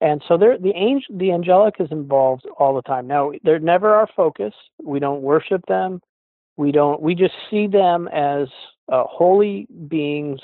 and 0.00 0.22
so 0.26 0.38
there, 0.38 0.58
the 0.58 0.74
angel, 0.74 1.18
the 1.18 1.30
angelic 1.30 1.74
is 1.78 1.88
involved 1.90 2.46
all 2.58 2.74
the 2.74 2.82
time. 2.82 3.06
Now 3.06 3.32
they're 3.44 3.58
never 3.58 3.94
our 3.94 4.08
focus. 4.16 4.54
We 4.82 4.98
don't 4.98 5.22
worship 5.22 5.62
them. 5.68 6.00
We 6.56 6.72
don't. 6.72 7.00
We 7.00 7.14
just 7.14 7.34
see 7.50 7.66
them 7.66 8.08
as 8.08 8.48
uh, 8.90 9.04
holy 9.06 9.66
beings 9.88 10.40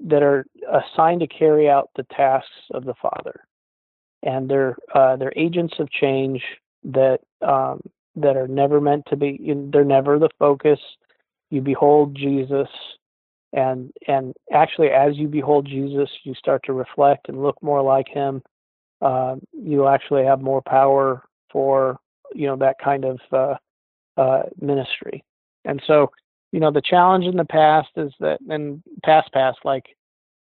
that 0.00 0.22
are 0.22 0.46
assigned 0.72 1.20
to 1.20 1.26
carry 1.26 1.68
out 1.68 1.90
the 1.96 2.04
tasks 2.04 2.48
of 2.72 2.84
the 2.84 2.94
Father, 2.94 3.40
and 4.22 4.48
they're 4.48 4.76
uh, 4.94 5.16
they're 5.16 5.32
agents 5.36 5.74
of 5.78 5.90
change 5.90 6.42
that 6.84 7.20
um, 7.42 7.80
that 8.16 8.36
are 8.36 8.48
never 8.48 8.80
meant 8.80 9.04
to 9.08 9.16
be. 9.16 9.38
They're 9.72 9.84
never 9.84 10.18
the 10.18 10.30
focus. 10.38 10.80
You 11.50 11.60
behold 11.60 12.14
Jesus, 12.14 12.68
and 13.52 13.92
and 14.06 14.34
actually, 14.52 14.88
as 14.88 15.16
you 15.16 15.28
behold 15.28 15.66
Jesus, 15.66 16.08
you 16.24 16.34
start 16.34 16.62
to 16.64 16.72
reflect 16.72 17.28
and 17.28 17.42
look 17.42 17.62
more 17.62 17.82
like 17.82 18.08
Him. 18.08 18.42
Uh, 19.02 19.36
you'll 19.52 19.88
actually 19.88 20.24
have 20.24 20.40
more 20.40 20.62
power 20.62 21.24
for 21.50 21.98
you 22.34 22.46
know 22.46 22.56
that 22.56 22.76
kind 22.82 23.04
of 23.04 23.18
uh, 23.32 23.54
uh, 24.16 24.42
ministry. 24.60 25.24
And 25.64 25.82
so, 25.86 26.10
you 26.52 26.60
know, 26.60 26.70
the 26.70 26.82
challenge 26.82 27.24
in 27.24 27.36
the 27.36 27.44
past 27.44 27.90
is 27.96 28.12
that, 28.20 28.40
and 28.48 28.82
past 29.04 29.32
past, 29.32 29.58
like 29.64 29.96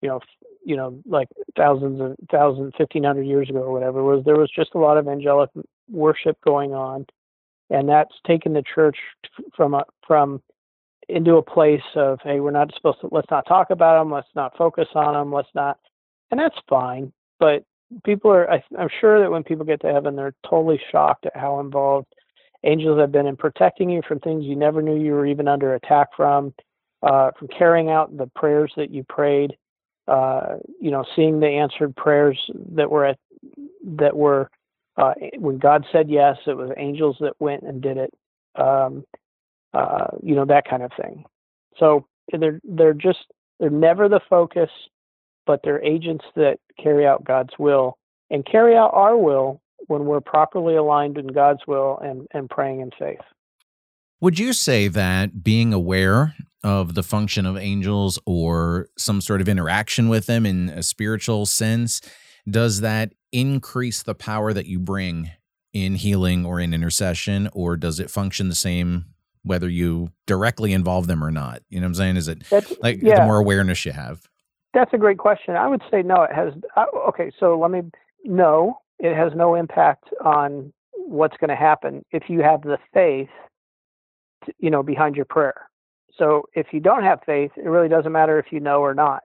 you 0.01 0.09
know, 0.09 0.19
you 0.65 0.75
know, 0.75 0.99
like 1.05 1.27
thousands 1.55 2.01
of 2.01 2.15
thousands, 2.31 2.73
fifteen 2.77 3.03
hundred 3.03 3.23
years 3.23 3.49
ago 3.49 3.59
or 3.59 3.71
whatever, 3.71 4.03
was 4.03 4.23
there 4.25 4.37
was 4.37 4.51
just 4.53 4.75
a 4.75 4.79
lot 4.79 4.97
of 4.97 5.07
angelic 5.07 5.49
worship 5.89 6.37
going 6.43 6.73
on, 6.73 7.05
and 7.69 7.87
that's 7.87 8.13
taken 8.27 8.53
the 8.53 8.63
church 8.63 8.97
from 9.55 9.73
a 9.73 9.83
from 10.05 10.41
into 11.09 11.35
a 11.35 11.43
place 11.43 11.81
of 11.95 12.19
hey, 12.23 12.39
we're 12.39 12.51
not 12.51 12.73
supposed 12.75 13.01
to 13.01 13.09
let's 13.11 13.31
not 13.31 13.47
talk 13.47 13.69
about 13.69 13.99
them, 13.99 14.11
let's 14.11 14.27
not 14.35 14.57
focus 14.57 14.87
on 14.95 15.13
them, 15.13 15.33
let's 15.33 15.53
not, 15.55 15.77
and 16.31 16.39
that's 16.39 16.57
fine. 16.69 17.11
But 17.39 17.63
people 18.03 18.31
are, 18.31 18.49
I, 18.49 18.63
I'm 18.77 18.89
sure 18.99 19.19
that 19.21 19.31
when 19.31 19.43
people 19.43 19.65
get 19.65 19.81
to 19.81 19.91
heaven, 19.91 20.15
they're 20.15 20.35
totally 20.49 20.79
shocked 20.91 21.25
at 21.25 21.35
how 21.35 21.59
involved 21.59 22.07
angels 22.63 22.99
have 22.99 23.11
been 23.11 23.27
in 23.27 23.35
protecting 23.35 23.89
you 23.89 24.01
from 24.07 24.19
things 24.19 24.45
you 24.45 24.55
never 24.55 24.81
knew 24.81 24.99
you 24.99 25.13
were 25.13 25.25
even 25.25 25.47
under 25.47 25.75
attack 25.75 26.09
from, 26.15 26.53
uh, 27.01 27.31
from 27.37 27.47
carrying 27.49 27.89
out 27.89 28.15
the 28.17 28.27
prayers 28.35 28.71
that 28.77 28.91
you 28.91 29.03
prayed, 29.03 29.57
uh, 30.07 30.57
you 30.79 30.91
know, 30.91 31.03
seeing 31.15 31.39
the 31.39 31.47
answered 31.47 31.95
prayers 31.95 32.39
that 32.71 32.89
were 32.89 33.05
at 33.05 33.17
that 33.85 34.15
were 34.15 34.49
uh, 34.97 35.13
when 35.37 35.57
God 35.57 35.85
said 35.91 36.09
yes, 36.09 36.37
it 36.45 36.55
was 36.55 36.71
angels 36.77 37.17
that 37.19 37.33
went 37.39 37.63
and 37.63 37.81
did 37.81 37.97
it. 37.97 38.13
Um, 38.55 39.03
uh, 39.73 40.07
you 40.21 40.35
know 40.35 40.45
that 40.45 40.67
kind 40.69 40.83
of 40.83 40.91
thing. 41.01 41.25
So 41.77 42.05
they're 42.31 42.59
they're 42.63 42.93
just 42.93 43.25
they're 43.59 43.69
never 43.69 44.07
the 44.07 44.19
focus, 44.29 44.69
but 45.45 45.61
they're 45.63 45.83
agents 45.83 46.25
that 46.35 46.59
carry 46.81 47.07
out 47.07 47.23
God's 47.23 47.57
will 47.57 47.97
and 48.29 48.45
carry 48.45 48.75
out 48.75 48.91
our 48.93 49.17
will 49.17 49.61
when 49.87 50.05
we're 50.05 50.21
properly 50.21 50.75
aligned 50.75 51.17
in 51.17 51.27
God's 51.27 51.61
will 51.67 51.99
and 51.99 52.27
and 52.31 52.49
praying 52.49 52.81
in 52.81 52.91
faith. 52.97 53.21
Would 54.21 54.39
you 54.39 54.53
say 54.53 54.87
that 54.87 55.43
being 55.43 55.73
aware 55.73 56.35
of 56.63 56.95
the 56.95 57.03
function 57.03 57.45
of 57.45 57.57
angels 57.57 58.17
or 58.25 58.87
some 58.97 59.19
sort 59.19 59.41
of 59.41 59.49
interaction 59.49 60.07
with 60.07 60.27
them 60.27 60.45
in 60.45 60.69
a 60.69 60.81
spiritual 60.81 61.45
sense 61.45 61.99
does 62.49 62.81
that 62.81 63.13
increase 63.31 64.03
the 64.03 64.15
power 64.15 64.53
that 64.53 64.65
you 64.65 64.79
bring 64.79 65.31
in 65.73 65.95
healing 65.95 66.45
or 66.45 66.59
in 66.59 66.73
intercession, 66.73 67.49
or 67.53 67.75
does 67.75 67.99
it 67.99 68.11
function 68.11 68.49
the 68.49 68.55
same 68.55 69.05
whether 69.43 69.67
you 69.67 70.09
directly 70.27 70.71
involve 70.71 71.07
them 71.07 71.23
or 71.23 71.31
not? 71.31 71.61
You 71.69 71.79
know 71.79 71.85
what 71.85 71.89
I'm 71.89 71.95
saying? 71.95 72.17
Is 72.17 72.27
it 72.27 72.43
That's, 72.49 72.73
like 72.81 73.01
yeah. 73.01 73.19
the 73.19 73.25
more 73.25 73.37
awareness 73.37 73.85
you 73.85 73.91
have? 73.91 74.27
That's 74.73 74.93
a 74.93 74.97
great 74.97 75.17
question. 75.17 75.55
I 75.55 75.67
would 75.67 75.81
say 75.89 76.01
no. 76.01 76.23
It 76.23 76.33
has. 76.33 76.53
Uh, 76.75 76.85
okay, 77.09 77.31
so 77.39 77.57
let 77.57 77.71
me. 77.71 77.81
No, 78.25 78.77
it 78.99 79.15
has 79.15 79.33
no 79.35 79.55
impact 79.55 80.09
on 80.23 80.71
what's 80.93 81.37
going 81.37 81.49
to 81.49 81.55
happen 81.55 82.03
if 82.11 82.23
you 82.29 82.41
have 82.41 82.61
the 82.61 82.77
faith, 82.93 83.29
to, 84.45 84.53
you 84.59 84.69
know, 84.69 84.83
behind 84.83 85.15
your 85.15 85.25
prayer. 85.25 85.69
So 86.17 86.43
if 86.53 86.67
you 86.71 86.79
don't 86.79 87.03
have 87.03 87.19
faith, 87.25 87.51
it 87.57 87.67
really 87.67 87.89
doesn't 87.89 88.11
matter 88.11 88.39
if 88.39 88.47
you 88.51 88.59
know 88.59 88.81
or 88.81 88.93
not. 88.93 89.23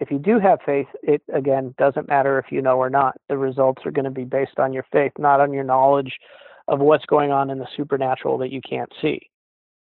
If 0.00 0.10
you 0.10 0.18
do 0.18 0.38
have 0.38 0.60
faith, 0.64 0.86
it 1.02 1.22
again 1.32 1.74
doesn't 1.78 2.08
matter 2.08 2.38
if 2.38 2.46
you 2.50 2.62
know 2.62 2.78
or 2.78 2.90
not. 2.90 3.16
The 3.28 3.36
results 3.36 3.82
are 3.84 3.90
going 3.90 4.06
to 4.06 4.10
be 4.10 4.24
based 4.24 4.58
on 4.58 4.72
your 4.72 4.86
faith, 4.90 5.12
not 5.18 5.40
on 5.40 5.52
your 5.52 5.64
knowledge 5.64 6.18
of 6.68 6.80
what's 6.80 7.04
going 7.04 7.32
on 7.32 7.50
in 7.50 7.58
the 7.58 7.68
supernatural 7.76 8.38
that 8.38 8.50
you 8.50 8.60
can't 8.62 8.90
see. 9.02 9.20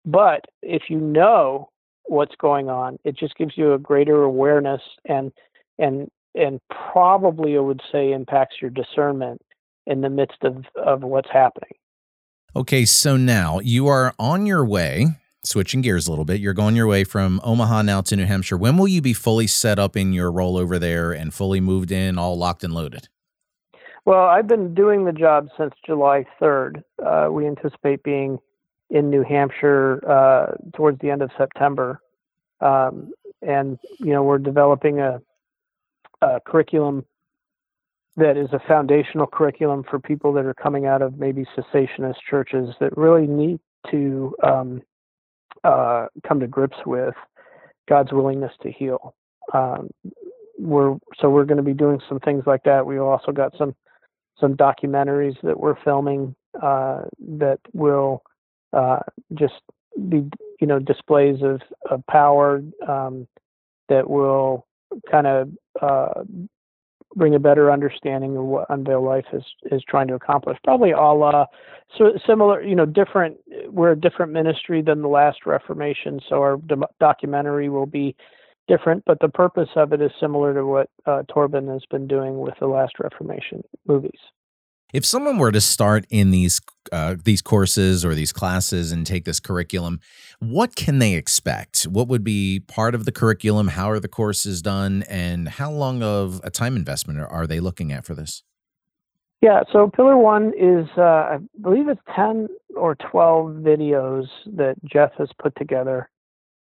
But 0.05 0.45
if 0.61 0.83
you 0.89 0.99
know 0.99 1.69
what's 2.05 2.35
going 2.35 2.69
on, 2.69 2.97
it 3.05 3.17
just 3.17 3.35
gives 3.35 3.57
you 3.57 3.73
a 3.73 3.79
greater 3.79 4.23
awareness 4.23 4.81
and 5.05 5.31
and 5.77 6.09
and 6.35 6.59
probably 6.91 7.55
I 7.55 7.59
would 7.59 7.81
say 7.91 8.11
impacts 8.11 8.57
your 8.61 8.71
discernment 8.71 9.41
in 9.85 10.01
the 10.01 10.09
midst 10.09 10.43
of, 10.43 10.65
of 10.75 11.01
what's 11.01 11.29
happening. 11.31 11.71
Okay, 12.55 12.85
so 12.85 13.17
now 13.17 13.59
you 13.59 13.87
are 13.87 14.13
on 14.17 14.45
your 14.45 14.65
way 14.65 15.19
switching 15.43 15.81
gears 15.81 16.07
a 16.07 16.11
little 16.11 16.25
bit, 16.25 16.39
you're 16.39 16.53
going 16.53 16.75
your 16.75 16.87
way 16.87 17.03
from 17.03 17.39
Omaha 17.43 17.83
now 17.83 18.01
to 18.01 18.15
New 18.15 18.25
Hampshire. 18.25 18.57
When 18.57 18.77
will 18.77 18.87
you 18.87 19.01
be 19.01 19.13
fully 19.13 19.47
set 19.47 19.79
up 19.79 19.95
in 19.95 20.13
your 20.13 20.31
role 20.31 20.57
over 20.57 20.77
there 20.77 21.11
and 21.11 21.33
fully 21.33 21.59
moved 21.59 21.91
in, 21.91 22.17
all 22.17 22.37
locked 22.37 22.63
and 22.63 22.73
loaded? 22.73 23.07
Well, 24.05 24.25
I've 24.25 24.47
been 24.47 24.73
doing 24.73 25.05
the 25.05 25.11
job 25.11 25.49
since 25.57 25.73
July 25.85 26.25
3rd. 26.41 26.83
Uh, 27.03 27.29
we 27.31 27.45
anticipate 27.45 28.03
being 28.03 28.39
in 28.89 29.09
New 29.09 29.23
Hampshire 29.23 30.01
uh, 30.09 30.55
towards 30.75 30.99
the 30.99 31.09
end 31.09 31.21
of 31.21 31.31
September. 31.37 32.01
Um, 32.59 33.11
and, 33.41 33.77
you 33.99 34.11
know, 34.11 34.23
we're 34.23 34.39
developing 34.39 34.99
a, 34.99 35.21
a 36.21 36.39
curriculum 36.45 37.05
that 38.17 38.37
is 38.37 38.49
a 38.51 38.59
foundational 38.67 39.27
curriculum 39.27 39.83
for 39.89 39.99
people 39.99 40.33
that 40.33 40.45
are 40.45 40.53
coming 40.53 40.85
out 40.85 41.01
of 41.01 41.17
maybe 41.17 41.45
cessationist 41.57 42.17
churches 42.29 42.69
that 42.79 42.95
really 42.97 43.27
need 43.27 43.59
to 43.89 44.35
um, 44.43 44.81
uh, 45.63 46.07
come 46.27 46.39
to 46.39 46.47
grips 46.47 46.77
with 46.85 47.15
God's 47.87 48.11
willingness 48.11 48.51
to 48.61 48.71
heal. 48.71 49.15
Um, 49.53 49.89
we're 50.57 50.97
so 51.19 51.29
we're 51.29 51.45
going 51.45 51.57
to 51.57 51.63
be 51.63 51.73
doing 51.73 52.01
some 52.09 52.19
things 52.19 52.43
like 52.45 52.63
that. 52.63 52.85
We've 52.85 53.01
also 53.01 53.31
got 53.31 53.57
some 53.57 53.73
some 54.39 54.55
documentaries 54.55 55.35
that 55.43 55.59
we're 55.59 55.81
filming 55.83 56.35
uh, 56.61 57.03
that 57.37 57.59
will 57.73 58.23
uh, 58.73 58.99
just 59.33 59.61
be 60.09 60.29
you 60.59 60.67
know 60.67 60.79
displays 60.79 61.41
of, 61.41 61.61
of 61.89 62.05
power 62.07 62.61
um, 62.87 63.27
that 63.87 64.09
will 64.09 64.67
kind 65.09 65.27
of 65.27 65.49
uh, 65.81 66.23
bring 67.15 67.35
a 67.35 67.39
better 67.39 67.71
understanding 67.71 68.37
of 68.37 68.43
what 68.43 68.65
Unveil 68.69 69.03
Life 69.03 69.25
is 69.33 69.43
is 69.71 69.83
trying 69.87 70.07
to 70.07 70.15
accomplish. 70.15 70.57
Probably 70.63 70.93
all 70.93 71.23
uh, 71.23 71.45
so 71.97 72.11
similar, 72.25 72.61
you 72.61 72.75
know, 72.75 72.85
different. 72.85 73.37
We're 73.67 73.91
a 73.91 73.99
different 73.99 74.31
ministry 74.31 74.81
than 74.81 75.01
the 75.01 75.07
last 75.07 75.45
Reformation, 75.45 76.19
so 76.29 76.37
our 76.37 76.57
do- 76.57 76.83
documentary 76.99 77.69
will 77.69 77.87
be 77.87 78.15
different, 78.67 79.03
but 79.05 79.19
the 79.19 79.29
purpose 79.29 79.69
of 79.75 79.91
it 79.93 80.01
is 80.01 80.11
similar 80.19 80.53
to 80.53 80.65
what 80.65 80.89
uh, 81.05 81.23
Torben 81.29 81.71
has 81.73 81.83
been 81.89 82.07
doing 82.07 82.39
with 82.39 82.53
the 82.59 82.67
last 82.67 82.93
Reformation 82.99 83.63
movies. 83.87 84.19
If 84.91 85.05
someone 85.05 85.37
were 85.37 85.51
to 85.51 85.61
start 85.61 86.05
in 86.09 86.31
these 86.31 86.59
uh, 86.91 87.15
these 87.23 87.43
courses 87.43 88.03
or 88.03 88.15
these 88.15 88.33
classes 88.33 88.91
and 88.91 89.05
take 89.05 89.25
this 89.25 89.39
curriculum, 89.39 89.99
what 90.39 90.75
can 90.75 90.97
they 90.97 91.13
expect? 91.13 91.83
What 91.83 92.07
would 92.07 92.23
be 92.23 92.61
part 92.61 92.95
of 92.95 93.05
the 93.05 93.11
curriculum? 93.11 93.67
How 93.67 93.91
are 93.91 93.99
the 93.99 94.07
courses 94.07 94.63
done, 94.63 95.03
and 95.07 95.47
how 95.47 95.69
long 95.69 96.01
of 96.01 96.41
a 96.43 96.49
time 96.49 96.75
investment 96.75 97.19
are 97.19 97.45
they 97.45 97.59
looking 97.59 97.91
at 97.91 98.05
for 98.05 98.15
this? 98.15 98.41
Yeah, 99.41 99.61
so 99.71 99.89
Pillar 99.89 100.17
One 100.17 100.53
is, 100.57 100.87
uh, 100.97 101.01
I 101.01 101.37
believe 101.61 101.87
it's 101.87 102.01
10 102.13 102.49
or 102.75 102.95
12 102.95 103.57
videos 103.57 104.25
that 104.47 104.75
Jeff 104.83 105.11
has 105.17 105.29
put 105.41 105.55
together. 105.55 106.09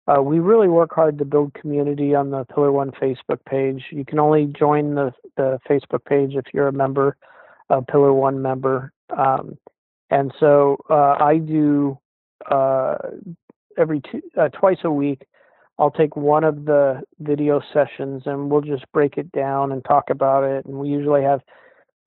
Uh, 0.08 0.24
we 0.24 0.40
really 0.40 0.68
work 0.68 0.92
hard 0.92 1.20
to 1.20 1.26
build 1.26 1.54
community 1.54 2.16
on 2.16 2.32
the 2.32 2.46
Pillar 2.46 2.72
One 2.72 2.90
Facebook 2.92 3.46
page. 3.48 3.84
You 3.92 4.06
can 4.06 4.18
only 4.18 4.48
join 4.58 4.96
the, 4.96 5.14
the 5.38 5.60
Facebook 5.70 6.04
page 6.06 6.36
if 6.36 6.46
you're 6.54 6.68
a 6.68 6.74
member 6.74 7.16
a 7.70 7.82
Pillar 7.82 8.14
One 8.14 8.42
member. 8.42 8.92
Um, 9.16 9.58
and 10.10 10.32
so 10.40 10.78
uh, 10.90 11.16
I 11.20 11.38
do 11.38 11.98
uh, 12.50 12.98
every 13.78 14.02
two, 14.12 14.22
uh, 14.38 14.50
twice 14.50 14.80
a 14.84 14.92
week. 14.92 15.24
I'll 15.80 15.92
take 15.92 16.16
one 16.16 16.44
of 16.44 16.66
the 16.66 17.02
video 17.20 17.62
sessions 17.74 18.24
and 18.26 18.52
we'll 18.52 18.62
just 18.62 18.86
break 18.92 19.18
it 19.18 19.32
down 19.32 19.72
and 19.72 19.84
talk 19.84 20.10
about 20.12 20.44
it. 20.44 20.66
And 20.66 20.76
we 20.76 20.90
usually 20.90 21.24
have 21.24 21.42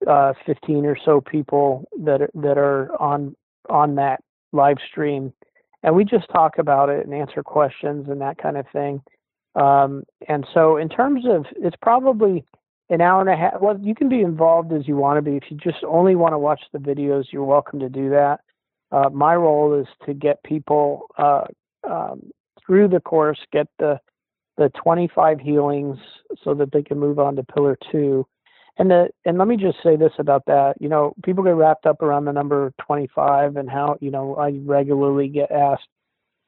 uh, 0.07 0.33
15 0.45 0.85
or 0.85 0.97
so 1.03 1.21
people 1.21 1.87
that 2.03 2.21
are, 2.21 2.29
that 2.35 2.57
are 2.57 2.89
on 3.01 3.35
on 3.69 3.95
that 3.95 4.21
live 4.53 4.77
stream, 4.89 5.33
and 5.83 5.95
we 5.95 6.05
just 6.05 6.29
talk 6.29 6.57
about 6.57 6.89
it 6.89 7.05
and 7.05 7.13
answer 7.13 7.43
questions 7.43 8.07
and 8.07 8.21
that 8.21 8.37
kind 8.37 8.57
of 8.57 8.65
thing. 8.71 9.01
Um, 9.55 10.03
and 10.27 10.45
so, 10.53 10.77
in 10.77 10.89
terms 10.89 11.25
of, 11.27 11.45
it's 11.55 11.75
probably 11.81 12.45
an 12.89 13.01
hour 13.01 13.21
and 13.21 13.29
a 13.29 13.35
half. 13.35 13.61
Well, 13.61 13.77
you 13.79 13.95
can 13.95 14.09
be 14.09 14.21
involved 14.21 14.71
as 14.71 14.87
you 14.87 14.95
want 14.95 15.17
to 15.17 15.21
be. 15.21 15.37
If 15.37 15.43
you 15.49 15.57
just 15.57 15.83
only 15.83 16.15
want 16.15 16.33
to 16.33 16.37
watch 16.37 16.61
the 16.71 16.79
videos, 16.79 17.25
you're 17.31 17.43
welcome 17.43 17.79
to 17.79 17.89
do 17.89 18.09
that. 18.11 18.39
Uh, 18.91 19.09
my 19.09 19.35
role 19.35 19.79
is 19.79 19.87
to 20.05 20.13
get 20.13 20.41
people 20.43 21.07
uh, 21.17 21.45
um, 21.83 22.31
through 22.65 22.87
the 22.87 22.99
course, 22.99 23.39
get 23.51 23.67
the 23.79 23.99
the 24.57 24.71
25 24.81 25.39
healings, 25.39 25.99
so 26.43 26.55
that 26.55 26.71
they 26.71 26.81
can 26.81 26.97
move 26.97 27.19
on 27.19 27.35
to 27.35 27.43
Pillar 27.43 27.77
Two. 27.91 28.25
And 28.77 28.89
the 28.89 29.09
and 29.25 29.37
let 29.37 29.47
me 29.47 29.57
just 29.57 29.77
say 29.83 29.95
this 29.95 30.13
about 30.19 30.45
that. 30.45 30.75
You 30.79 30.87
know, 30.87 31.13
people 31.23 31.43
get 31.43 31.55
wrapped 31.55 31.85
up 31.85 32.01
around 32.01 32.25
the 32.25 32.31
number 32.31 32.73
25 32.85 33.57
and 33.57 33.69
how 33.69 33.97
you 33.99 34.11
know 34.11 34.35
I 34.35 34.59
regularly 34.63 35.27
get 35.27 35.51
asked, 35.51 35.87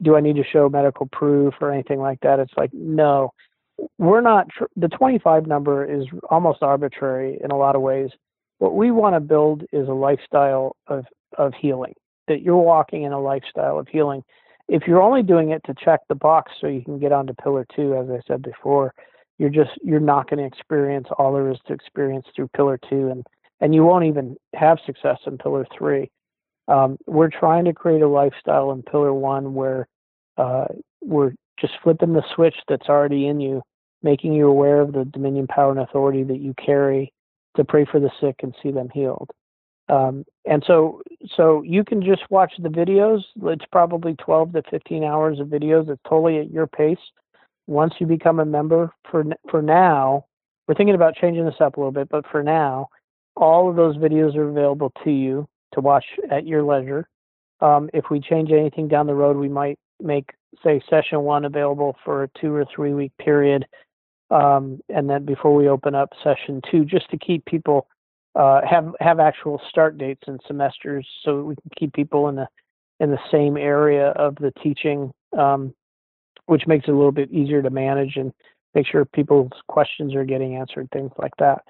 do 0.02 0.16
I 0.16 0.22
need 0.22 0.38
to 0.38 0.44
show 0.44 0.70
medical 0.70 1.08
proof 1.12 1.56
or 1.60 1.72
anything 1.72 2.00
like 2.00 2.22
that? 2.22 2.40
It's 2.40 2.54
like 2.56 2.72
no 2.74 3.34
we're 3.98 4.22
not 4.22 4.50
tr- 4.50 4.66
the 4.76 4.88
25 4.88 5.48
number 5.48 5.86
is 5.86 6.06
almost 6.30 6.64
arbitrary 6.64 7.40
in 7.44 7.52
a 7.52 7.58
lot 7.58 7.76
of 7.76 7.82
ways. 7.82 8.10
What 8.60 8.76
we 8.76 8.92
want 8.92 9.16
to 9.16 9.20
build 9.20 9.64
is 9.72 9.88
a 9.88 9.94
lifestyle 9.94 10.76
of 10.88 11.06
of 11.38 11.54
healing. 11.60 11.94
That 12.28 12.42
you're 12.42 12.58
walking 12.58 13.04
in 13.04 13.12
a 13.12 13.22
lifestyle 13.22 13.80
of 13.80 13.88
healing. 13.88 14.24
If 14.68 14.84
you're 14.88 15.02
only 15.02 15.24
doing 15.24 15.50
it 15.50 15.62
to 15.66 15.74
check 15.74 16.02
the 16.08 16.16
box 16.16 16.52
so 16.60 16.68
you 16.68 16.84
can 16.84 17.00
get 17.00 17.12
onto 17.12 17.34
pillar 17.34 17.66
2 17.76 17.96
as 17.96 18.10
I 18.10 18.20
said 18.28 18.42
before, 18.42 18.94
you're 19.38 19.50
just 19.50 19.72
you're 19.82 20.00
not 20.00 20.30
going 20.30 20.40
to 20.40 20.46
experience 20.46 21.08
all 21.18 21.34
there 21.34 21.50
is 21.50 21.58
to 21.68 21.74
experience 21.74 22.28
through 22.36 22.50
pillar 22.56 22.80
2 22.90 23.10
and 23.10 23.26
and 23.62 23.76
you 23.76 23.84
won't 23.84 24.06
even 24.06 24.38
have 24.56 24.78
success 24.86 25.20
in 25.26 25.38
pillar 25.38 25.66
3. 25.78 26.10
Um, 26.68 26.98
we're 27.08 27.30
trying 27.30 27.66
to 27.66 27.74
create 27.74 28.02
a 28.02 28.08
lifestyle 28.08 28.72
in 28.72 28.84
pillar 28.84 29.14
1 29.14 29.54
where 29.54 29.88
uh, 30.38 30.66
we're 31.02 31.34
just 31.60 31.74
flipping 31.84 32.14
the 32.14 32.24
switch 32.36 32.56
that's 32.68 32.88
already 32.88 33.28
in 33.28 33.40
you 33.42 33.62
making 34.04 34.34
you 34.34 34.48
aware 34.48 34.82
of 34.82 34.94
the 34.94 35.06
dominion, 35.06 35.48
power, 35.48 35.72
and 35.72 35.80
authority 35.80 36.24
that 36.24 36.40
you 36.40 36.54
carry 36.64 37.14
to 37.58 37.64
pray 37.64 37.86
for 37.86 38.00
the 38.00 38.12
sick 38.22 38.36
and 38.44 38.56
see 38.62 38.72
them 38.72 38.90
healed. 38.94 39.30
Um, 39.90 40.24
and 40.46 40.64
so, 40.66 41.02
so 41.36 41.64
you 41.64 41.84
can 41.84 42.02
just 42.02 42.22
watch 42.30 42.54
the 42.60 42.70
videos. 42.70 43.22
It's 43.44 43.66
probably 43.72 44.16
12 44.16 44.54
to 44.54 44.64
15 44.70 45.04
hours 45.04 45.40
of 45.40 45.48
videos. 45.48 45.90
It's 45.90 46.02
totally 46.08 46.38
at 46.38 46.52
your 46.52 46.68
pace. 46.68 47.00
Once 47.68 47.94
you 48.00 48.06
become 48.06 48.40
a 48.40 48.46
member, 48.46 48.92
for 49.10 49.24
for 49.50 49.62
now, 49.62 50.26
we're 50.68 50.76
thinking 50.76 50.96
about 50.96 51.16
changing 51.16 51.46
this 51.46 51.60
up 51.60 51.78
a 51.78 51.80
little 51.80 51.92
bit, 51.92 52.10
but 52.10 52.26
for 52.32 52.44
now, 52.44 52.90
all 53.36 53.70
of 53.70 53.76
those 53.76 53.98
videos 53.98 54.36
are 54.36 54.50
available 54.50 54.92
to 55.04 55.12
you 55.12 55.48
to 55.74 55.82
watch 55.82 56.06
at 56.32 56.48
your 56.48 56.64
leisure. 56.64 57.08
Um, 57.62 57.90
if 57.94 58.06
we 58.10 58.20
change 58.20 58.52
anything 58.52 58.88
down 58.88 59.08
the 59.08 59.16
road, 59.16 59.38
we 59.38 59.50
might 59.50 59.78
make, 60.00 60.30
say, 60.64 60.82
session 60.90 61.22
one 61.22 61.46
available 61.46 61.96
for 62.04 62.24
a 62.24 62.30
two 62.40 62.54
or 62.54 62.66
three 62.74 62.94
week 62.94 63.12
period 63.20 63.66
um, 64.32 64.80
and 64.90 65.10
then 65.10 65.26
before 65.26 65.56
we 65.56 65.68
open 65.68 65.96
up 65.96 66.10
session 66.24 66.62
two, 66.70 66.86
just 66.86 67.10
to 67.12 67.18
keep 67.18 67.46
people 67.46 67.88
uh, 68.36 68.62
have 68.70 68.94
have 69.00 69.20
actual 69.20 69.62
start 69.70 69.98
dates 69.98 70.24
and 70.28 70.40
semesters, 70.48 71.08
so 71.24 71.44
we 71.44 71.56
can 71.56 71.72
keep 71.78 71.94
people 71.94 72.30
in 72.30 72.36
the 72.36 72.48
in 73.00 73.12
the 73.12 73.20
same 73.32 73.58
area 73.58 74.10
of 74.10 74.36
the 74.36 74.52
teaching, 74.62 75.12
um, 75.38 75.74
which 76.46 76.68
makes 76.68 76.88
it 76.88 76.92
a 76.92 76.96
little 76.96 77.12
bit 77.12 77.32
easier 77.32 77.62
to 77.62 77.70
manage 77.70 78.18
and 78.18 78.34
make 78.76 78.86
sure 78.86 79.04
people's 79.06 79.52
questions 79.68 80.14
are 80.14 80.26
getting 80.26 80.56
answered, 80.56 80.88
things 80.92 81.12
like 81.18 81.36
that. 81.40 81.64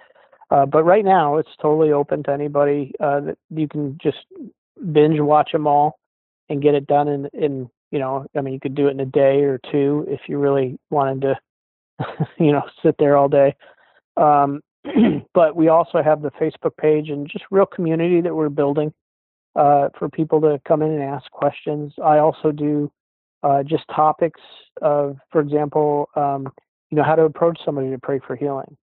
Uh, 0.51 0.65
but 0.65 0.83
right 0.83 1.05
now, 1.05 1.37
it's 1.37 1.49
totally 1.61 1.91
open 1.91 2.23
to 2.23 2.31
anybody. 2.31 2.91
Uh, 2.99 3.21
that 3.21 3.37
you 3.49 3.67
can 3.67 3.97
just 4.01 4.17
binge 4.91 5.19
watch 5.19 5.51
them 5.51 5.67
all 5.67 5.99
and 6.49 6.61
get 6.61 6.75
it 6.75 6.87
done 6.87 7.07
in 7.07 7.29
in 7.33 7.69
you 7.91 7.99
know, 7.99 8.25
I 8.35 8.41
mean, 8.41 8.53
you 8.53 8.59
could 8.59 8.75
do 8.75 8.87
it 8.87 8.91
in 8.91 8.99
a 8.99 9.05
day 9.05 9.41
or 9.41 9.59
two 9.71 10.05
if 10.07 10.21
you 10.27 10.37
really 10.37 10.77
wanted 10.89 11.21
to 11.21 11.39
you 12.39 12.51
know, 12.51 12.63
sit 12.83 12.95
there 12.97 13.17
all 13.17 13.29
day. 13.29 13.55
Um, 14.17 14.61
but 15.33 15.55
we 15.55 15.67
also 15.67 16.01
have 16.01 16.21
the 16.21 16.31
Facebook 16.31 16.75
page 16.77 17.09
and 17.09 17.29
just 17.29 17.45
real 17.51 17.65
community 17.65 18.21
that 18.21 18.35
we're 18.35 18.49
building 18.49 18.93
uh, 19.55 19.89
for 19.97 20.09
people 20.09 20.39
to 20.41 20.59
come 20.67 20.81
in 20.81 20.91
and 20.91 21.03
ask 21.03 21.29
questions. 21.31 21.93
I 22.03 22.19
also 22.19 22.51
do 22.51 22.91
uh, 23.43 23.63
just 23.63 23.83
topics 23.93 24.41
of, 24.81 25.17
for 25.31 25.41
example, 25.41 26.09
um, 26.15 26.47
you 26.89 26.97
know, 26.97 27.03
how 27.03 27.15
to 27.15 27.23
approach 27.23 27.59
somebody 27.63 27.89
to 27.91 27.99
pray 27.99 28.19
for 28.25 28.35
healing. 28.35 28.77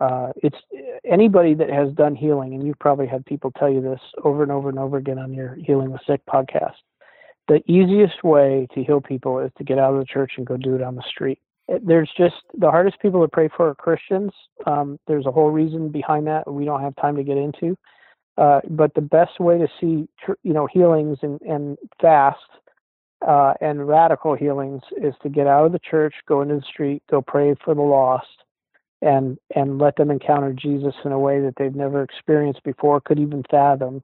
Uh, 0.00 0.28
it's 0.36 0.56
anybody 1.04 1.54
that 1.54 1.68
has 1.68 1.92
done 1.92 2.14
healing, 2.14 2.54
and 2.54 2.66
you've 2.66 2.78
probably 2.78 3.06
had 3.06 3.24
people 3.26 3.52
tell 3.58 3.70
you 3.70 3.82
this 3.82 4.00
over 4.24 4.42
and 4.42 4.50
over 4.50 4.70
and 4.70 4.78
over 4.78 4.96
again 4.96 5.18
on 5.18 5.34
your 5.34 5.54
Healing 5.56 5.90
the 5.90 6.00
Sick 6.06 6.22
podcast. 6.26 6.76
The 7.48 7.60
easiest 7.70 8.24
way 8.24 8.66
to 8.74 8.82
heal 8.82 9.02
people 9.02 9.38
is 9.40 9.50
to 9.58 9.64
get 9.64 9.78
out 9.78 9.92
of 9.92 9.98
the 9.98 10.06
church 10.06 10.32
and 10.38 10.46
go 10.46 10.56
do 10.56 10.74
it 10.74 10.82
on 10.82 10.94
the 10.94 11.02
street 11.06 11.40
there's 11.68 12.10
just 12.16 12.34
the 12.58 12.70
hardest 12.70 13.00
people 13.00 13.22
to 13.22 13.28
pray 13.28 13.48
for 13.56 13.70
are 13.70 13.74
Christians. 13.74 14.32
Um, 14.66 14.98
there's 15.06 15.26
a 15.26 15.32
whole 15.32 15.50
reason 15.50 15.88
behind 15.90 16.26
that 16.26 16.50
we 16.50 16.64
don't 16.64 16.82
have 16.82 16.96
time 16.96 17.16
to 17.16 17.22
get 17.22 17.36
into. 17.36 17.76
Uh, 18.38 18.60
but 18.70 18.94
the 18.94 19.00
best 19.00 19.38
way 19.40 19.58
to 19.58 19.68
see, 19.80 20.08
you 20.42 20.52
know, 20.52 20.66
healings 20.66 21.18
and, 21.22 21.40
and 21.42 21.76
fast 22.00 22.38
uh, 23.26 23.54
and 23.60 23.86
radical 23.86 24.34
healings 24.34 24.82
is 24.96 25.14
to 25.22 25.28
get 25.28 25.46
out 25.46 25.66
of 25.66 25.72
the 25.72 25.78
church, 25.78 26.14
go 26.26 26.42
into 26.42 26.56
the 26.56 26.62
street, 26.62 27.02
go 27.10 27.20
pray 27.20 27.54
for 27.64 27.74
the 27.74 27.82
lost, 27.82 28.26
and 29.00 29.38
and 29.54 29.78
let 29.78 29.96
them 29.96 30.10
encounter 30.10 30.52
Jesus 30.52 30.94
in 31.04 31.12
a 31.12 31.18
way 31.18 31.40
that 31.40 31.54
they've 31.56 31.74
never 31.74 32.02
experienced 32.02 32.62
before, 32.64 33.00
could 33.00 33.18
even 33.18 33.42
fathom. 33.50 34.02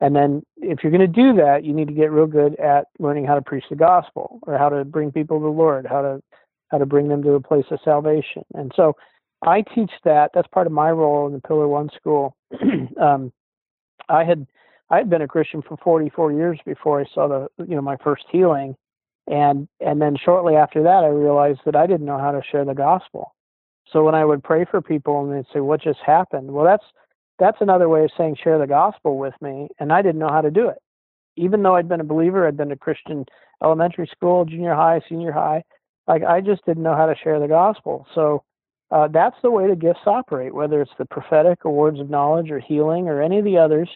And 0.00 0.14
then, 0.14 0.42
if 0.58 0.80
you're 0.82 0.92
going 0.92 1.00
to 1.00 1.06
do 1.06 1.34
that, 1.34 1.64
you 1.64 1.72
need 1.72 1.88
to 1.88 1.94
get 1.94 2.10
real 2.12 2.26
good 2.26 2.58
at 2.60 2.86
learning 2.98 3.24
how 3.24 3.34
to 3.34 3.42
preach 3.42 3.64
the 3.68 3.76
gospel 3.76 4.38
or 4.42 4.56
how 4.56 4.68
to 4.68 4.84
bring 4.84 5.12
people 5.12 5.38
to 5.38 5.44
the 5.44 5.50
Lord, 5.50 5.86
how 5.86 6.02
to 6.02 6.22
how 6.68 6.78
to 6.78 6.86
bring 6.86 7.08
them 7.08 7.22
to 7.22 7.32
a 7.32 7.40
place 7.40 7.64
of 7.70 7.80
salvation. 7.84 8.44
And 8.54 8.72
so 8.74 8.94
I 9.42 9.62
teach 9.62 9.90
that. 10.04 10.30
That's 10.34 10.48
part 10.48 10.66
of 10.66 10.72
my 10.72 10.90
role 10.90 11.26
in 11.26 11.32
the 11.32 11.40
Pillar 11.40 11.68
One 11.68 11.90
School. 11.96 12.36
um, 13.00 13.32
I 14.08 14.24
had 14.24 14.46
I 14.90 14.96
had 14.96 15.10
been 15.10 15.22
a 15.22 15.28
Christian 15.28 15.62
for 15.62 15.76
44 15.76 16.32
years 16.32 16.58
before 16.64 17.00
I 17.00 17.04
saw 17.14 17.28
the 17.28 17.64
you 17.64 17.74
know 17.74 17.82
my 17.82 17.96
first 18.02 18.24
healing, 18.30 18.74
and 19.26 19.68
and 19.80 20.00
then 20.00 20.16
shortly 20.16 20.56
after 20.56 20.82
that 20.82 21.04
I 21.04 21.08
realized 21.08 21.60
that 21.66 21.76
I 21.76 21.86
didn't 21.86 22.06
know 22.06 22.18
how 22.18 22.32
to 22.32 22.42
share 22.50 22.64
the 22.64 22.74
gospel. 22.74 23.34
So 23.92 24.04
when 24.04 24.14
I 24.14 24.24
would 24.24 24.42
pray 24.42 24.64
for 24.64 24.82
people 24.82 25.24
and 25.24 25.32
they'd 25.32 25.50
say, 25.52 25.60
"What 25.60 25.82
just 25.82 26.00
happened?" 26.04 26.50
Well, 26.50 26.64
that's 26.64 26.84
that's 27.38 27.60
another 27.60 27.88
way 27.88 28.04
of 28.04 28.10
saying 28.16 28.36
share 28.42 28.58
the 28.58 28.66
gospel 28.66 29.18
with 29.18 29.34
me, 29.40 29.68
and 29.78 29.92
I 29.92 30.02
didn't 30.02 30.18
know 30.18 30.32
how 30.32 30.40
to 30.40 30.50
do 30.50 30.68
it. 30.68 30.78
Even 31.36 31.62
though 31.62 31.76
I'd 31.76 31.88
been 31.88 32.00
a 32.00 32.04
believer, 32.04 32.46
I'd 32.46 32.56
been 32.56 32.70
to 32.70 32.76
Christian 32.76 33.24
elementary 33.62 34.08
school, 34.08 34.44
junior 34.44 34.74
high, 34.74 35.00
senior 35.08 35.32
high, 35.32 35.62
like 36.08 36.24
I 36.24 36.40
just 36.40 36.64
didn't 36.64 36.82
know 36.82 36.96
how 36.96 37.06
to 37.06 37.14
share 37.22 37.38
the 37.38 37.46
gospel. 37.48 38.06
So 38.14 38.42
uh, 38.90 39.08
that's 39.08 39.36
the 39.42 39.50
way 39.50 39.68
the 39.68 39.76
gifts 39.76 40.00
operate, 40.06 40.54
whether 40.54 40.80
it's 40.80 40.90
the 40.98 41.04
prophetic 41.04 41.64
or 41.64 41.72
words 41.72 42.00
of 42.00 42.10
knowledge 42.10 42.50
or 42.50 42.58
healing 42.58 43.08
or 43.08 43.22
any 43.22 43.38
of 43.38 43.44
the 43.44 43.58
others. 43.58 43.88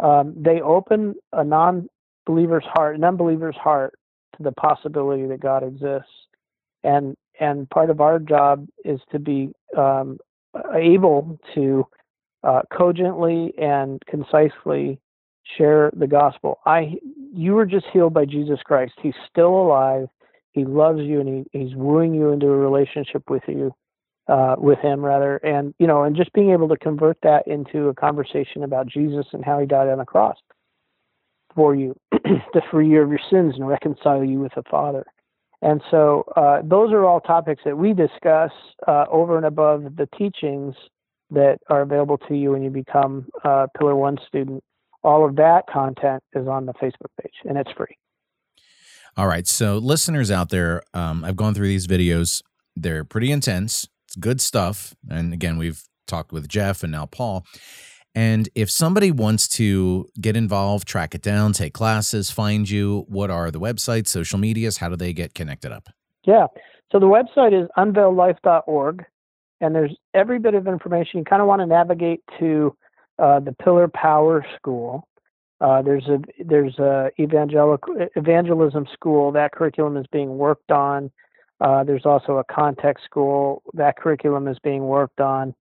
Um, 0.00 0.34
they 0.36 0.60
open 0.60 1.14
a 1.32 1.44
non-believer's 1.44 2.64
heart, 2.72 2.96
an 2.96 3.04
unbeliever's 3.04 3.56
heart, 3.56 3.94
to 4.36 4.42
the 4.42 4.52
possibility 4.52 5.26
that 5.26 5.40
God 5.40 5.62
exists, 5.62 6.08
and 6.82 7.16
and 7.38 7.68
part 7.70 7.90
of 7.90 8.00
our 8.00 8.18
job 8.18 8.66
is 8.84 9.00
to 9.10 9.18
be 9.18 9.52
um, 9.76 10.18
able 10.74 11.38
to 11.54 11.86
uh, 12.44 12.62
cogently 12.72 13.52
and 13.58 14.00
concisely 14.06 14.98
share 15.56 15.90
the 15.96 16.06
gospel. 16.06 16.60
I, 16.66 16.94
you 17.34 17.54
were 17.54 17.66
just 17.66 17.86
healed 17.92 18.14
by 18.14 18.24
Jesus 18.24 18.60
Christ. 18.64 18.94
He's 19.02 19.14
still 19.30 19.54
alive. 19.54 20.08
He 20.52 20.64
loves 20.64 21.00
you, 21.00 21.20
and 21.20 21.46
he, 21.52 21.58
he's 21.58 21.74
wooing 21.74 22.14
you 22.14 22.30
into 22.30 22.46
a 22.46 22.56
relationship 22.56 23.28
with 23.30 23.42
you, 23.48 23.74
uh, 24.28 24.56
with 24.58 24.78
him 24.78 25.04
rather. 25.04 25.36
And 25.38 25.74
you 25.78 25.86
know, 25.86 26.04
and 26.04 26.14
just 26.14 26.32
being 26.32 26.50
able 26.50 26.68
to 26.68 26.76
convert 26.76 27.18
that 27.22 27.46
into 27.46 27.88
a 27.88 27.94
conversation 27.94 28.62
about 28.62 28.86
Jesus 28.86 29.26
and 29.32 29.44
how 29.44 29.58
he 29.58 29.66
died 29.66 29.88
on 29.88 29.98
the 29.98 30.04
cross 30.04 30.36
for 31.54 31.74
you 31.74 31.94
to 32.12 32.60
free 32.70 32.88
you 32.88 33.02
of 33.02 33.10
your 33.10 33.20
sins 33.30 33.54
and 33.56 33.66
reconcile 33.66 34.24
you 34.24 34.40
with 34.40 34.52
the 34.54 34.62
Father. 34.70 35.04
And 35.62 35.80
so 35.90 36.24
uh, 36.36 36.60
those 36.64 36.92
are 36.92 37.04
all 37.04 37.20
topics 37.20 37.62
that 37.64 37.78
we 37.78 37.92
discuss 37.92 38.50
uh, 38.88 39.04
over 39.10 39.36
and 39.36 39.46
above 39.46 39.96
the 39.96 40.08
teachings 40.18 40.74
that 41.30 41.58
are 41.68 41.82
available 41.82 42.18
to 42.18 42.34
you 42.34 42.50
when 42.50 42.62
you 42.62 42.70
become 42.70 43.26
a 43.44 43.68
Pillar 43.78 43.94
One 43.94 44.18
student. 44.26 44.62
All 45.04 45.24
of 45.24 45.36
that 45.36 45.64
content 45.72 46.22
is 46.34 46.46
on 46.46 46.66
the 46.66 46.74
Facebook 46.74 47.10
page, 47.20 47.32
and 47.44 47.56
it's 47.56 47.70
free. 47.72 47.96
All 49.16 49.26
right, 49.26 49.46
so 49.46 49.76
listeners 49.76 50.30
out 50.30 50.48
there, 50.48 50.82
um, 50.94 51.22
I've 51.24 51.36
gone 51.36 51.52
through 51.52 51.68
these 51.68 51.86
videos. 51.86 52.42
They're 52.74 53.04
pretty 53.04 53.30
intense. 53.30 53.86
It's 54.06 54.16
good 54.16 54.40
stuff. 54.40 54.94
And 55.10 55.34
again, 55.34 55.58
we've 55.58 55.82
talked 56.06 56.32
with 56.32 56.48
Jeff 56.48 56.82
and 56.82 56.92
now 56.92 57.06
Paul. 57.06 57.44
And 58.14 58.48
if 58.54 58.70
somebody 58.70 59.10
wants 59.10 59.48
to 59.48 60.08
get 60.20 60.36
involved, 60.36 60.86
track 60.86 61.14
it 61.14 61.22
down, 61.22 61.52
take 61.52 61.74
classes, 61.74 62.30
find 62.30 62.68
you, 62.68 63.04
what 63.08 63.30
are 63.30 63.50
the 63.50 63.60
websites, 63.60 64.08
social 64.08 64.38
medias? 64.38 64.78
How 64.78 64.88
do 64.88 64.96
they 64.96 65.12
get 65.12 65.34
connected 65.34 65.72
up? 65.72 65.88
Yeah. 66.24 66.46
So 66.90 66.98
the 66.98 67.06
website 67.06 67.58
is 67.58 67.68
unveiledlife.org, 67.78 69.04
and 69.60 69.74
there's 69.74 69.96
every 70.14 70.38
bit 70.38 70.54
of 70.54 70.66
information. 70.66 71.18
You 71.20 71.24
kind 71.24 71.40
of 71.40 71.48
want 71.48 71.60
to 71.60 71.66
navigate 71.66 72.20
to 72.38 72.76
uh, 73.18 73.40
the 73.40 73.52
Pillar 73.52 73.88
Power 73.88 74.44
School. 74.56 75.08
Uh, 75.62 75.80
there's 75.80 76.08
a 76.08 76.18
there's 76.44 76.76
a 76.80 77.10
evangelical 77.20 77.94
evangelism 78.16 78.84
school 78.92 79.30
that 79.30 79.52
curriculum 79.52 79.96
is 79.96 80.06
being 80.10 80.36
worked 80.36 80.72
on. 80.72 81.08
Uh, 81.60 81.84
there's 81.84 82.04
also 82.04 82.38
a 82.38 82.44
context 82.52 83.04
school 83.04 83.62
that 83.72 83.96
curriculum 83.96 84.48
is 84.48 84.58
being 84.64 84.82
worked 84.82 85.20
on. 85.20 85.54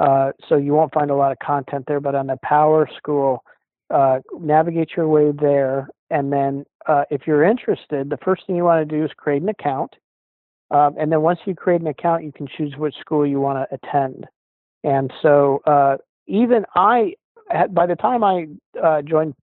Uh, 0.00 0.32
so 0.48 0.56
you 0.56 0.72
won't 0.72 0.92
find 0.92 1.08
a 1.08 1.14
lot 1.14 1.30
of 1.30 1.38
content 1.38 1.84
there, 1.86 2.00
but 2.00 2.16
on 2.16 2.26
the 2.26 2.36
Power 2.42 2.88
School, 2.96 3.44
uh, 3.90 4.18
navigate 4.40 4.90
your 4.96 5.06
way 5.06 5.30
there. 5.30 5.88
And 6.10 6.32
then 6.32 6.64
uh, 6.86 7.04
if 7.12 7.24
you're 7.24 7.44
interested, 7.44 8.10
the 8.10 8.18
first 8.24 8.44
thing 8.48 8.56
you 8.56 8.64
want 8.64 8.88
to 8.88 8.96
do 8.96 9.04
is 9.04 9.12
create 9.16 9.42
an 9.42 9.48
account. 9.48 9.94
Um, 10.72 10.96
and 10.98 11.12
then 11.12 11.22
once 11.22 11.38
you 11.44 11.54
create 11.54 11.80
an 11.80 11.86
account, 11.86 12.24
you 12.24 12.32
can 12.32 12.48
choose 12.48 12.74
which 12.76 12.96
school 13.00 13.24
you 13.24 13.38
want 13.38 13.70
to 13.70 13.76
attend. 13.76 14.26
And 14.82 15.12
so 15.22 15.62
even 16.26 16.64
I, 16.74 17.14
by 17.70 17.86
the 17.86 17.94
time 17.94 18.24
I 18.24 18.48
uh, 18.82 19.02
joined 19.02 19.34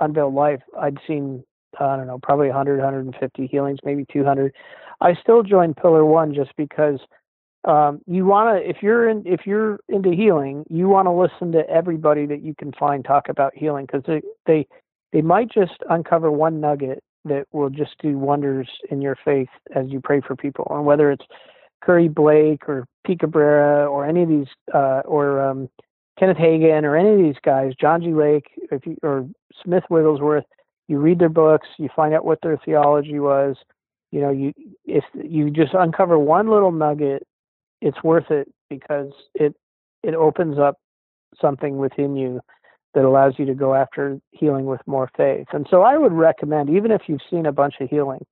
Unveiled 0.00 0.34
Life, 0.34 0.62
I'd 0.78 0.98
seen, 1.06 1.44
I 1.78 1.96
don't 1.96 2.06
know, 2.06 2.18
probably 2.22 2.48
100, 2.48 2.78
150 2.78 3.46
healings, 3.46 3.78
maybe 3.84 4.04
200. 4.12 4.52
I 5.00 5.14
still 5.14 5.42
joined 5.42 5.76
Pillar 5.76 6.04
One 6.04 6.34
just 6.34 6.54
because– 6.56 7.00
um, 7.64 8.00
you 8.06 8.26
want 8.26 8.62
to 8.62 8.68
if 8.68 8.82
you're 8.82 9.08
in 9.08 9.22
if 9.26 9.46
you're 9.46 9.78
into 9.88 10.10
healing 10.10 10.64
you 10.68 10.88
want 10.88 11.06
to 11.06 11.12
listen 11.12 11.52
to 11.52 11.68
everybody 11.68 12.26
that 12.26 12.42
you 12.42 12.54
can 12.54 12.72
find 12.72 13.04
talk 13.04 13.28
about 13.28 13.54
healing 13.54 13.86
because 13.86 14.02
they, 14.06 14.22
they 14.46 14.66
they 15.12 15.22
might 15.22 15.50
just 15.50 15.78
uncover 15.88 16.30
one 16.30 16.60
nugget 16.60 17.02
that 17.24 17.46
will 17.52 17.70
just 17.70 17.96
do 18.02 18.18
wonders 18.18 18.68
in 18.90 19.00
your 19.00 19.16
faith 19.24 19.48
as 19.74 19.86
you 19.88 20.00
pray 20.00 20.20
for 20.20 20.36
people 20.36 20.66
and 20.70 20.84
whether 20.84 21.10
it's 21.10 21.24
curry 21.82 22.08
blake 22.08 22.68
or 22.68 22.86
pete 23.06 23.20
cabrera 23.20 23.86
or 23.86 24.04
any 24.04 24.22
of 24.22 24.28
these 24.28 24.48
uh, 24.74 25.00
or 25.06 25.40
um, 25.40 25.68
kenneth 26.18 26.36
hagin 26.36 26.84
or 26.84 26.96
any 26.96 27.12
of 27.12 27.18
these 27.18 27.40
guys 27.44 27.72
john 27.80 28.00
g 28.02 28.12
lake 28.12 28.46
you, 28.84 28.96
or 29.02 29.28
smith 29.62 29.84
wigglesworth 29.90 30.44
you 30.88 30.98
read 30.98 31.18
their 31.18 31.28
books 31.28 31.68
you 31.78 31.88
find 31.94 32.14
out 32.14 32.24
what 32.24 32.38
their 32.42 32.58
theology 32.64 33.18
was 33.18 33.56
you 34.10 34.20
know 34.20 34.30
you 34.30 34.52
if 34.84 35.04
you 35.14 35.50
just 35.50 35.74
uncover 35.74 36.18
one 36.18 36.48
little 36.48 36.72
nugget 36.72 37.26
it's 37.80 38.02
worth 38.02 38.30
it 38.30 38.48
because 38.70 39.12
it 39.34 39.54
it 40.02 40.14
opens 40.14 40.58
up 40.58 40.78
something 41.40 41.78
within 41.78 42.16
you 42.16 42.40
that 42.94 43.04
allows 43.04 43.34
you 43.38 43.44
to 43.46 43.54
go 43.54 43.74
after 43.74 44.18
healing 44.30 44.66
with 44.66 44.80
more 44.86 45.10
faith. 45.16 45.46
And 45.52 45.66
so 45.68 45.82
I 45.82 45.98
would 45.98 46.12
recommend, 46.12 46.70
even 46.70 46.90
if 46.92 47.02
you've 47.08 47.20
seen 47.28 47.46
a 47.46 47.52
bunch 47.52 47.74
of 47.80 47.90
healing 47.90 48.24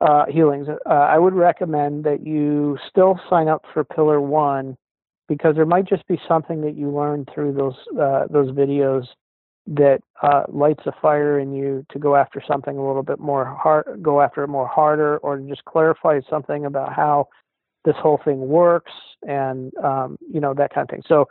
uh, 0.00 0.24
healings, 0.26 0.66
uh, 0.68 0.88
I 0.88 1.18
would 1.18 1.34
recommend 1.34 2.04
that 2.04 2.26
you 2.26 2.78
still 2.88 3.20
sign 3.28 3.48
up 3.48 3.64
for 3.72 3.84
Pillar 3.84 4.20
One 4.20 4.76
because 5.30 5.54
there 5.54 5.64
might 5.64 5.88
just 5.88 6.04
be 6.08 6.20
something 6.26 6.60
that 6.60 6.76
you 6.76 6.90
learn 6.90 7.24
through 7.32 7.52
those 7.52 7.76
uh, 7.98 8.26
those 8.28 8.50
videos 8.50 9.06
that 9.68 10.00
uh, 10.22 10.42
lights 10.48 10.82
a 10.86 10.92
fire 11.00 11.38
in 11.38 11.52
you 11.52 11.86
to 11.92 12.00
go 12.00 12.16
after 12.16 12.42
something 12.46 12.76
a 12.76 12.84
little 12.84 13.04
bit 13.04 13.20
more 13.20 13.44
hard, 13.44 14.02
go 14.02 14.20
after 14.20 14.42
it 14.42 14.48
more 14.48 14.66
harder, 14.66 15.18
or 15.18 15.36
to 15.36 15.48
just 15.48 15.64
clarify 15.66 16.18
something 16.28 16.66
about 16.66 16.92
how 16.92 17.28
this 17.84 17.94
whole 17.96 18.20
thing 18.24 18.48
works 18.48 18.92
and 19.26 19.72
um, 19.76 20.18
you 20.20 20.40
know 20.40 20.52
that 20.52 20.74
kind 20.74 20.84
of 20.84 20.90
thing. 20.90 21.04
So 21.06 21.28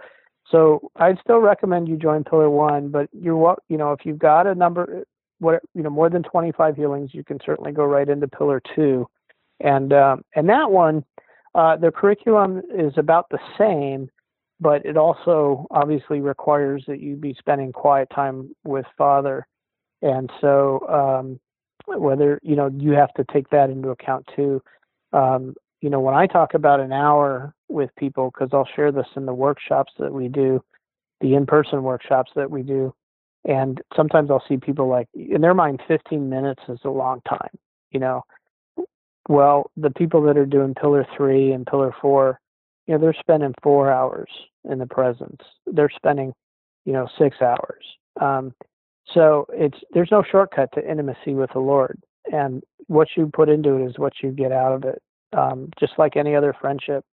so 0.49 0.89
I'd 0.95 1.19
still 1.19 1.39
recommend 1.39 1.89
you 1.89 1.97
join 1.97 2.23
Pillar 2.23 2.49
One, 2.49 2.87
but 2.89 3.09
you're 3.11 3.57
you 3.67 3.77
know 3.77 3.91
if 3.91 4.05
you've 4.05 4.17
got 4.17 4.47
a 4.47 4.55
number 4.55 5.03
what 5.39 5.61
you 5.75 5.83
know 5.83 5.89
more 5.89 6.09
than 6.09 6.23
25 6.23 6.77
healings, 6.77 7.13
you 7.13 7.25
can 7.25 7.37
certainly 7.45 7.73
go 7.73 7.83
right 7.83 8.07
into 8.07 8.29
Pillar 8.29 8.61
Two, 8.75 9.09
and 9.59 9.91
um, 9.91 10.23
and 10.37 10.47
that 10.47 10.71
one 10.71 11.03
uh, 11.55 11.75
the 11.77 11.91
curriculum 11.91 12.61
is 12.75 12.93
about 12.97 13.27
the 13.29 13.39
same, 13.57 14.09
but 14.59 14.85
it 14.85 14.97
also 14.97 15.67
obviously 15.71 16.21
requires 16.21 16.83
that 16.87 16.99
you 16.99 17.15
be 17.15 17.35
spending 17.37 17.71
quiet 17.71 18.09
time 18.13 18.55
with 18.63 18.85
Father, 18.97 19.47
and 20.01 20.29
so 20.41 20.79
um, 20.89 21.39
whether 21.99 22.39
you 22.43 22.55
know 22.55 22.69
you 22.77 22.91
have 22.91 23.13
to 23.13 23.25
take 23.31 23.49
that 23.49 23.69
into 23.69 23.89
account 23.89 24.27
too. 24.35 24.61
Um, 25.13 25.55
you 25.81 25.89
know, 25.89 25.99
when 25.99 26.15
I 26.15 26.27
talk 26.27 26.53
about 26.53 26.79
an 26.79 26.91
hour 26.91 27.53
with 27.69 27.89
people, 27.97 28.31
because 28.31 28.49
I'll 28.51 28.67
share 28.75 28.91
this 28.91 29.07
in 29.15 29.25
the 29.25 29.33
workshops 29.33 29.93
that 29.97 30.11
we 30.11 30.27
do, 30.27 30.61
the 31.21 31.35
in 31.35 31.45
person 31.45 31.83
workshops 31.83 32.31
that 32.35 32.51
we 32.51 32.63
do, 32.63 32.93
and 33.45 33.81
sometimes 33.95 34.29
I'll 34.29 34.43
see 34.47 34.57
people 34.57 34.87
like, 34.87 35.07
in 35.13 35.41
their 35.41 35.53
mind, 35.53 35.81
15 35.87 36.29
minutes 36.29 36.61
is 36.67 36.79
a 36.83 36.89
long 36.89 37.21
time, 37.27 37.57
you 37.91 37.99
know. 37.99 38.23
Well, 39.29 39.71
the 39.77 39.91
people 39.91 40.21
that 40.23 40.37
are 40.37 40.45
doing 40.45 40.75
pillar 40.75 41.07
three 41.15 41.53
and 41.53 41.65
pillar 41.65 41.95
four, 42.01 42.41
you 42.87 42.93
know, 42.93 42.99
they're 42.99 43.15
spending 43.17 43.53
four 43.63 43.89
hours 43.89 44.29
in 44.69 44.79
the 44.79 44.87
presence. 44.87 45.41
They're 45.65 45.91
spending, 45.95 46.33
you 46.83 46.91
know, 46.91 47.07
six 47.17 47.37
hours. 47.41 47.85
Um, 48.19 48.53
so 49.13 49.47
it's 49.53 49.77
there's 49.93 50.11
no 50.11 50.23
shortcut 50.29 50.69
to 50.73 50.91
intimacy 50.91 51.33
with 51.33 51.51
the 51.53 51.59
Lord, 51.59 51.97
and 52.33 52.61
what 52.87 53.07
you 53.15 53.31
put 53.33 53.47
into 53.47 53.75
it 53.75 53.87
is 53.89 53.97
what 53.97 54.13
you 54.21 54.31
get 54.31 54.51
out 54.51 54.73
of 54.73 54.83
it 54.83 55.01
um, 55.33 55.69
just 55.79 55.93
like 55.97 56.15
any 56.15 56.35
other 56.35 56.55
friendship. 56.59 57.05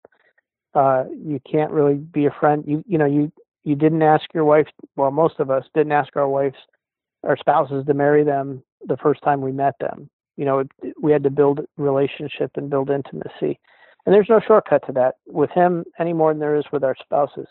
Uh, 0.73 1.05
you 1.11 1.39
can't 1.49 1.71
really 1.71 1.95
be 1.95 2.25
a 2.25 2.35
friend. 2.39 2.63
You 2.67 2.83
you 2.87 2.97
know 2.97 3.05
you 3.05 3.31
you 3.63 3.75
didn't 3.75 4.01
ask 4.01 4.25
your 4.33 4.45
wife. 4.45 4.67
Well, 4.95 5.11
most 5.11 5.39
of 5.39 5.49
us 5.49 5.65
didn't 5.73 5.93
ask 5.93 6.15
our 6.15 6.27
wives, 6.27 6.57
our 7.23 7.37
spouses 7.37 7.85
to 7.85 7.93
marry 7.93 8.23
them 8.23 8.63
the 8.85 8.97
first 8.97 9.21
time 9.23 9.41
we 9.41 9.51
met 9.51 9.75
them. 9.79 10.09
You 10.37 10.45
know, 10.45 10.63
we 11.01 11.11
had 11.11 11.23
to 11.23 11.29
build 11.29 11.61
relationship 11.77 12.51
and 12.55 12.69
build 12.69 12.89
intimacy, 12.89 13.59
and 14.05 14.13
there's 14.13 14.29
no 14.29 14.39
shortcut 14.45 14.85
to 14.87 14.93
that 14.93 15.15
with 15.27 15.51
him 15.51 15.85
any 15.99 16.13
more 16.13 16.31
than 16.33 16.39
there 16.39 16.55
is 16.55 16.65
with 16.71 16.83
our 16.83 16.95
spouses. 17.01 17.47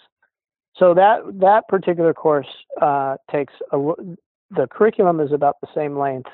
So 0.77 0.95
that 0.95 1.21
that 1.41 1.69
particular 1.69 2.13
course 2.13 2.49
uh, 2.81 3.17
takes 3.31 3.55
a 3.73 3.79
the 4.51 4.67
curriculum 4.71 5.21
is 5.21 5.33
about 5.33 5.57
the 5.61 5.69
same 5.75 5.99
length, 5.99 6.31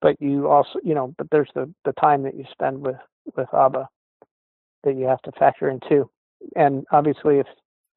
but 0.00 0.20
you 0.20 0.48
also 0.48 0.78
you 0.82 0.94
know 0.94 1.14
but 1.18 1.28
there's 1.30 1.50
the 1.54 1.72
the 1.84 1.92
time 1.92 2.22
that 2.22 2.34
you 2.34 2.44
spend 2.50 2.80
with 2.80 2.96
with 3.36 3.48
Abba 3.54 3.88
that 4.84 4.96
you 4.96 5.04
have 5.06 5.22
to 5.22 5.32
factor 5.32 5.68
in 5.68 5.80
too. 5.88 6.10
And 6.56 6.84
obviously, 6.90 7.38
if 7.38 7.46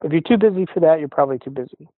if 0.04 0.12
you're 0.12 0.20
too 0.20 0.36
busy 0.36 0.66
for 0.72 0.80
that, 0.80 0.98
you're 0.98 1.08
probably 1.08 1.38
too 1.38 1.50
busy. 1.50 1.88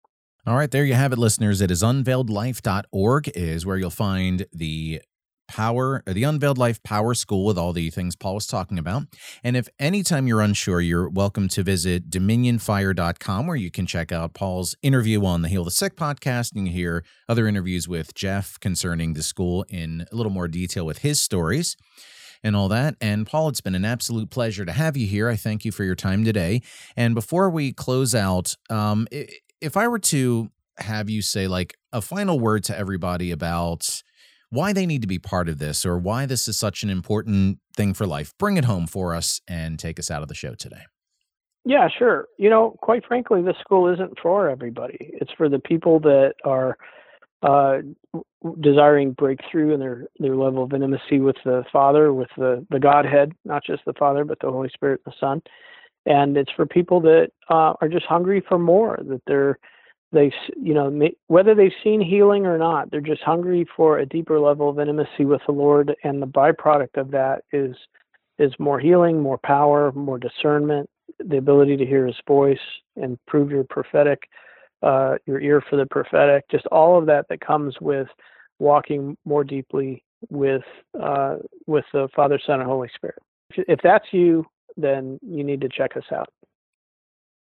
All 0.47 0.57
right, 0.57 0.71
there 0.71 0.85
you 0.85 0.95
have 0.95 1.13
it, 1.13 1.19
listeners. 1.19 1.61
It 1.61 1.71
is 1.71 1.83
unveiledlife.org 1.83 3.29
is 3.35 3.67
where 3.67 3.77
you'll 3.77 3.91
find 3.91 4.47
the 4.53 5.03
power 5.49 6.03
the 6.07 6.25
unveiled 6.25 6.59
life 6.59 6.83
power 6.83 7.15
school 7.15 7.45
with 7.45 7.59
all 7.59 7.73
the 7.73 7.91
things 7.91 8.15
paul 8.15 8.35
was 8.35 8.47
talking 8.47 8.79
about 8.79 9.03
and 9.43 9.57
if 9.57 9.69
anytime 9.79 10.27
you're 10.27 10.41
unsure 10.41 10.81
you're 10.81 11.09
welcome 11.09 11.49
to 11.49 11.63
visit 11.63 12.11
dominionfire.com 12.11 13.47
where 13.47 13.57
you 13.57 13.71
can 13.71 13.87
check 13.87 14.13
out 14.13 14.35
paul's 14.35 14.77
interview 14.83 15.25
on 15.25 15.43
the 15.43 15.49
heal 15.49 15.65
the 15.65 15.71
sick 15.71 15.97
podcast 15.97 16.55
and 16.55 16.69
hear 16.69 17.05
other 17.29 17.47
interviews 17.47 17.89
with 17.89 18.15
jeff 18.15 18.61
concerning 18.61 19.15
the 19.15 19.23
school 19.23 19.65
in 19.69 20.07
a 20.13 20.15
little 20.15 20.33
more 20.33 20.49
detail 20.49 20.87
with 20.87 20.99
his 20.99 21.21
stories 21.21 21.77
and 22.43 22.55
all 22.55 22.69
that. 22.69 22.95
And 23.01 23.27
Paul, 23.27 23.49
it's 23.49 23.61
been 23.61 23.75
an 23.75 23.85
absolute 23.85 24.31
pleasure 24.31 24.65
to 24.65 24.73
have 24.73 24.97
you 24.97 25.07
here. 25.07 25.29
I 25.29 25.37
thank 25.37 25.65
you 25.65 25.73
for 25.73 25.85
your 25.85 25.95
time 25.95 26.25
today. 26.25 26.63
And 26.97 27.15
before 27.15 27.51
we 27.51 27.73
close 27.73 28.15
out, 28.15 28.55
um, 28.71 29.09
if 29.61 29.77
I 29.77 29.89
were 29.89 29.99
to 29.99 30.51
have 30.79 31.11
you 31.11 31.23
say 31.23 31.49
like 31.49 31.77
a 31.93 32.01
final 32.01 32.39
word 32.39 32.65
to 32.65 32.79
everybody 32.79 33.31
about 33.31 34.03
why 34.51 34.73
they 34.73 34.87
need 34.87 35.03
to 35.03 35.09
be 35.09 35.19
part 35.19 35.49
of 35.49 35.59
this 35.59 35.85
or 35.85 35.99
why 35.99 36.27
this 36.27 36.49
is 36.49 36.59
such 36.59 36.83
an 36.83 36.91
important 36.91 37.59
thing 37.77 37.95
for 37.95 38.07
life. 38.07 38.33
Bring 38.39 38.57
it 38.57 38.65
home 38.65 38.87
for 38.87 39.15
us 39.15 39.41
and 39.49 39.79
take 39.79 39.99
us 39.99 40.11
out 40.11 40.23
of 40.23 40.29
the 40.29 40.35
show 40.35 40.55
today. 40.55 40.83
Yeah, 41.65 41.89
sure. 41.99 42.29
You 42.39 42.49
know, 42.49 42.77
quite 42.81 43.05
frankly, 43.05 43.43
this 43.43 43.57
school 43.61 43.93
isn't 43.93 44.19
for 44.23 44.49
everybody. 44.49 44.97
It's 45.01 45.33
for 45.37 45.49
the 45.49 45.59
people 45.59 46.01
that 46.01 46.35
are 46.45 46.79
uh, 47.43 47.79
desiring 48.61 49.13
breakthrough 49.13 49.75
in 49.75 49.81
their, 49.81 50.07
their 50.19 50.35
level 50.35 50.65
of 50.65 50.73
intimacy 50.73 51.21
with 51.21 51.37
the 51.45 51.65
Father, 51.71 52.13
with 52.13 52.31
the, 52.37 52.67
the 52.71 52.81
Godhead, 52.81 53.33
not 53.45 53.65
just 53.67 53.85
the 53.85 53.93
Father, 53.99 54.25
but 54.25 54.39
the 54.41 54.51
Holy 54.51 54.71
Spirit 54.73 55.03
and 55.05 55.13
the 55.13 55.17
Son. 55.21 55.43
And 56.07 56.37
it's 56.37 56.51
for 56.57 56.65
people 56.65 57.01
that 57.03 57.29
uh, 57.51 57.75
are 57.81 57.89
just 57.89 58.07
hungry 58.07 58.43
for 58.49 58.59
more, 58.59 58.99
that 59.03 59.21
they're 59.27 59.59
they 60.13 60.33
you 60.57 60.73
know 60.75 61.11
whether 61.27 61.55
they've 61.55 61.73
seen 61.85 62.01
healing 62.01 62.47
or 62.47 62.59
not 62.59 62.91
they're 62.91 63.01
just 63.01 63.23
hungry 63.23 63.67
for 63.77 63.99
a 63.99 64.07
deeper 64.07 64.41
level 64.41 64.69
of 64.69 64.79
intimacy 64.79 65.25
with 65.25 65.41
the 65.47 65.53
lord 65.53 65.95
and 66.03 66.23
the 66.23 66.27
byproduct 66.27 66.97
of 66.97 67.11
that 67.11 67.45
is 67.53 67.77
is 68.39 68.53
more 68.59 68.81
healing 68.81 69.21
more 69.21 69.39
power 69.39 69.93
more 69.93 70.19
discernment 70.19 70.89
the 71.19 71.37
ability 71.37 71.77
to 71.77 71.85
hear 71.85 72.07
his 72.07 72.17
voice 72.27 72.59
and 72.97 73.19
prove 73.27 73.51
your 73.51 73.65
prophetic 73.65 74.23
uh, 74.83 75.17
your 75.27 75.41
ear 75.41 75.63
for 75.69 75.77
the 75.77 75.87
prophetic 75.87 76.45
just 76.51 76.67
all 76.67 76.99
of 76.99 77.07
that 77.07 77.27
that 77.29 77.41
comes 77.41 77.75
with 77.81 78.09
walking 78.59 79.17
more 79.25 79.45
deeply 79.45 80.03
with 80.31 80.63
uh, 81.01 81.37
with 81.67 81.85
the 81.93 82.09
father 82.15 82.41
son 82.45 82.61
and 82.61 82.69
holy 82.69 82.89
spirit. 82.95 83.19
If 83.57 83.81
that's 83.83 84.07
you 84.13 84.47
then 84.77 85.19
you 85.23 85.43
need 85.43 85.61
to 85.61 85.69
check 85.69 85.97
us 85.97 86.05
out. 86.13 86.29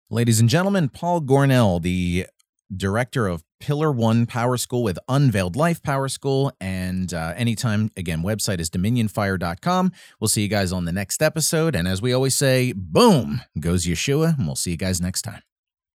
Ladies 0.10 0.42
and 0.42 0.50
gentlemen, 0.50 0.90
Paul 0.90 1.22
Gornell, 1.22 1.82
the 1.82 2.28
director 2.76 3.28
of 3.28 3.44
Pillar 3.60 3.92
One 3.92 4.26
Power 4.26 4.58
School 4.58 4.84
with 4.84 4.98
Unveiled 5.08 5.56
Life 5.56 5.82
Power 5.84 6.08
School. 6.08 6.52
And 6.60 7.14
uh, 7.14 7.34
anytime, 7.36 7.92
again, 7.96 8.24
website 8.24 8.60
is 8.60 8.70
dominionfire.com. 8.70 9.92
We'll 10.20 10.28
see 10.28 10.42
you 10.42 10.48
guys 10.48 10.72
on 10.72 10.86
the 10.86 10.92
next 10.92 11.22
episode. 11.22 11.76
And 11.76 11.88
as 11.88 12.02
we 12.02 12.14
always 12.14 12.36
say, 12.36 12.74
boom 12.76 13.42
goes 13.60 13.86
Yeshua. 13.86 14.38
And 14.38 14.48
we'll 14.48 14.56
see 14.56 14.72
you 14.72 14.78
guys 14.78 15.00
next 15.00 15.22
time. 15.22 15.42